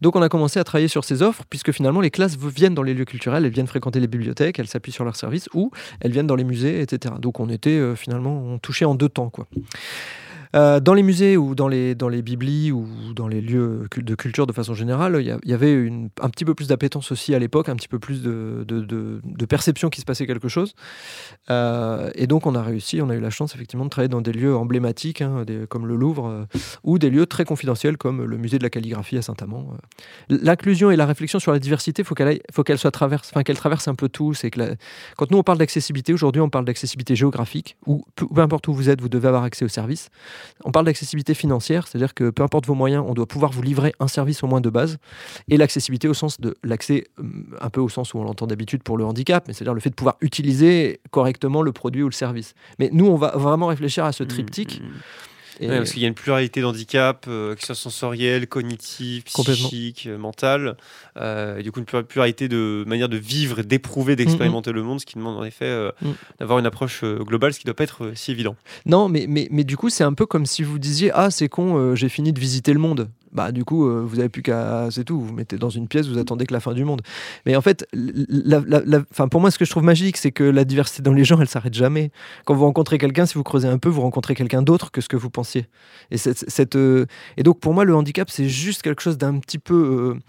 Donc 0.00 0.16
on 0.16 0.22
a 0.22 0.30
commencé 0.30 0.58
à 0.58 0.64
travailler 0.64 0.88
sur 0.88 1.04
ces 1.04 1.20
offres 1.20 1.44
puisque 1.50 1.72
finalement 1.72 2.00
les 2.00 2.10
classes 2.10 2.38
viennent 2.38 2.74
dans 2.74 2.82
les 2.82 2.94
lieux 2.94 3.04
culturels, 3.04 3.44
elles 3.44 3.52
viennent 3.52 3.66
fréquenter 3.66 4.00
les 4.00 4.06
bibliothèques, 4.06 4.58
elles 4.58 4.68
s'appuient 4.68 4.92
sur 4.92 5.04
leurs 5.04 5.16
services 5.16 5.48
ou 5.52 5.70
elles 6.00 6.12
viennent 6.12 6.26
dans 6.26 6.36
les 6.36 6.44
musées, 6.44 6.80
etc. 6.80 7.14
Donc 7.20 7.40
on 7.40 7.50
était 7.50 7.70
euh, 7.70 7.94
finalement 7.94 8.42
on 8.42 8.58
touchait 8.58 8.86
en 8.86 8.94
deux 8.94 9.10
temps 9.10 9.28
quoi. 9.28 9.46
Euh, 10.56 10.80
dans 10.80 10.94
les 10.94 11.02
musées 11.02 11.36
ou 11.36 11.54
dans 11.54 11.68
les, 11.68 11.94
dans 11.94 12.08
les 12.08 12.22
ou 12.72 12.86
dans 13.14 13.28
les 13.28 13.40
lieux 13.40 13.86
de 13.96 14.14
culture 14.14 14.46
de 14.46 14.52
façon 14.52 14.74
générale, 14.74 15.18
il 15.20 15.50
y, 15.50 15.52
avait 15.52 15.90
un 16.20 16.30
petit 16.30 16.44
peu 16.44 16.54
plus 16.54 16.68
d'appétence 16.68 17.12
aussi 17.12 17.34
à 17.34 17.38
l'époque, 17.38 17.68
un 17.68 17.76
petit 17.76 17.88
peu 17.88 17.98
plus 17.98 18.22
de, 18.22 18.64
perception 19.48 19.90
qu'il 19.90 20.00
se 20.00 20.06
passait 20.06 20.26
quelque 20.26 20.48
chose. 20.48 20.74
Euh, 21.50 22.10
et 22.14 22.26
donc 22.26 22.46
on 22.46 22.54
a 22.54 22.62
réussi, 22.62 23.00
on 23.00 23.10
a 23.10 23.14
eu 23.14 23.20
la 23.20 23.30
chance 23.30 23.54
effectivement 23.54 23.84
de 23.84 23.90
travailler 23.90 24.08
dans 24.08 24.20
des 24.20 24.32
lieux 24.32 24.56
emblématiques 24.56 25.20
hein, 25.20 25.44
comme 25.68 25.86
le 25.86 25.94
Louvre 25.94 26.26
euh, 26.26 26.44
ou 26.82 26.98
des 26.98 27.10
lieux 27.10 27.26
très 27.26 27.44
confidentiels 27.44 27.96
comme 27.96 28.24
le 28.24 28.36
musée 28.36 28.58
de 28.58 28.64
la 28.64 28.70
calligraphie 28.70 29.18
à 29.18 29.22
Saint-Amand. 29.22 29.76
L'inclusion 30.28 30.90
et 30.90 30.96
la 30.96 31.06
réflexion 31.06 31.38
sur 31.38 31.52
la 31.52 31.58
diversité, 31.58 32.02
qu'elle 32.02 32.40
faut 32.52 32.64
qu'elle 32.64 32.78
traverse, 32.78 33.30
enfin 33.32 33.42
traverse 33.42 33.88
un 33.88 33.94
peu 33.94 34.08
tout. 34.08 34.32
Quand 35.16 35.30
nous 35.30 35.38
on 35.38 35.42
parle 35.42 35.58
d'accessibilité 35.58 36.12
aujourd'hui, 36.12 36.40
on 36.40 36.50
parle 36.50 36.64
d'accessibilité 36.64 37.14
géographique 37.14 37.76
peu, 38.14 38.26
peu 38.26 38.40
importe 38.40 38.68
où 38.68 38.74
vous 38.74 38.88
êtes, 38.88 39.00
vous 39.00 39.08
devez 39.08 39.28
avoir 39.28 39.44
accès 39.44 39.64
aux 39.64 39.68
services. 39.68 40.10
On 40.64 40.72
parle 40.72 40.86
d'accessibilité 40.86 41.34
financière, 41.34 41.86
c'est-à-dire 41.86 42.14
que 42.14 42.30
peu 42.30 42.42
importe 42.42 42.66
vos 42.66 42.74
moyens, 42.74 43.04
on 43.06 43.14
doit 43.14 43.26
pouvoir 43.26 43.52
vous 43.52 43.62
livrer 43.62 43.94
un 44.00 44.08
service 44.08 44.42
au 44.42 44.46
moins 44.46 44.60
de 44.60 44.70
base. 44.70 44.98
Et 45.48 45.56
l'accessibilité 45.56 46.08
au 46.08 46.14
sens 46.14 46.40
de 46.40 46.56
l'accès, 46.64 47.04
euh, 47.18 47.22
un 47.60 47.70
peu 47.70 47.80
au 47.80 47.88
sens 47.88 48.14
où 48.14 48.18
on 48.18 48.24
l'entend 48.24 48.46
d'habitude 48.46 48.82
pour 48.82 48.96
le 48.98 49.04
handicap, 49.04 49.44
mais 49.46 49.54
c'est-à-dire 49.54 49.74
le 49.74 49.80
fait 49.80 49.90
de 49.90 49.94
pouvoir 49.94 50.16
utiliser 50.20 51.00
correctement 51.10 51.62
le 51.62 51.72
produit 51.72 52.02
ou 52.02 52.08
le 52.08 52.12
service. 52.12 52.54
Mais 52.78 52.90
nous, 52.92 53.06
on 53.06 53.16
va 53.16 53.32
vraiment 53.36 53.66
réfléchir 53.66 54.04
à 54.04 54.12
ce 54.12 54.24
mmh, 54.24 54.28
triptyque. 54.28 54.80
Mmh, 54.80 54.84
mmh 54.84 55.00
parce 55.60 55.92
qu'il 55.92 56.02
y 56.02 56.04
a 56.04 56.08
une 56.08 56.14
pluralité 56.14 56.60
d'handicaps, 56.60 57.26
euh, 57.28 57.54
que 57.54 57.60
ce 57.60 57.66
soit 57.66 57.74
sensoriel, 57.74 58.46
cognitif, 58.46 59.24
psychique, 59.24 60.06
euh, 60.06 60.18
mental. 60.18 60.76
Euh, 61.16 61.58
et 61.58 61.62
du 61.62 61.72
coup, 61.72 61.80
une 61.80 61.86
pluralité 62.04 62.48
de 62.48 62.84
manières 62.86 63.08
de 63.08 63.16
vivre, 63.16 63.62
d'éprouver, 63.62 64.16
d'expérimenter 64.16 64.72
le 64.72 64.82
monde, 64.82 65.00
ce 65.00 65.06
qui 65.06 65.16
demande 65.16 65.38
en 65.38 65.44
effet 65.44 65.90
mm. 66.02 66.10
d'avoir 66.40 66.58
une 66.58 66.66
approche 66.66 67.04
globale, 67.04 67.54
ce 67.54 67.60
qui 67.60 67.66
ne 67.66 67.72
doit 67.72 67.76
pas 67.76 67.84
être 67.84 68.12
si 68.14 68.30
évident. 68.30 68.56
Non, 68.84 69.08
mais, 69.08 69.26
mais, 69.28 69.48
mais 69.50 69.64
du 69.64 69.76
coup, 69.76 69.90
c'est 69.90 70.04
un 70.04 70.12
peu 70.12 70.26
comme 70.26 70.46
si 70.46 70.62
vous 70.62 70.78
disiez 70.78 71.10
Ah, 71.14 71.30
c'est 71.30 71.48
con, 71.48 71.94
j'ai 71.94 72.08
fini 72.08 72.32
de 72.32 72.40
visiter 72.40 72.72
le 72.72 72.78
monde 72.78 73.08
bah 73.36 73.52
du 73.52 73.64
coup 73.64 73.86
euh, 73.86 74.02
vous 74.04 74.18
avez 74.18 74.30
plus 74.30 74.42
qu'à 74.42 74.88
c'est 74.90 75.04
tout 75.04 75.20
vous, 75.20 75.26
vous 75.26 75.34
mettez 75.34 75.58
dans 75.58 75.68
une 75.68 75.86
pièce 75.86 76.08
vous 76.08 76.18
attendez 76.18 76.46
que 76.46 76.54
la 76.54 76.60
fin 76.60 76.72
du 76.72 76.84
monde. 76.84 77.02
Mais 77.44 77.54
en 77.54 77.60
fait 77.60 77.86
la, 77.92 79.00
pour 79.28 79.40
moi 79.40 79.50
ce 79.50 79.58
que 79.58 79.66
je 79.66 79.70
trouve 79.70 79.84
magique 79.84 80.16
c'est 80.16 80.32
que 80.32 80.42
la 80.42 80.64
diversité 80.64 81.02
dans 81.02 81.12
les 81.12 81.24
gens 81.24 81.38
elle 81.40 81.48
s'arrête 81.48 81.74
jamais. 81.74 82.10
Quand 82.46 82.54
vous 82.54 82.64
rencontrez 82.64 82.96
quelqu'un 82.96 83.26
si 83.26 83.34
vous 83.34 83.42
creusez 83.42 83.68
un 83.68 83.78
peu 83.78 83.90
vous 83.90 84.00
rencontrez 84.00 84.34
quelqu'un 84.34 84.62
d'autre 84.62 84.90
que 84.90 85.02
ce 85.02 85.08
que 85.08 85.16
vous 85.16 85.30
pensiez. 85.30 85.66
Et 86.10 86.16
cette, 86.16 86.76
euh, 86.76 87.04
et 87.36 87.42
donc 87.42 87.60
pour 87.60 87.74
moi 87.74 87.84
le 87.84 87.94
handicap 87.94 88.30
c'est 88.30 88.48
juste 88.48 88.80
quelque 88.80 89.02
chose 89.02 89.18
d'un 89.18 89.38
petit 89.38 89.58
peu 89.58 89.74
euh, 90.16 90.20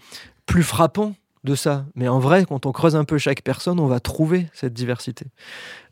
plus 0.44 0.62
frappant 0.62 1.14
de 1.44 1.54
ça. 1.54 1.86
Mais 1.94 2.08
en 2.08 2.18
vrai, 2.18 2.44
quand 2.46 2.66
on 2.66 2.72
creuse 2.72 2.96
un 2.96 3.04
peu 3.04 3.18
chaque 3.18 3.42
personne, 3.42 3.80
on 3.80 3.86
va 3.86 4.00
trouver 4.00 4.48
cette 4.52 4.72
diversité. 4.72 5.26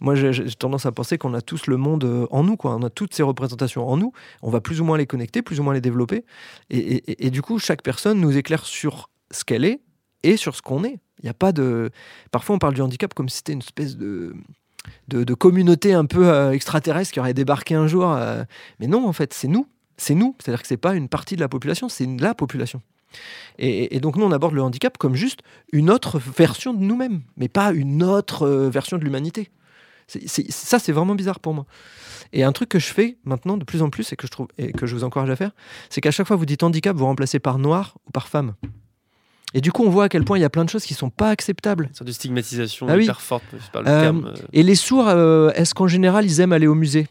Moi, 0.01 0.15
j'ai 0.15 0.51
tendance 0.53 0.87
à 0.87 0.93
penser 0.93 1.19
qu'on 1.19 1.35
a 1.35 1.41
tous 1.41 1.67
le 1.67 1.77
monde 1.77 2.05
euh, 2.05 2.27
en 2.31 2.45
nous, 2.45 2.57
quoi. 2.57 2.75
On 2.77 2.83
a 2.83 2.91
toutes 2.91 3.15
ces 3.15 3.23
représentations 3.23 3.89
en 3.89 3.97
nous. 3.97 4.13
On 4.43 4.51
va 4.51 4.61
plus 4.61 4.81
ou 4.81 4.85
moins 4.85 4.99
les 4.99 5.07
connecter, 5.07 5.43
plus 5.43 5.61
ou 5.61 5.63
moins 5.63 5.75
les 5.75 5.81
développer. 5.81 6.25
Et, 6.71 7.31
du 7.31 7.43
coup, 7.43 7.59
chaque 7.59 7.83
personne 7.83 8.21
nous 8.21 8.37
éclaire 8.37 8.65
sur 8.65 9.11
ce 9.31 9.45
qu'elle 9.45 9.65
est 9.65 9.81
et 10.23 10.37
sur 10.37 10.55
ce 10.57 10.63
qu'on 10.63 10.85
est. 10.85 10.99
Il 11.21 11.25
n'y 11.25 11.31
a 11.31 11.35
pas 11.35 11.53
de. 11.53 11.91
Parfois, 12.31 12.57
on 12.57 12.59
parle 12.59 12.75
du 12.75 12.83
handicap 12.83 13.15
comme 13.15 13.29
si 13.29 13.39
c'était 13.39 13.53
une 13.53 13.61
espèce 13.61 13.97
de. 13.97 14.35
Communauté 15.39 15.93
un 15.93 16.05
peu 16.05 16.29
euh, 16.29 16.53
extraterrestre 16.53 17.13
qui 17.13 17.21
aurait 17.21 17.35
débarqué 17.35 17.75
un 17.75 17.87
jour. 17.87 18.13
Euh. 18.13 18.45
Mais 18.81 18.87
non, 18.87 19.07
en 19.07 19.13
fait, 19.13 19.33
c'est 19.33 19.49
nous. 19.49 19.67
C'est 19.97 20.15
nous. 20.15 20.37
C'est-à-dire 20.39 20.61
que 20.61 20.69
c'est 20.69 20.77
pas 20.77 20.95
une 20.95 21.09
partie 21.09 21.37
de 21.37 21.41
la 21.41 21.49
population, 21.49 21.89
c'est 21.89 22.07
la 22.07 22.35
population. 22.35 22.83
Et, 23.59 24.01
donc 24.01 24.17
nous, 24.17 24.25
on 24.25 24.33
aborde 24.33 24.55
le 24.55 24.63
handicap 24.63 24.99
comme 24.99 25.15
juste 25.15 25.41
une 25.73 25.91
autre 25.91 26.19
version 26.19 26.75
de 26.75 26.81
nous-mêmes, 26.83 27.23
mais 27.37 27.49
pas 27.49 27.73
une 27.73 28.03
autre 28.03 28.43
euh, 28.43 28.69
version 28.69 28.99
de 28.99 29.05
l'humanité. 29.05 29.51
ça, 30.09 30.79
c'est 30.79 30.93
vraiment 30.93 31.15
bizarre 31.15 31.41
pour 31.41 31.55
moi. 31.55 31.67
Et 32.33 32.45
un 32.45 32.53
truc 32.53 32.69
que 32.69 32.79
je 32.79 32.93
fais 32.93 33.19
maintenant 33.25 33.57
de 33.57 33.65
plus 33.65 33.83
en 33.83 33.91
plus 33.91 34.13
et 34.13 34.17
que 34.17 34.27
je 34.27 34.33
trouve 34.33 34.49
et 34.59 34.73
que 34.73 34.87
je 34.87 34.95
vous 34.95 35.05
encourage 35.05 35.31
à 35.31 35.37
faire, 35.37 35.53
c'est 35.91 36.01
qu'à 36.01 36.11
chaque 36.11 36.27
fois 36.27 36.37
que 36.37 36.41
vous 36.41 36.47
dites 36.47 36.63
handicap, 36.63 36.97
vous 36.97 37.07
remplacez 37.07 37.39
par 37.39 37.59
noir 37.59 37.97
ou 38.07 38.11
par 38.11 38.29
femme. 38.29 38.55
Et 39.55 39.61
du 39.61 39.73
coup, 39.73 39.85
on 39.85 39.91
voit 39.91 40.05
à 40.05 40.09
quel 40.09 40.25
point 40.25 40.37
il 40.37 40.43
y 40.43 40.45
a 40.45 40.51
plein 40.51 40.65
de 40.65 40.71
choses 40.71 40.85
qui 40.85 40.93
sont 40.93 41.09
pas 41.09 41.31
acceptables. 41.31 41.87
Une 41.87 41.95
sorte 41.95 42.09
de 42.09 42.13
stigmatisation 42.13 42.89
ah 42.91 42.99
hyper 42.99 43.23
forte, 43.23 43.45
le 43.53 43.81
euh, 43.89 44.01
terme. 44.03 44.27
Euh. 44.27 44.47
Et 44.53 44.63
les 44.63 44.75
sourds, 44.75 45.09
est-ce 45.09 45.73
qu'en 45.73 45.87
général, 45.87 46.27
ils 46.27 46.41
aiment 46.41 46.53
aller 46.53 46.67
au 46.67 46.75
musée? 46.75 47.07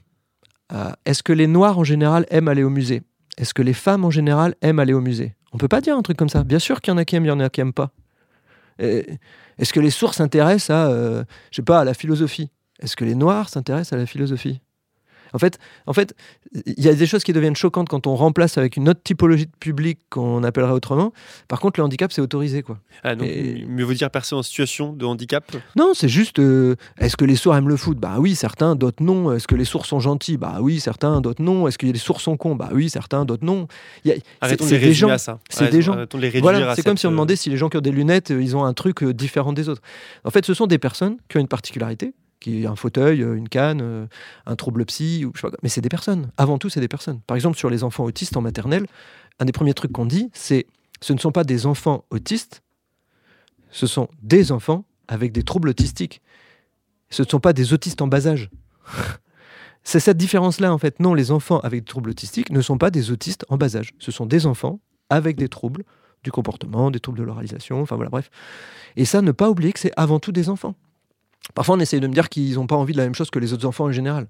Est-ce 1.05 1.23
que 1.23 1.33
les 1.33 1.47
noirs, 1.47 1.79
en 1.79 1.83
général, 1.83 2.25
aiment 2.29 2.49
aller 2.49 2.63
au 2.63 2.69
musée? 2.69 3.01
Est-ce 3.37 3.53
que 3.53 3.61
les 3.61 3.73
femmes, 3.73 4.05
en 4.05 4.11
général, 4.11 4.55
aiment 4.61 4.79
aller 4.79 4.93
au 4.93 5.01
musée? 5.01 5.33
On 5.55 5.57
peut 5.57 5.69
pas 5.69 5.79
dire 5.79 5.95
un 5.95 6.01
truc 6.01 6.17
comme 6.17 6.27
ça. 6.27 6.43
Bien 6.43 6.59
sûr 6.59 6.81
qu'il 6.81 6.91
y 6.91 6.93
en 6.93 6.97
a 6.97 7.05
qui 7.05 7.15
aiment, 7.15 7.23
il 7.23 7.29
y 7.29 7.31
en 7.31 7.39
a 7.39 7.49
qui 7.49 7.61
n'aiment 7.61 7.71
pas. 7.71 7.91
Est-ce 8.77 9.71
que 9.71 9.79
les 9.79 9.89
sourds 9.89 10.13
s'intéressent 10.13 10.69
à, 10.69 10.87
euh, 10.89 11.23
je 11.49 11.55
sais 11.55 11.61
pas, 11.61 11.79
à 11.79 11.85
la 11.85 11.93
philosophie? 11.93 12.51
Est-ce 12.81 12.97
que 12.97 13.05
les 13.05 13.15
noirs 13.15 13.47
s'intéressent 13.47 13.93
à 13.93 13.97
la 13.97 14.05
philosophie? 14.05 14.59
En 15.33 15.39
fait, 15.39 15.59
en 15.85 15.93
fait, 15.93 16.15
il 16.65 16.83
y 16.83 16.89
a 16.89 16.93
des 16.93 17.05
choses 17.05 17.23
qui 17.23 17.33
deviennent 17.33 17.55
choquantes 17.55 17.89
quand 17.89 18.07
on 18.07 18.15
remplace 18.15 18.57
avec 18.57 18.77
une 18.77 18.89
autre 18.89 19.01
typologie 19.03 19.45
de 19.45 19.51
public 19.59 19.99
qu'on 20.09 20.43
appellerait 20.43 20.71
autrement. 20.71 21.13
Par 21.47 21.59
contre, 21.59 21.79
le 21.79 21.83
handicap, 21.83 22.11
c'est 22.11 22.21
autorisé, 22.21 22.61
quoi. 22.61 22.79
Ah, 23.03 23.15
donc, 23.15 23.27
mieux 23.27 23.83
vaut 23.83 23.93
dire 23.93 24.09
personne 24.09 24.39
en 24.39 24.43
situation 24.43 24.93
de 24.93 25.05
handicap 25.05 25.55
Non, 25.75 25.91
c'est 25.93 26.09
juste. 26.09 26.39
Euh, 26.39 26.75
est-ce 26.99 27.17
que 27.17 27.25
les 27.25 27.35
sourds 27.35 27.55
aiment 27.55 27.69
le 27.69 27.77
foot? 27.77 27.97
Bah 27.97 28.15
oui, 28.19 28.35
certains, 28.35 28.75
d'autres 28.75 29.03
non. 29.03 29.33
Est-ce 29.33 29.47
que 29.47 29.55
les 29.55 29.65
sourds 29.65 29.85
sont 29.85 29.99
gentils? 29.99 30.37
Bah 30.37 30.57
oui, 30.61 30.79
certains, 30.79 31.21
d'autres 31.21 31.41
non. 31.41 31.67
Est-ce 31.67 31.77
que 31.77 31.85
les 31.85 31.97
sourds 31.97 32.21
sont 32.21 32.37
cons? 32.37 32.55
Bah 32.55 32.69
oui, 32.73 32.89
certains, 32.89 33.25
d'autres 33.25 33.45
non. 33.45 33.67
A, 34.07 34.11
Arrêtons 34.41 34.65
de 34.65 34.75
les 34.75 35.03
à 35.05 35.17
ça. 35.17 35.39
C'est 35.49 35.71
des 35.71 35.81
gens. 35.81 35.95
voilà, 36.41 36.75
c'est 36.75 36.83
comme 36.83 36.97
si 36.97 37.07
on 37.07 37.11
demandait 37.11 37.35
si 37.35 37.49
les 37.49 37.57
gens 37.57 37.69
qui 37.69 37.77
ont 37.77 37.81
des 37.81 37.91
lunettes, 37.91 38.31
euh, 38.31 38.41
ils 38.41 38.55
ont 38.55 38.63
un 38.63 38.73
truc 38.73 39.03
euh, 39.03 39.13
différent 39.13 39.53
des 39.53 39.69
autres. 39.69 39.81
En 40.23 40.31
fait, 40.31 40.45
ce 40.45 40.53
sont 40.53 40.67
des 40.67 40.77
personnes 40.77 41.17
qui 41.29 41.37
ont 41.37 41.41
une 41.41 41.47
particularité 41.47 42.13
qui 42.45 42.67
un 42.67 42.75
fauteuil, 42.75 43.23
euh, 43.23 43.35
une 43.35 43.49
canne, 43.49 43.79
euh, 43.81 44.05
un 44.45 44.55
trouble 44.55 44.85
psy, 44.85 45.25
ou 45.25 45.33
mais 45.63 45.69
c'est 45.69 45.81
des 45.81 45.89
personnes. 45.89 46.31
Avant 46.37 46.57
tout, 46.57 46.69
c'est 46.69 46.79
des 46.79 46.87
personnes. 46.87 47.21
Par 47.21 47.35
exemple, 47.35 47.57
sur 47.57 47.69
les 47.69 47.83
enfants 47.83 48.03
autistes 48.03 48.37
en 48.37 48.41
maternelle, 48.41 48.85
un 49.39 49.45
des 49.45 49.51
premiers 49.51 49.73
trucs 49.73 49.91
qu'on 49.91 50.05
dit, 50.05 50.29
c'est 50.33 50.67
ce 51.01 51.13
ne 51.13 51.17
sont 51.17 51.31
pas 51.31 51.43
des 51.43 51.65
enfants 51.65 52.05
autistes, 52.11 52.61
ce 53.71 53.87
sont 53.87 54.09
des 54.21 54.51
enfants 54.51 54.85
avec 55.07 55.31
des 55.31 55.43
troubles 55.43 55.69
autistiques. 55.69 56.21
Ce 57.09 57.23
ne 57.23 57.27
sont 57.27 57.39
pas 57.39 57.53
des 57.53 57.73
autistes 57.73 58.01
en 58.01 58.07
bas 58.07 58.27
âge. 58.27 58.49
c'est 59.83 59.99
cette 59.99 60.17
différence-là, 60.17 60.73
en 60.73 60.77
fait. 60.77 60.99
Non, 60.99 61.13
les 61.13 61.31
enfants 61.31 61.59
avec 61.59 61.81
des 61.81 61.87
troubles 61.87 62.11
autistiques 62.11 62.51
ne 62.51 62.61
sont 62.61 62.77
pas 62.77 62.91
des 62.91 63.11
autistes 63.11 63.45
en 63.49 63.57
bas 63.57 63.75
âge. 63.75 63.93
Ce 63.99 64.11
sont 64.11 64.25
des 64.25 64.45
enfants 64.45 64.79
avec 65.09 65.35
des 65.35 65.49
troubles 65.49 65.83
du 66.23 66.31
comportement, 66.31 66.91
des 66.91 66.99
troubles 66.99 67.19
de 67.19 67.23
l'oralisation, 67.23 67.81
enfin 67.81 67.95
voilà, 67.95 68.09
bref. 68.09 68.29
Et 68.95 69.05
ça, 69.05 69.21
ne 69.21 69.31
pas 69.31 69.49
oublier 69.49 69.73
que 69.73 69.79
c'est 69.79 69.93
avant 69.95 70.19
tout 70.19 70.31
des 70.31 70.49
enfants. 70.49 70.75
Parfois, 71.53 71.75
on 71.75 71.79
essaye 71.79 71.99
de 71.99 72.07
me 72.07 72.13
dire 72.13 72.29
qu'ils 72.29 72.55
n'ont 72.55 72.67
pas 72.67 72.75
envie 72.75 72.93
de 72.93 72.97
la 72.97 73.03
même 73.03 73.15
chose 73.15 73.29
que 73.29 73.39
les 73.39 73.53
autres 73.53 73.65
enfants 73.65 73.85
en 73.85 73.91
général. 73.91 74.27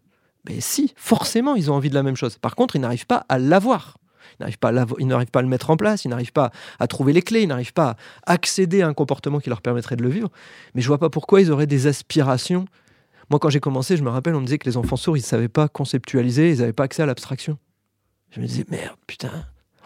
Mais 0.48 0.60
si, 0.60 0.94
forcément, 0.96 1.56
ils 1.56 1.72
ont 1.72 1.76
envie 1.76 1.90
de 1.90 1.96
la 1.96 2.04
même 2.04 2.16
chose. 2.16 2.38
Par 2.38 2.56
contre, 2.56 2.76
ils 2.76 2.82
n'arrivent 2.82 3.08
pas 3.08 3.26
à 3.30 3.40
l'avoir. 3.40 3.98
Ils 4.40 4.44
n'arrivent 4.44 4.60
pas, 4.60 4.70
à 4.70 4.86
pas 5.32 5.40
à 5.40 5.42
le 5.42 5.48
mettre 5.48 5.70
en 5.70 5.78
place, 5.78 6.06
ils 6.06 6.10
n'arrivent 6.10 6.34
pas 6.34 6.52
à 6.80 6.88
trouver 6.88 7.14
les 7.14 7.22
clés, 7.22 7.44
ils 7.44 7.48
n'arrivent 7.48 7.74
pas 7.74 7.96
à 8.26 8.34
accéder 8.34 8.82
à 8.82 8.88
un 8.88 8.94
comportement 8.94 9.40
qui 9.40 9.50
leur 9.50 9.62
permettrait 9.62 9.96
de 9.96 10.04
le 10.04 10.10
vivre. 10.10 10.30
Mais 10.74 10.82
je 10.82 10.88
vois 10.88 10.98
pas 10.98 11.10
pourquoi 11.10 11.42
ils 11.42 11.52
auraient 11.52 11.68
des 11.68 11.88
aspirations. 11.88 12.66
Moi, 13.30 13.40
quand 13.40 13.50
j'ai 13.50 13.60
commencé, 13.60 13.98
je 13.98 14.04
me 14.04 14.10
rappelle, 14.10 14.36
on 14.36 14.42
me 14.42 14.46
disait 14.46 14.58
que 14.58 14.70
les 14.70 14.78
enfants 14.78 14.98
sourds, 14.98 15.18
ils 15.18 15.22
ne 15.22 15.26
savaient 15.26 15.48
pas 15.48 15.68
conceptualiser, 15.68 16.52
ils 16.52 16.60
n'avaient 16.60 16.74
pas 16.74 16.84
accès 16.84 17.02
à 17.02 17.06
l'abstraction. 17.06 17.58
Je 18.32 18.42
me 18.42 18.46
disais, 18.46 18.66
merde, 18.70 18.98
putain, 19.08 19.32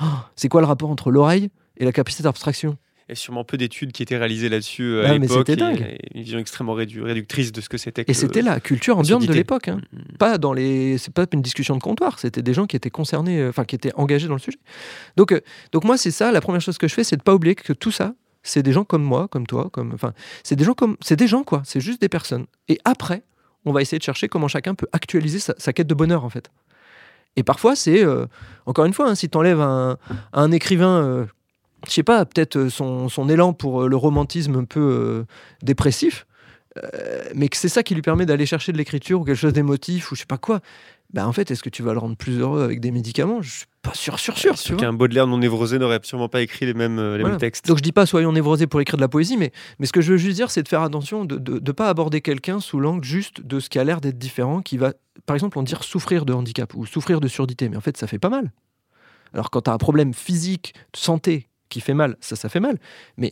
oh, 0.01 0.05
c'est 0.35 0.49
quoi 0.49 0.61
le 0.61 0.67
rapport 0.67 0.89
entre 0.89 1.11
l'oreille 1.11 1.49
et 1.77 1.85
la 1.85 1.91
capacité 1.91 2.23
d'abstraction? 2.23 2.77
Il 3.09 3.13
y 3.13 3.13
a 3.13 3.15
sûrement 3.15 3.43
peu 3.43 3.57
d'études 3.57 3.91
qui 3.91 4.03
étaient 4.03 4.17
réalisées 4.17 4.49
là-dessus 4.49 4.83
euh, 4.83 5.07
à 5.07 5.17
l'époque. 5.17 5.49
Une 5.49 6.21
vision 6.21 6.37
extrêmement 6.37 6.73
réductrice 6.73 7.51
de 7.51 7.59
ce 7.59 7.67
que 7.67 7.79
c'était. 7.79 8.05
Et 8.07 8.13
c'était 8.13 8.43
la 8.43 8.59
culture 8.59 8.99
ambiante 8.99 9.25
de 9.25 9.33
l'époque. 9.33 9.67
Hein. 9.67 9.81
Mm, 9.91 9.97
mm. 9.97 10.17
Pas 10.19 10.37
dans 10.37 10.53
les, 10.53 10.99
c'est 10.99 11.11
pas 11.11 11.25
une 11.33 11.41
discussion 11.41 11.75
de 11.75 11.81
comptoir. 11.81 12.19
C'était 12.19 12.43
des 12.43 12.53
gens 12.53 12.67
qui 12.67 12.75
étaient 12.75 12.91
concernés, 12.91 13.39
euh, 13.39 13.49
enfin 13.49 13.65
qui 13.65 13.73
étaient 13.73 13.91
engagés 13.95 14.27
dans 14.27 14.35
le 14.35 14.39
sujet. 14.39 14.59
Donc, 15.17 15.31
euh, 15.31 15.41
donc 15.71 15.85
moi 15.85 15.97
c'est 15.97 16.11
ça. 16.11 16.31
La 16.31 16.39
première 16.39 16.61
chose 16.61 16.77
que 16.77 16.87
je 16.87 16.93
fais, 16.93 17.03
c'est 17.03 17.17
de 17.17 17.23
pas 17.23 17.33
oublier 17.33 17.55
que 17.55 17.73
tout 17.73 17.89
ça, 17.89 18.13
c'est 18.43 18.61
des 18.61 18.73
gens 18.73 18.83
comme 18.83 19.03
moi, 19.03 19.27
comme 19.27 19.47
toi, 19.47 19.71
comme, 19.73 19.91
enfin, 19.95 20.13
c'est 20.43 20.55
des 20.55 20.63
gens 20.63 20.75
comme, 20.75 20.95
c'est 21.01 21.17
des 21.17 21.27
gens 21.27 21.43
quoi. 21.43 21.63
C'est 21.65 21.81
juste 21.81 21.99
des 22.01 22.09
personnes. 22.09 22.45
Et 22.67 22.77
après, 22.85 23.23
on 23.65 23.71
va 23.71 23.81
essayer 23.81 23.97
de 23.97 24.03
chercher 24.03 24.27
comment 24.27 24.47
chacun 24.47 24.75
peut 24.75 24.87
actualiser 24.93 25.39
sa, 25.39 25.73
quête 25.73 25.87
de 25.87 25.95
bonheur 25.95 26.25
en 26.25 26.29
fait. 26.29 26.51
Et 27.35 27.41
parfois, 27.43 27.75
c'est, 27.75 28.03
encore 28.65 28.85
une 28.85 28.93
fois, 28.93 29.09
hein, 29.09 29.15
si 29.15 29.29
tu 29.29 29.37
enlèves 29.37 29.61
un, 29.61 29.97
un 30.33 30.51
écrivain 30.51 31.27
je 31.89 31.95
sais 31.95 32.03
pas, 32.03 32.25
peut-être 32.25 32.57
euh, 32.57 32.69
son, 32.69 33.29
élan 33.29 33.53
pour 33.53 33.83
euh, 33.83 33.87
le 33.87 33.95
romantisme 33.95 34.55
un 34.55 34.65
peu 34.65 34.79
euh, 34.79 35.23
dépressif, 35.63 36.25
mais 37.35 37.49
que 37.49 37.57
c'est 37.57 37.67
ça 37.67 37.83
qui 37.83 37.93
lui 37.93 38.01
permet 38.01 38.25
d'aller 38.25 38.45
chercher 38.45 38.71
de 38.71 38.77
l'écriture 38.77 39.19
ou 39.19 39.23
quelque 39.25 39.35
chose 39.35 39.51
d'émotif 39.51 40.11
ou 40.11 40.15
je 40.15 40.21
sais 40.21 40.25
pas 40.25 40.37
quoi. 40.37 40.61
bah 41.13 41.27
en 41.27 41.33
fait, 41.33 41.51
est-ce 41.51 41.61
que 41.61 41.69
tu 41.69 41.83
vas 41.83 41.91
le 41.91 41.99
rendre 41.99 42.15
plus 42.15 42.39
heureux 42.39 42.63
avec 42.63 42.79
des 42.79 42.91
médicaments? 42.91 43.41
Je 43.41 43.49
suis 43.49 43.65
pas 43.81 43.93
sûr, 43.93 44.17
sûr, 44.17 44.37
sûr. 44.37 44.57
Sûr 44.57 44.77
qu'un 44.77 44.93
Baudelaire 44.93 45.27
non 45.27 45.39
névrosé 45.39 45.77
n'aurait 45.77 45.95
absolument 45.95 46.29
pas 46.29 46.41
écrit 46.41 46.65
les 46.65 46.73
mêmes, 46.73 47.15
les 47.15 47.23
mêmes 47.23 47.37
textes. 47.37 47.67
Donc 47.67 47.79
je 47.79 47.83
dis 47.83 47.91
pas 47.91 48.05
soyons 48.05 48.31
névrosés 48.31 48.67
pour 48.67 48.79
écrire 48.79 48.95
de 48.95 49.01
la 49.01 49.09
poésie, 49.09 49.35
mais, 49.35 49.51
mais 49.79 49.87
ce 49.87 49.91
que 49.91 49.99
je 49.99 50.13
veux 50.13 50.17
juste 50.17 50.37
dire, 50.37 50.51
c'est 50.51 50.63
de 50.63 50.69
faire 50.69 50.83
attention 50.83 51.25
de 51.25 51.59
ne 51.59 51.71
pas 51.73 51.89
aborder 51.89 52.21
quelqu'un 52.21 52.61
sous 52.61 52.79
l'angle 52.79 53.03
juste 53.03 53.41
de 53.41 53.59
ce 53.59 53.67
qui 53.67 53.77
a 53.77 53.83
l'air 53.83 53.99
d'être 53.99 54.17
différent, 54.17 54.61
qui 54.61 54.77
va, 54.77 54.93
par 55.25 55.35
exemple, 55.35 55.59
on 55.59 55.63
dire 55.63 55.83
souffrir 55.83 56.23
de 56.23 56.31
handicap 56.31 56.73
ou 56.75 56.85
souffrir 56.85 57.19
de 57.19 57.27
surdité, 57.27 57.67
mais 57.67 57.75
en 57.75 57.81
fait, 57.81 57.97
ça 57.97 58.07
fait 58.07 58.19
pas 58.19 58.29
mal. 58.29 58.53
Alors 59.33 59.49
quand 59.49 59.63
tu 59.63 59.69
as 59.69 59.73
un 59.73 59.77
problème 59.77 60.13
physique, 60.13 60.73
de 60.93 60.97
santé 60.97 61.48
qui 61.69 61.81
fait 61.81 61.93
mal, 61.93 62.17
ça, 62.19 62.35
ça 62.35 62.49
fait 62.49 62.59
mal. 62.59 62.77
Mais 63.17 63.31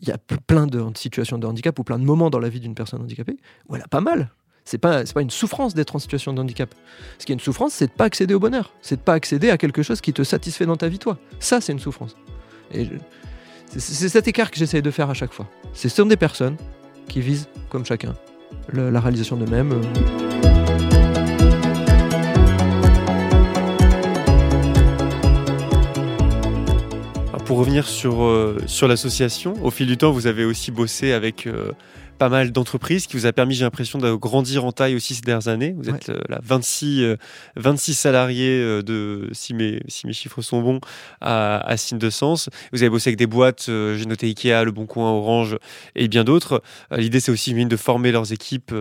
il 0.00 0.08
y 0.08 0.12
a 0.12 0.18
plein 0.18 0.66
de 0.66 0.84
situations 0.96 1.38
de 1.38 1.46
handicap 1.46 1.78
ou 1.78 1.84
plein 1.84 1.98
de 1.98 2.04
moments 2.04 2.30
dans 2.30 2.38
la 2.38 2.48
vie 2.48 2.60
d'une 2.60 2.74
personne 2.74 3.02
handicapée 3.02 3.36
où 3.68 3.76
elle 3.76 3.82
a 3.82 3.88
pas 3.88 4.00
mal. 4.00 4.30
C'est 4.64 4.78
pas, 4.78 5.02
pas 5.04 5.22
une 5.22 5.30
souffrance 5.30 5.74
d'être 5.74 5.96
en 5.96 5.98
situation 5.98 6.32
de 6.32 6.40
handicap. 6.40 6.72
Ce 7.18 7.26
qui 7.26 7.32
est 7.32 7.34
une 7.34 7.40
souffrance, 7.40 7.72
c'est 7.72 7.88
de 7.88 7.92
pas 7.92 8.04
accéder 8.04 8.34
au 8.34 8.38
bonheur. 8.38 8.72
C'est 8.80 8.96
de 8.96 9.00
pas 9.00 9.14
accéder 9.14 9.50
à 9.50 9.58
quelque 9.58 9.82
chose 9.82 10.00
qui 10.00 10.12
te 10.12 10.22
satisfait 10.22 10.66
dans 10.66 10.76
ta 10.76 10.88
vie, 10.88 10.98
toi. 10.98 11.18
Ça, 11.40 11.60
c'est 11.60 11.72
une 11.72 11.80
souffrance. 11.80 12.16
C'est 13.66 14.08
cet 14.08 14.28
écart 14.28 14.50
que 14.50 14.58
j'essaye 14.58 14.82
de 14.82 14.90
faire 14.90 15.10
à 15.10 15.14
chaque 15.14 15.32
fois. 15.32 15.48
Ce 15.72 15.88
sont 15.88 16.06
des 16.06 16.16
personnes 16.16 16.56
qui 17.08 17.20
visent, 17.20 17.48
comme 17.70 17.84
chacun, 17.84 18.14
la 18.72 19.00
réalisation 19.00 19.36
d'eux-mêmes. 19.36 19.80
Pour 27.52 27.58
revenir 27.58 27.86
sur, 27.86 28.22
euh, 28.22 28.56
sur 28.64 28.88
l'association, 28.88 29.52
au 29.62 29.70
fil 29.70 29.86
du 29.86 29.98
temps, 29.98 30.10
vous 30.10 30.26
avez 30.26 30.46
aussi 30.46 30.70
bossé 30.70 31.12
avec 31.12 31.46
euh, 31.46 31.72
pas 32.22 32.28
mal 32.28 32.52
d'entreprises 32.52 33.08
qui 33.08 33.16
vous 33.16 33.26
a 33.26 33.32
permis, 33.32 33.56
j'ai 33.56 33.64
l'impression, 33.64 33.98
de 33.98 34.12
grandir 34.12 34.64
en 34.64 34.70
taille 34.70 34.94
aussi 34.94 35.16
ces 35.16 35.22
dernières 35.22 35.48
années. 35.48 35.74
Vous 35.76 35.90
êtes 35.90 36.08
euh, 36.08 36.20
là 36.28 36.38
26, 36.44 37.16
26 37.56 37.90
euh, 37.90 37.94
salariés 37.94 38.60
euh, 38.60 38.80
de, 38.80 39.28
si 39.32 39.54
mes, 39.54 39.80
si 39.88 40.06
mes 40.06 40.12
chiffres 40.12 40.40
sont 40.40 40.62
bons, 40.62 40.78
à, 41.20 41.58
à 41.66 41.76
Signe 41.76 41.98
de 41.98 42.10
Sens. 42.10 42.48
Vous 42.72 42.84
avez 42.84 42.90
bossé 42.90 43.08
avec 43.08 43.18
des 43.18 43.26
boîtes, 43.26 43.64
j'ai 43.66 44.06
noté 44.06 44.28
Ikea, 44.28 44.62
Le 44.62 44.70
Bon 44.70 44.86
Coin, 44.86 45.10
Orange 45.10 45.58
et 45.96 46.06
bien 46.06 46.22
d'autres. 46.22 46.62
L'idée, 46.92 47.18
c'est 47.18 47.32
aussi 47.32 47.52
de 47.52 47.76
former 47.76 48.12
leurs 48.12 48.32
équipes 48.32 48.72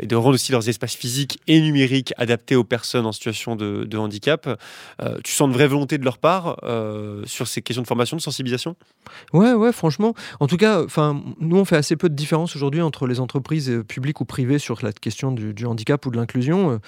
et 0.00 0.06
de 0.06 0.16
rendre 0.16 0.34
aussi 0.34 0.50
leurs 0.50 0.68
espaces 0.68 0.96
physiques 0.96 1.38
et 1.46 1.60
numériques 1.60 2.12
adaptés 2.16 2.56
aux 2.56 2.64
personnes 2.64 3.06
en 3.06 3.12
situation 3.12 3.54
de, 3.54 3.84
de 3.84 3.96
handicap. 3.96 4.48
tu 5.22 5.32
sens 5.32 5.46
une 5.46 5.54
vraie 5.54 5.68
volonté 5.68 5.98
de 5.98 6.04
leur 6.04 6.18
part 6.18 6.56
sur 7.26 7.46
ces 7.46 7.62
questions 7.62 7.82
de 7.82 7.86
formation, 7.86 8.16
de 8.16 8.22
sensibilisation? 8.22 8.74
Ouais, 9.32 9.52
ouais, 9.52 9.72
franchement. 9.72 10.14
En 10.40 10.48
tout 10.48 10.56
cas, 10.56 10.82
nous, 11.38 11.56
on 11.56 11.64
fait 11.64 11.76
assez 11.76 11.94
peu 11.94 12.08
de 12.08 12.14
aujourd'hui 12.44 12.82
entre 12.82 13.06
les 13.06 13.20
entreprises 13.20 13.70
euh, 13.70 13.84
publiques 13.84 14.20
ou 14.20 14.24
privées 14.24 14.58
sur 14.58 14.78
la 14.82 14.92
question 14.92 15.32
du, 15.32 15.66
handicap 15.66 16.04
ou 16.06 16.10
de 16.10 16.16
l'inclusion. 16.16 16.72
Euh, 16.72 16.78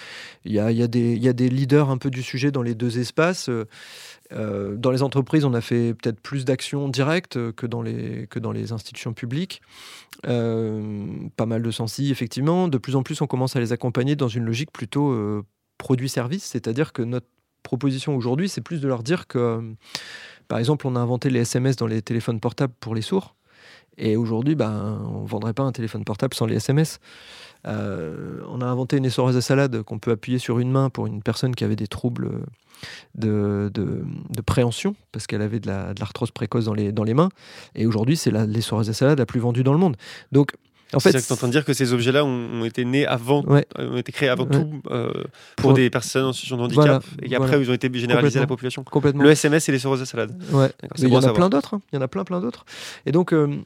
il 0.45 0.53
y, 0.53 0.59
a, 0.59 0.89
des 0.89 1.49
leaders 1.49 1.91
un 1.91 1.99
peu 1.99 2.11
du 2.11 2.23
sujet 2.23 2.51
dans 2.51 2.63
les 2.63 2.75
deux 2.75 2.99
espaces. 2.99 3.49
Euh, 3.49 4.77
dans 4.77 4.91
les 4.91 5.03
entreprises, 5.03 5.45
on 5.45 5.55
a 5.55 5.61
fait 5.61 5.95
peut-être 5.95 6.21
plus 6.21 6.45
d'actions 6.45 6.89
directes 6.89 7.53
que 7.53 7.67
dans 7.67 7.83
les 7.83 8.73
institutions 8.73 9.13
publiques. 9.13 9.63
pas 10.23 11.47
mal 11.47 11.63
de 11.63 11.71
sensi, 11.71 12.11
effectivement. 12.11 12.69
De 12.69 12.79
plus 12.79 12.97
en 12.97 13.03
plus, 13.03 13.21
on 13.21 13.27
commence 13.27 13.57
à 13.57 13.61
les 13.61 13.73
accompagner 13.73 14.17
dans 14.17 14.29
une 14.29 14.45
logique 14.45 14.73
plutôt 14.73 15.45
produit-service, 15.79 16.45
c'est-à-dire 16.45 16.93
que 16.93 17.03
notre 17.03 17.27
proposition 17.63 18.17
aujourd'hui, 18.17 18.49
c'est 18.49 18.61
plus 18.61 18.81
de 18.81 18.89
leur 18.89 19.03
dire 19.03 19.27
que, 19.27 19.75
par 20.49 20.59
exemple, 20.59 20.87
on 20.87 20.97
a 20.97 21.01
inventé 21.01 21.31
les 21.31 21.41
SMS 21.41 21.77
dans 21.77 21.87
les 21.87 22.03
téléphones 22.03 22.41
portables 22.41 22.75
pour 22.81 22.95
les 22.95 23.03
sourds. 23.03 23.35
Et 23.99 24.17
aujourd'hui, 24.17 24.55
ben, 24.55 25.03
on 25.13 25.23
ne 25.23 25.29
vendrait 25.29 25.53
pas 25.53 25.63
un 25.63 25.73
téléphone 25.73 26.05
portable 26.05 26.35
sans 26.35 26.47
les 26.47 26.57
SMS. 26.57 26.99
Euh, 27.67 28.41
on 28.49 28.61
a 28.61 28.67
inventé 28.67 28.97
une 28.97 29.05
essoreuse 29.05 29.37
à 29.37 29.41
salade 29.41 29.83
qu'on 29.83 29.99
peut 29.99 30.11
appuyer 30.11 30.39
sur 30.39 30.59
une 30.59 30.71
main 30.71 30.91
pour 30.91 31.07
une 31.07 31.23
personne 31.23 31.55
qui 31.55 31.65
avait 31.65 31.77
des 31.77 31.87
troubles 31.87 32.31
de, 33.15 33.71
de, 33.73 34.41
préhension, 34.45 34.97
parce 35.13 35.27
qu'elle 35.27 35.43
avait 35.43 35.61
de 35.61 35.69
l'arthrose 35.69 36.31
précoce 36.31 36.65
dans 36.65 36.75
les, 36.75 36.93
dans 36.93 37.05
les 37.05 37.15
mains. 37.15 37.29
Et 37.75 37.87
aujourd'hui, 37.87 38.17
c'est 38.17 38.31
l'essoreuse 38.31 38.91
à 38.91 38.93
salade 38.93 39.19
la 39.19 39.27
plus 39.27 39.41
vendue 39.41 39.63
dans 39.63 39.73
le 39.73 39.79
monde. 39.79 39.97
Donc, 40.33 40.53
en 40.95 41.01
fait, 41.01 41.19
c'est 41.19 41.33
en 41.33 41.37
train 41.37 41.47
de 41.49 41.53
dire 41.53 41.65
que 41.65 41.73
ces 41.73 41.93
objets-là 41.93 42.25
ont, 42.25 42.65
été 42.65 42.85
nés 42.85 43.07
avant, 43.07 43.45
euh, 43.49 43.63
ont 43.79 43.97
été 43.97 44.13
créés 44.13 44.29
avant 44.29 44.47
tout 44.47 44.83
euh, 44.91 45.13
pour, 45.57 45.73
des 45.73 45.91
personnes 45.91 46.27
en 46.27 46.33
situation 46.33 46.57
de 46.57 46.63
handicap 46.63 47.05
et 47.23 47.29
qu'après 47.29 47.61
ils 47.61 47.71
ont 47.71 47.75
été 47.75 47.91
généralisés 47.93 48.39
à 48.39 48.43
la 48.43 48.47
population. 48.47 48.85
Complètement. 48.85 49.23
Le 49.23 49.31
SMS 49.31 49.69
et 49.69 49.73
les 49.73 49.79
soroses 49.79 50.03
à 50.03 50.07
salade. 50.07 50.35
Ouais. 50.53 50.71
il 50.99 51.09
y 51.09 51.17
en 51.17 51.23
a 51.23 51.33
plein 51.33 51.49
d'autres. 51.49 51.75
Hein. 51.75 51.83
Il 51.93 51.97
y 51.97 51.99
en 51.99 52.03
a 52.03 52.09
plein, 52.09 52.25
plein 52.25 52.41
d'autres. 52.41 52.65
Et 53.07 53.13
donc, 53.13 53.33
euh, 53.33 53.57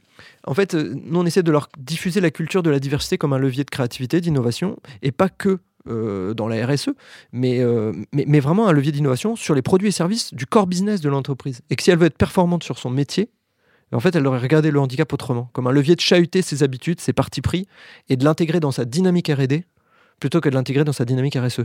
en 0.45 0.55
fait, 0.55 0.75
nous 0.75 1.21
on 1.21 1.27
essaie 1.27 1.43
de 1.43 1.53
leur 1.53 1.69
diffuser 1.79 2.21
la 2.21 2.31
culture 2.31 2.63
de 2.63 2.71
la 2.71 2.79
diversité 2.79 3.19
comme 3.19 3.33
un 3.33 3.39
levier 3.39 3.65
de 3.65 3.71
créativité, 3.71 4.21
d'innovation, 4.21 4.77
et 5.03 5.13
pas 5.13 5.29
que 5.29 5.59
dans 6.35 6.49
la 6.49 6.67
RSE, 6.67 6.91
mais, 7.31 7.65
mais, 8.11 8.25
mais, 8.27 8.41
vraiment 8.41 8.67
un 8.67 8.73
levier 8.73 8.91
d'innovation 8.91 9.37
sur 9.37 9.55
les 9.55 9.63
produits 9.63 9.87
et 9.87 9.93
services 9.93 10.35
du 10.35 10.45
core 10.45 10.67
business 10.67 11.01
de 11.01 11.09
l'entreprise. 11.09 11.61
Et 11.71 11.77
que 11.77 11.83
si 11.85 11.93
elle 11.93 11.99
veut 11.99 12.07
être 12.07 12.19
performante 12.19 12.65
sur 12.65 12.77
son 12.77 12.91
métier, 12.91 13.31
en 13.93 14.01
fait, 14.01 14.17
elle 14.17 14.27
aurait 14.27 14.39
regardé 14.39 14.71
le 14.71 14.81
handicap 14.81 15.13
autrement, 15.13 15.49
comme 15.53 15.67
un 15.67 15.73
levier 15.73 15.95
de 15.95 16.01
chahuter 16.01 16.43
ses 16.43 16.63
habitudes, 16.63 17.01
ses 17.01 17.13
partis 17.13 17.41
pris, 17.41 17.69
et 18.09 18.17
de 18.17 18.25
l'intégrer 18.25 18.61
dans 18.61 18.73
sa 18.73 18.85
dynamique 18.85 19.29
RD, 19.29 19.63
plutôt 20.19 20.41
que 20.41 20.49
de 20.49 20.55
l'intégrer 20.55 20.85
dans 20.85 20.93
sa 20.93 21.05
dynamique 21.05 21.37
RSE. 21.37 21.63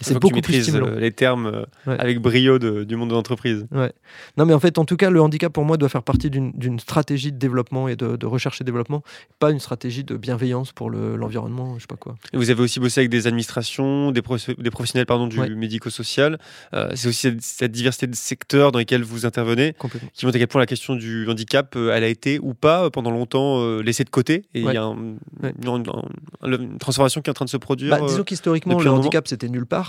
C'est 0.00 0.18
beaucoup 0.18 0.40
plus 0.40 0.62
stimulant. 0.62 0.88
Euh, 0.88 1.00
les 1.00 1.12
termes 1.12 1.46
euh, 1.46 1.96
avec 1.98 2.20
brio 2.20 2.58
du 2.58 2.96
monde 2.96 3.10
de 3.10 3.14
l'entreprise. 3.14 3.66
Ouais. 3.72 3.92
Non, 4.36 4.44
mais 4.44 4.52
en 4.52 4.60
fait, 4.60 4.78
en 4.78 4.84
tout 4.84 4.96
cas, 4.96 5.10
le 5.10 5.20
handicap 5.20 5.52
pour 5.52 5.64
moi 5.64 5.76
doit 5.76 5.88
faire 5.88 6.02
partie 6.02 6.30
d'une 6.30 6.78
stratégie 6.78 7.32
de 7.32 7.38
développement 7.38 7.88
et 7.88 7.96
de, 7.96 8.26
recherche 8.26 8.60
et 8.60 8.64
développement, 8.64 9.02
pas 9.38 9.50
une 9.50 9.60
stratégie 9.60 10.04
de 10.04 10.16
bienveillance 10.16 10.72
pour 10.72 10.90
l'environnement, 10.90 11.74
je 11.76 11.82
sais 11.82 11.86
pas 11.86 11.96
quoi. 11.96 12.16
vous 12.32 12.50
avez 12.50 12.62
aussi 12.62 12.80
bossé 12.80 13.00
avec 13.00 13.10
des 13.10 13.26
administrations, 13.26 14.10
des, 14.10 14.22
des 14.58 14.70
professionnels 14.70 15.06
pardon, 15.06 15.26
du 15.26 15.38
médico-social. 15.54 16.38
Euh, 16.74 16.90
c'est 16.94 17.08
aussi 17.08 17.36
cette, 17.40 17.72
diversité 17.72 18.06
de 18.06 18.14
secteurs 18.14 18.72
dans 18.72 18.78
lesquels 18.78 19.02
vous 19.02 19.26
intervenez 19.26 19.74
qui 20.14 20.24
montre 20.24 20.36
à 20.36 20.38
quel 20.38 20.48
point 20.48 20.60
la 20.60 20.66
question 20.66 20.94
du 20.94 21.28
handicap, 21.28 21.76
elle 21.76 22.04
a 22.04 22.08
été 22.08 22.38
ou 22.40 22.54
pas 22.54 22.90
pendant 22.90 23.10
longtemps 23.10 23.80
laissée 23.80 24.04
de 24.04 24.10
côté. 24.10 24.44
Et 24.54 24.60
il 24.60 24.72
y 24.72 24.76
a 24.76 24.82
une, 24.82 26.78
transformation 26.78 27.20
qui 27.20 27.28
est 27.28 27.32
en 27.32 27.34
train 27.34 27.44
de 27.44 27.50
se 27.50 27.56
produire. 27.56 27.98
Bah, 27.98 28.06
disons 28.06 28.24
qu'historiquement, 28.24 28.80
le 28.80 28.90
handicap, 28.90 29.26
c'était 29.28 29.48
nulle 29.48 29.66
part. 29.66 29.85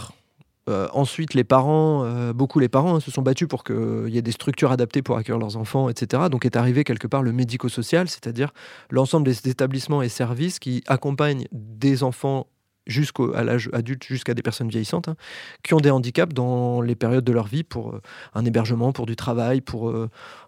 Euh, 0.69 0.87
ensuite, 0.93 1.33
les 1.33 1.43
parents, 1.43 2.03
euh, 2.03 2.33
beaucoup 2.33 2.59
les 2.59 2.67
parents 2.69 2.95
hein, 2.95 2.99
se 2.99 3.11
sont 3.11 3.21
battus 3.21 3.47
pour 3.47 3.63
qu'il 3.63 4.09
y 4.09 4.17
ait 4.17 4.21
des 4.21 4.31
structures 4.31 4.71
adaptées 4.71 5.01
pour 5.01 5.17
accueillir 5.17 5.39
leurs 5.39 5.57
enfants, 5.57 5.89
etc. 5.89 6.23
Donc 6.29 6.45
est 6.45 6.55
arrivé 6.55 6.83
quelque 6.83 7.07
part 7.07 7.23
le 7.23 7.31
médico-social, 7.31 8.09
c'est-à-dire 8.09 8.51
l'ensemble 8.89 9.25
des 9.25 9.49
établissements 9.49 10.01
et 10.01 10.09
services 10.09 10.59
qui 10.59 10.83
accompagnent 10.87 11.47
des 11.51 12.03
enfants 12.03 12.47
jusqu'à 12.87 13.43
l'âge 13.43 13.69
adulte, 13.73 14.03
jusqu'à 14.03 14.33
des 14.33 14.41
personnes 14.41 14.69
vieillissantes, 14.69 15.07
hein, 15.07 15.15
qui 15.63 15.73
ont 15.73 15.79
des 15.79 15.91
handicaps 15.91 16.33
dans 16.33 16.81
les 16.81 16.95
périodes 16.95 17.23
de 17.23 17.31
leur 17.31 17.47
vie 17.47 17.63
pour 17.63 17.89
euh, 17.89 18.01
un 18.33 18.45
hébergement, 18.45 18.91
pour 18.91 19.05
du 19.05 19.15
travail, 19.15 19.61
pour 19.61 19.93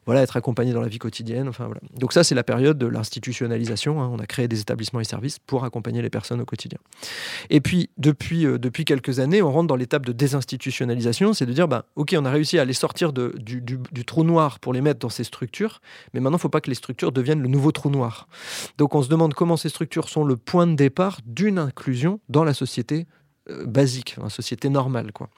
voilà, 0.10 0.24
être 0.24 0.38
accompagnés 0.38 0.74
dans 0.74 0.82
la 0.82 0.88
vie 0.88 0.98
quotidienne. 0.98 1.48
Enfin, 1.48 1.66
voilà. 1.66 1.82
Donc 1.96 2.14
ça, 2.14 2.24
c'est 2.24 2.34
la 2.34 2.44
période 2.44 2.80
de 2.80 2.88
l'institutionnalisation. 2.88 4.02
Hein. 4.02 4.10
On 4.12 4.18
a 4.18 4.26
créé 4.26 4.48
des 4.48 4.60
établissements 4.60 5.00
et 5.00 5.04
services 5.04 5.38
pour 5.38 5.66
accompagner 5.66 6.02
les 6.02 6.10
personnes 6.10 6.42
au 6.42 6.46
quotidien. 6.46 6.80
Et 7.52 7.62
puis, 7.62 7.92
depuis, 8.00 8.48
euh, 8.48 8.58
depuis 8.58 8.86
quelques 8.86 9.20
années, 9.20 9.44
on 9.44 9.52
rentre 9.52 9.68
dans 9.68 9.76
l'étape 9.76 10.08
de 10.08 10.12
désinstitutionnalisation, 10.12 11.34
c'est 11.34 11.46
de 11.46 11.54
dire, 11.54 11.68
bah, 11.68 11.86
OK, 11.96 12.16
on 12.18 12.26
a 12.26 12.32
réussi 12.32 12.58
à 12.58 12.66
les 12.66 12.74
sortir 12.74 13.14
de, 13.14 13.36
du, 13.38 13.62
du, 13.62 14.04
trou 14.04 14.24
noir 14.24 14.58
pour 14.58 14.74
les 14.74 14.82
mettre 14.82 15.00
dans 15.00 15.10
ces 15.10 15.24
structures, 15.24 15.80
mais 16.16 16.20
maintenant, 16.20 16.38
il 16.38 16.40
ne 16.40 16.42
faut 16.42 16.50
pas 16.50 16.62
que 16.62 16.72
les 16.72 16.76
structures 16.76 17.12
deviennent 17.12 17.44
le 17.44 17.48
nouveau 17.48 17.72
trou 17.72 17.92
noir. 17.92 18.28
Donc 18.80 18.96
on 18.96 19.04
se 19.04 19.10
demande 19.10 19.36
comment 19.36 19.58
ces 19.58 19.70
structures 19.70 20.10
sont 20.10 20.24
le 20.24 20.38
point 20.38 20.66
de 20.66 20.74
départ 20.74 21.20
d'une 21.28 21.60
inclusion 21.60 22.20
dans 22.30 22.44
la 22.44 22.54
société 22.54 23.08
euh, 23.50 23.66
basique, 23.66 24.16
une 24.22 24.30
société 24.30 24.70
normale. 24.70 25.12
Quoi. 25.12 25.30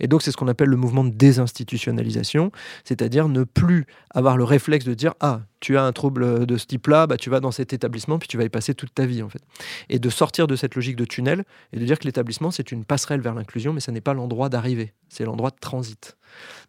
Et 0.00 0.08
donc 0.08 0.22
c'est 0.22 0.30
ce 0.30 0.36
qu'on 0.36 0.48
appelle 0.48 0.68
le 0.68 0.76
mouvement 0.76 1.04
de 1.04 1.10
désinstitutionnalisation, 1.10 2.50
c'est-à-dire 2.84 3.28
ne 3.28 3.44
plus 3.44 3.86
avoir 4.10 4.36
le 4.36 4.44
réflexe 4.44 4.84
de 4.84 4.94
dire 4.94 5.14
Ah, 5.20 5.42
tu 5.60 5.76
as 5.76 5.84
un 5.84 5.92
trouble 5.92 6.46
de 6.46 6.56
ce 6.56 6.66
type-là, 6.66 7.06
bah, 7.06 7.16
tu 7.16 7.30
vas 7.30 7.40
dans 7.40 7.50
cet 7.50 7.72
établissement, 7.72 8.18
puis 8.18 8.28
tu 8.28 8.36
vas 8.36 8.44
y 8.44 8.48
passer 8.48 8.74
toute 8.74 8.94
ta 8.94 9.06
vie, 9.06 9.22
en 9.22 9.28
fait. 9.28 9.42
Et 9.88 9.98
de 9.98 10.10
sortir 10.10 10.46
de 10.46 10.56
cette 10.56 10.74
logique 10.74 10.96
de 10.96 11.04
tunnel 11.04 11.44
et 11.72 11.78
de 11.78 11.84
dire 11.84 11.98
que 11.98 12.04
l'établissement, 12.04 12.50
c'est 12.50 12.72
une 12.72 12.84
passerelle 12.84 13.20
vers 13.20 13.34
l'inclusion, 13.34 13.72
mais 13.72 13.80
ce 13.80 13.90
n'est 13.90 14.00
pas 14.00 14.14
l'endroit 14.14 14.48
d'arrivée, 14.48 14.94
c'est 15.08 15.24
l'endroit 15.24 15.50
de 15.50 15.58
transit. 15.60 16.16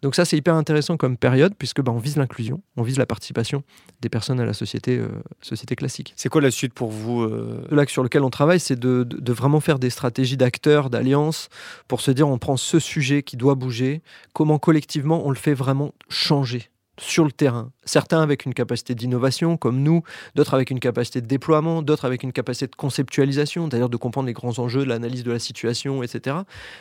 Donc 0.01 0.15
ça, 0.15 0.25
c'est 0.25 0.37
hyper 0.37 0.55
intéressant 0.55 0.97
comme 0.97 1.17
période, 1.17 1.53
puisque 1.57 1.81
bah, 1.81 1.91
on 1.91 1.99
vise 1.99 2.17
l'inclusion, 2.17 2.61
on 2.77 2.83
vise 2.83 2.97
la 2.97 3.05
participation 3.05 3.63
des 4.01 4.09
personnes 4.09 4.39
à 4.39 4.45
la 4.45 4.53
société, 4.53 4.97
euh, 4.97 5.07
société 5.41 5.75
classique. 5.75 6.13
C'est 6.15 6.29
quoi 6.29 6.41
la 6.41 6.51
suite 6.51 6.73
pour 6.73 6.89
vous 6.89 7.21
euh... 7.21 7.65
Là 7.69 7.85
sur 7.87 8.03
lequel 8.03 8.23
on 8.23 8.29
travaille, 8.29 8.59
c'est 8.59 8.79
de, 8.79 9.03
de, 9.03 9.33
vraiment 9.33 9.59
faire 9.59 9.79
des 9.79 9.89
stratégies 9.89 10.37
d'acteurs, 10.37 10.89
d'alliances, 10.89 11.49
pour 11.87 12.01
se 12.01 12.11
dire 12.11 12.27
on 12.27 12.37
prend 12.37 12.57
ce 12.57 12.79
sujet 12.79 13.23
qui 13.23 13.37
doit 13.37 13.55
bouger, 13.55 14.01
comment 14.33 14.59
collectivement 14.59 15.25
on 15.25 15.29
le 15.29 15.35
fait 15.35 15.53
vraiment 15.53 15.93
changer 16.09 16.70
sur 17.01 17.25
le 17.25 17.31
terrain. 17.31 17.71
Certains 17.83 18.21
avec 18.21 18.45
une 18.45 18.53
capacité 18.53 18.93
d'innovation, 18.95 19.57
comme 19.57 19.81
nous, 19.81 20.03
d'autres 20.35 20.53
avec 20.53 20.69
une 20.69 20.79
capacité 20.79 21.19
de 21.19 21.25
déploiement, 21.25 21.81
d'autres 21.81 22.05
avec 22.05 22.23
une 22.23 22.31
capacité 22.31 22.67
de 22.67 22.75
conceptualisation, 22.75 23.67
d'ailleurs 23.67 23.89
de 23.89 23.97
comprendre 23.97 24.27
les 24.27 24.33
grands 24.33 24.59
enjeux, 24.59 24.85
l'analyse 24.85 25.23
de 25.23 25.31
la 25.31 25.39
situation, 25.39 26.03
etc. 26.03 26.37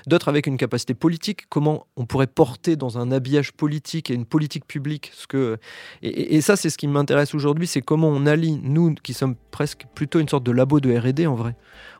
D'autres 0.06 0.28
avec 0.28 0.46
une 0.46 0.58
capacité 0.58 0.94
politique, 0.94 1.48
comment 1.48 1.86
on 1.96 2.04
pourrait 2.04 2.26
porter 2.26 2.76
dans 2.76 2.98
un 2.98 3.10
habillage 3.10 3.52
politique 3.52 4.10
et 4.10 4.14
une 4.14 4.26
politique 4.26 4.66
publique 4.66 5.10
ce 5.14 5.26
que... 5.26 5.58
Et, 6.02 6.40
ça, 6.40 6.56
c'est 6.56 6.70
ce 6.70 6.78
qui 6.78 6.86
m'intéresse 6.86 7.34
aujourd'hui, 7.34 7.66
c'est 7.66 7.80
comment 7.80 8.08
on 8.08 8.26
allie, 8.26 8.60
nous 8.62 8.94
qui 8.94 9.14
sommes 9.14 9.36
presque 9.50 9.86
plutôt 9.94 10.20
une 10.20 10.28
sorte 10.28 10.44
de 10.44 10.52
labo 10.52 10.80
de 10.80 10.94
RD 10.94 11.26
en 11.26 11.34
vrai, 11.34 11.54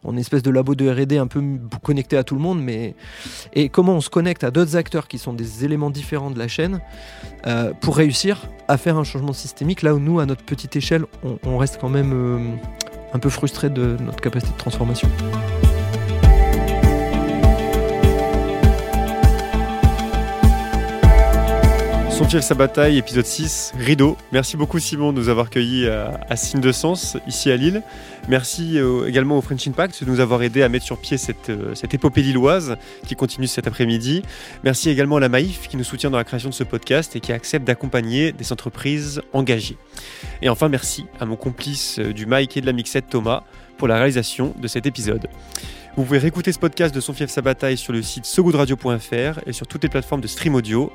une 0.04 0.18
espèce 0.18 0.42
de 0.42 0.50
labo 0.50 0.74
de 0.74 0.88
R&D 0.88 1.18
un 1.18 1.26
peu 1.26 1.42
connecté 1.82 2.16
à 2.16 2.24
tout 2.24 2.34
le 2.34 2.40
monde, 2.40 2.62
mais 2.62 2.94
et 3.54 3.68
comment 3.68 3.94
on 3.94 4.00
se 4.00 4.10
connecte 4.10 4.44
à 4.44 4.50
d'autres 4.50 4.76
acteurs 4.76 5.08
qui 5.08 5.18
sont 5.18 5.32
des 5.32 5.64
éléments 5.64 5.90
différents 5.90 6.30
de 6.30 6.38
la 6.38 6.48
chaîne 6.48 6.80
euh, 7.46 7.72
pour 7.80 7.96
réussir 7.96 8.48
à 8.68 8.76
faire 8.76 8.96
un 8.96 9.04
changement 9.04 9.32
systémique 9.32 9.82
là 9.82 9.94
où 9.94 9.98
nous, 9.98 10.20
à 10.20 10.26
notre 10.26 10.44
petite 10.44 10.76
échelle, 10.76 11.04
on, 11.44 11.58
reste 11.58 11.78
quand 11.80 11.88
même 11.88 12.12
euh, 12.14 12.38
un 13.12 13.18
peu 13.18 13.28
frustré 13.28 13.68
de 13.68 13.96
notre 14.00 14.20
capacité 14.20 14.52
de 14.52 14.58
transformation. 14.58 15.08
Son 22.20 22.28
fief 22.28 22.42
sa 22.42 22.54
bataille, 22.54 22.98
épisode 22.98 23.24
6, 23.24 23.72
Rideau. 23.78 24.14
Merci 24.30 24.58
beaucoup 24.58 24.78
Simon 24.78 25.14
de 25.14 25.18
nous 25.18 25.30
avoir 25.30 25.48
cueillis 25.48 25.88
à, 25.88 26.36
Signe 26.36 26.60
de 26.60 26.70
Sens, 26.70 27.16
ici 27.26 27.50
à 27.50 27.56
Lille. 27.56 27.82
Merci 28.28 28.78
euh, 28.78 29.08
également 29.08 29.38
au 29.38 29.40
French 29.40 29.66
Impact 29.66 30.04
de 30.04 30.10
nous 30.10 30.20
avoir 30.20 30.42
aidé 30.42 30.62
à 30.62 30.68
mettre 30.68 30.84
sur 30.84 30.98
pied 30.98 31.16
cette, 31.16 31.48
euh, 31.48 31.74
cette 31.74 31.94
épopée 31.94 32.20
lilloise 32.20 32.76
qui 33.06 33.16
continue 33.16 33.46
cet 33.46 33.66
après-midi. 33.66 34.20
Merci 34.64 34.90
également 34.90 35.16
à 35.16 35.20
la 35.20 35.30
Maïf 35.30 35.66
qui 35.66 35.78
nous 35.78 35.82
soutient 35.82 36.10
dans 36.10 36.18
la 36.18 36.24
création 36.24 36.50
de 36.50 36.54
ce 36.54 36.62
podcast 36.62 37.16
et 37.16 37.20
qui 37.20 37.32
accepte 37.32 37.66
d'accompagner 37.66 38.32
des 38.32 38.52
entreprises 38.52 39.22
engagées. 39.32 39.78
Et 40.42 40.50
enfin, 40.50 40.68
merci 40.68 41.06
à 41.20 41.24
mon 41.24 41.36
complice 41.36 42.00
euh, 42.00 42.12
du 42.12 42.26
mic 42.26 42.54
et 42.54 42.60
de 42.60 42.66
la 42.66 42.74
mixette 42.74 43.08
Thomas 43.08 43.44
pour 43.78 43.88
la 43.88 43.96
réalisation 43.96 44.54
de 44.60 44.68
cet 44.68 44.84
épisode. 44.84 45.26
Vous 45.96 46.04
pouvez 46.04 46.18
réécouter 46.18 46.52
ce 46.52 46.58
podcast 46.58 46.94
de 46.94 47.00
Son 47.00 47.12
fief 47.12 47.30
sa 47.30 47.42
bataille 47.42 47.76
sur 47.76 47.92
le 47.92 48.00
site 48.00 48.24
sogoodradio.fr 48.24 49.40
et 49.46 49.52
sur 49.52 49.66
toutes 49.66 49.82
les 49.82 49.88
plateformes 49.88 50.20
de 50.20 50.28
stream 50.28 50.54
audio 50.54 50.92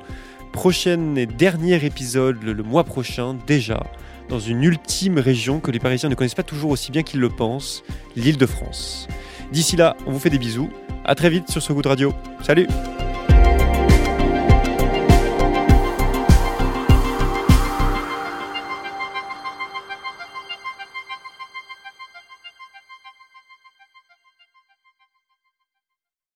prochain 0.52 1.14
et 1.16 1.26
dernier 1.26 1.84
épisode 1.84 2.42
le, 2.42 2.62
mois 2.62 2.84
prochain 2.84 3.36
déjà, 3.46 3.82
dans 4.28 4.38
une 4.38 4.62
ultime 4.62 5.18
région 5.18 5.60
que 5.60 5.70
les 5.70 5.78
Parisiens 5.78 6.08
ne 6.08 6.14
connaissent 6.14 6.34
pas 6.34 6.42
toujours 6.42 6.70
aussi 6.70 6.90
bien 6.90 7.02
qu'ils 7.02 7.20
le 7.20 7.28
pensent, 7.28 7.82
l'île 8.16 8.38
de 8.38 8.46
France. 8.46 9.08
D'ici 9.52 9.76
là, 9.76 9.96
on 10.06 10.12
vous 10.12 10.18
fait 10.18 10.30
des 10.30 10.38
bisous. 10.38 10.70
À 11.04 11.14
très 11.14 11.30
vite 11.30 11.50
sur 11.50 11.62
ce 11.62 11.72
goût 11.72 11.82
de 11.82 11.88
radio. 11.88 12.12
Salut 12.42 12.66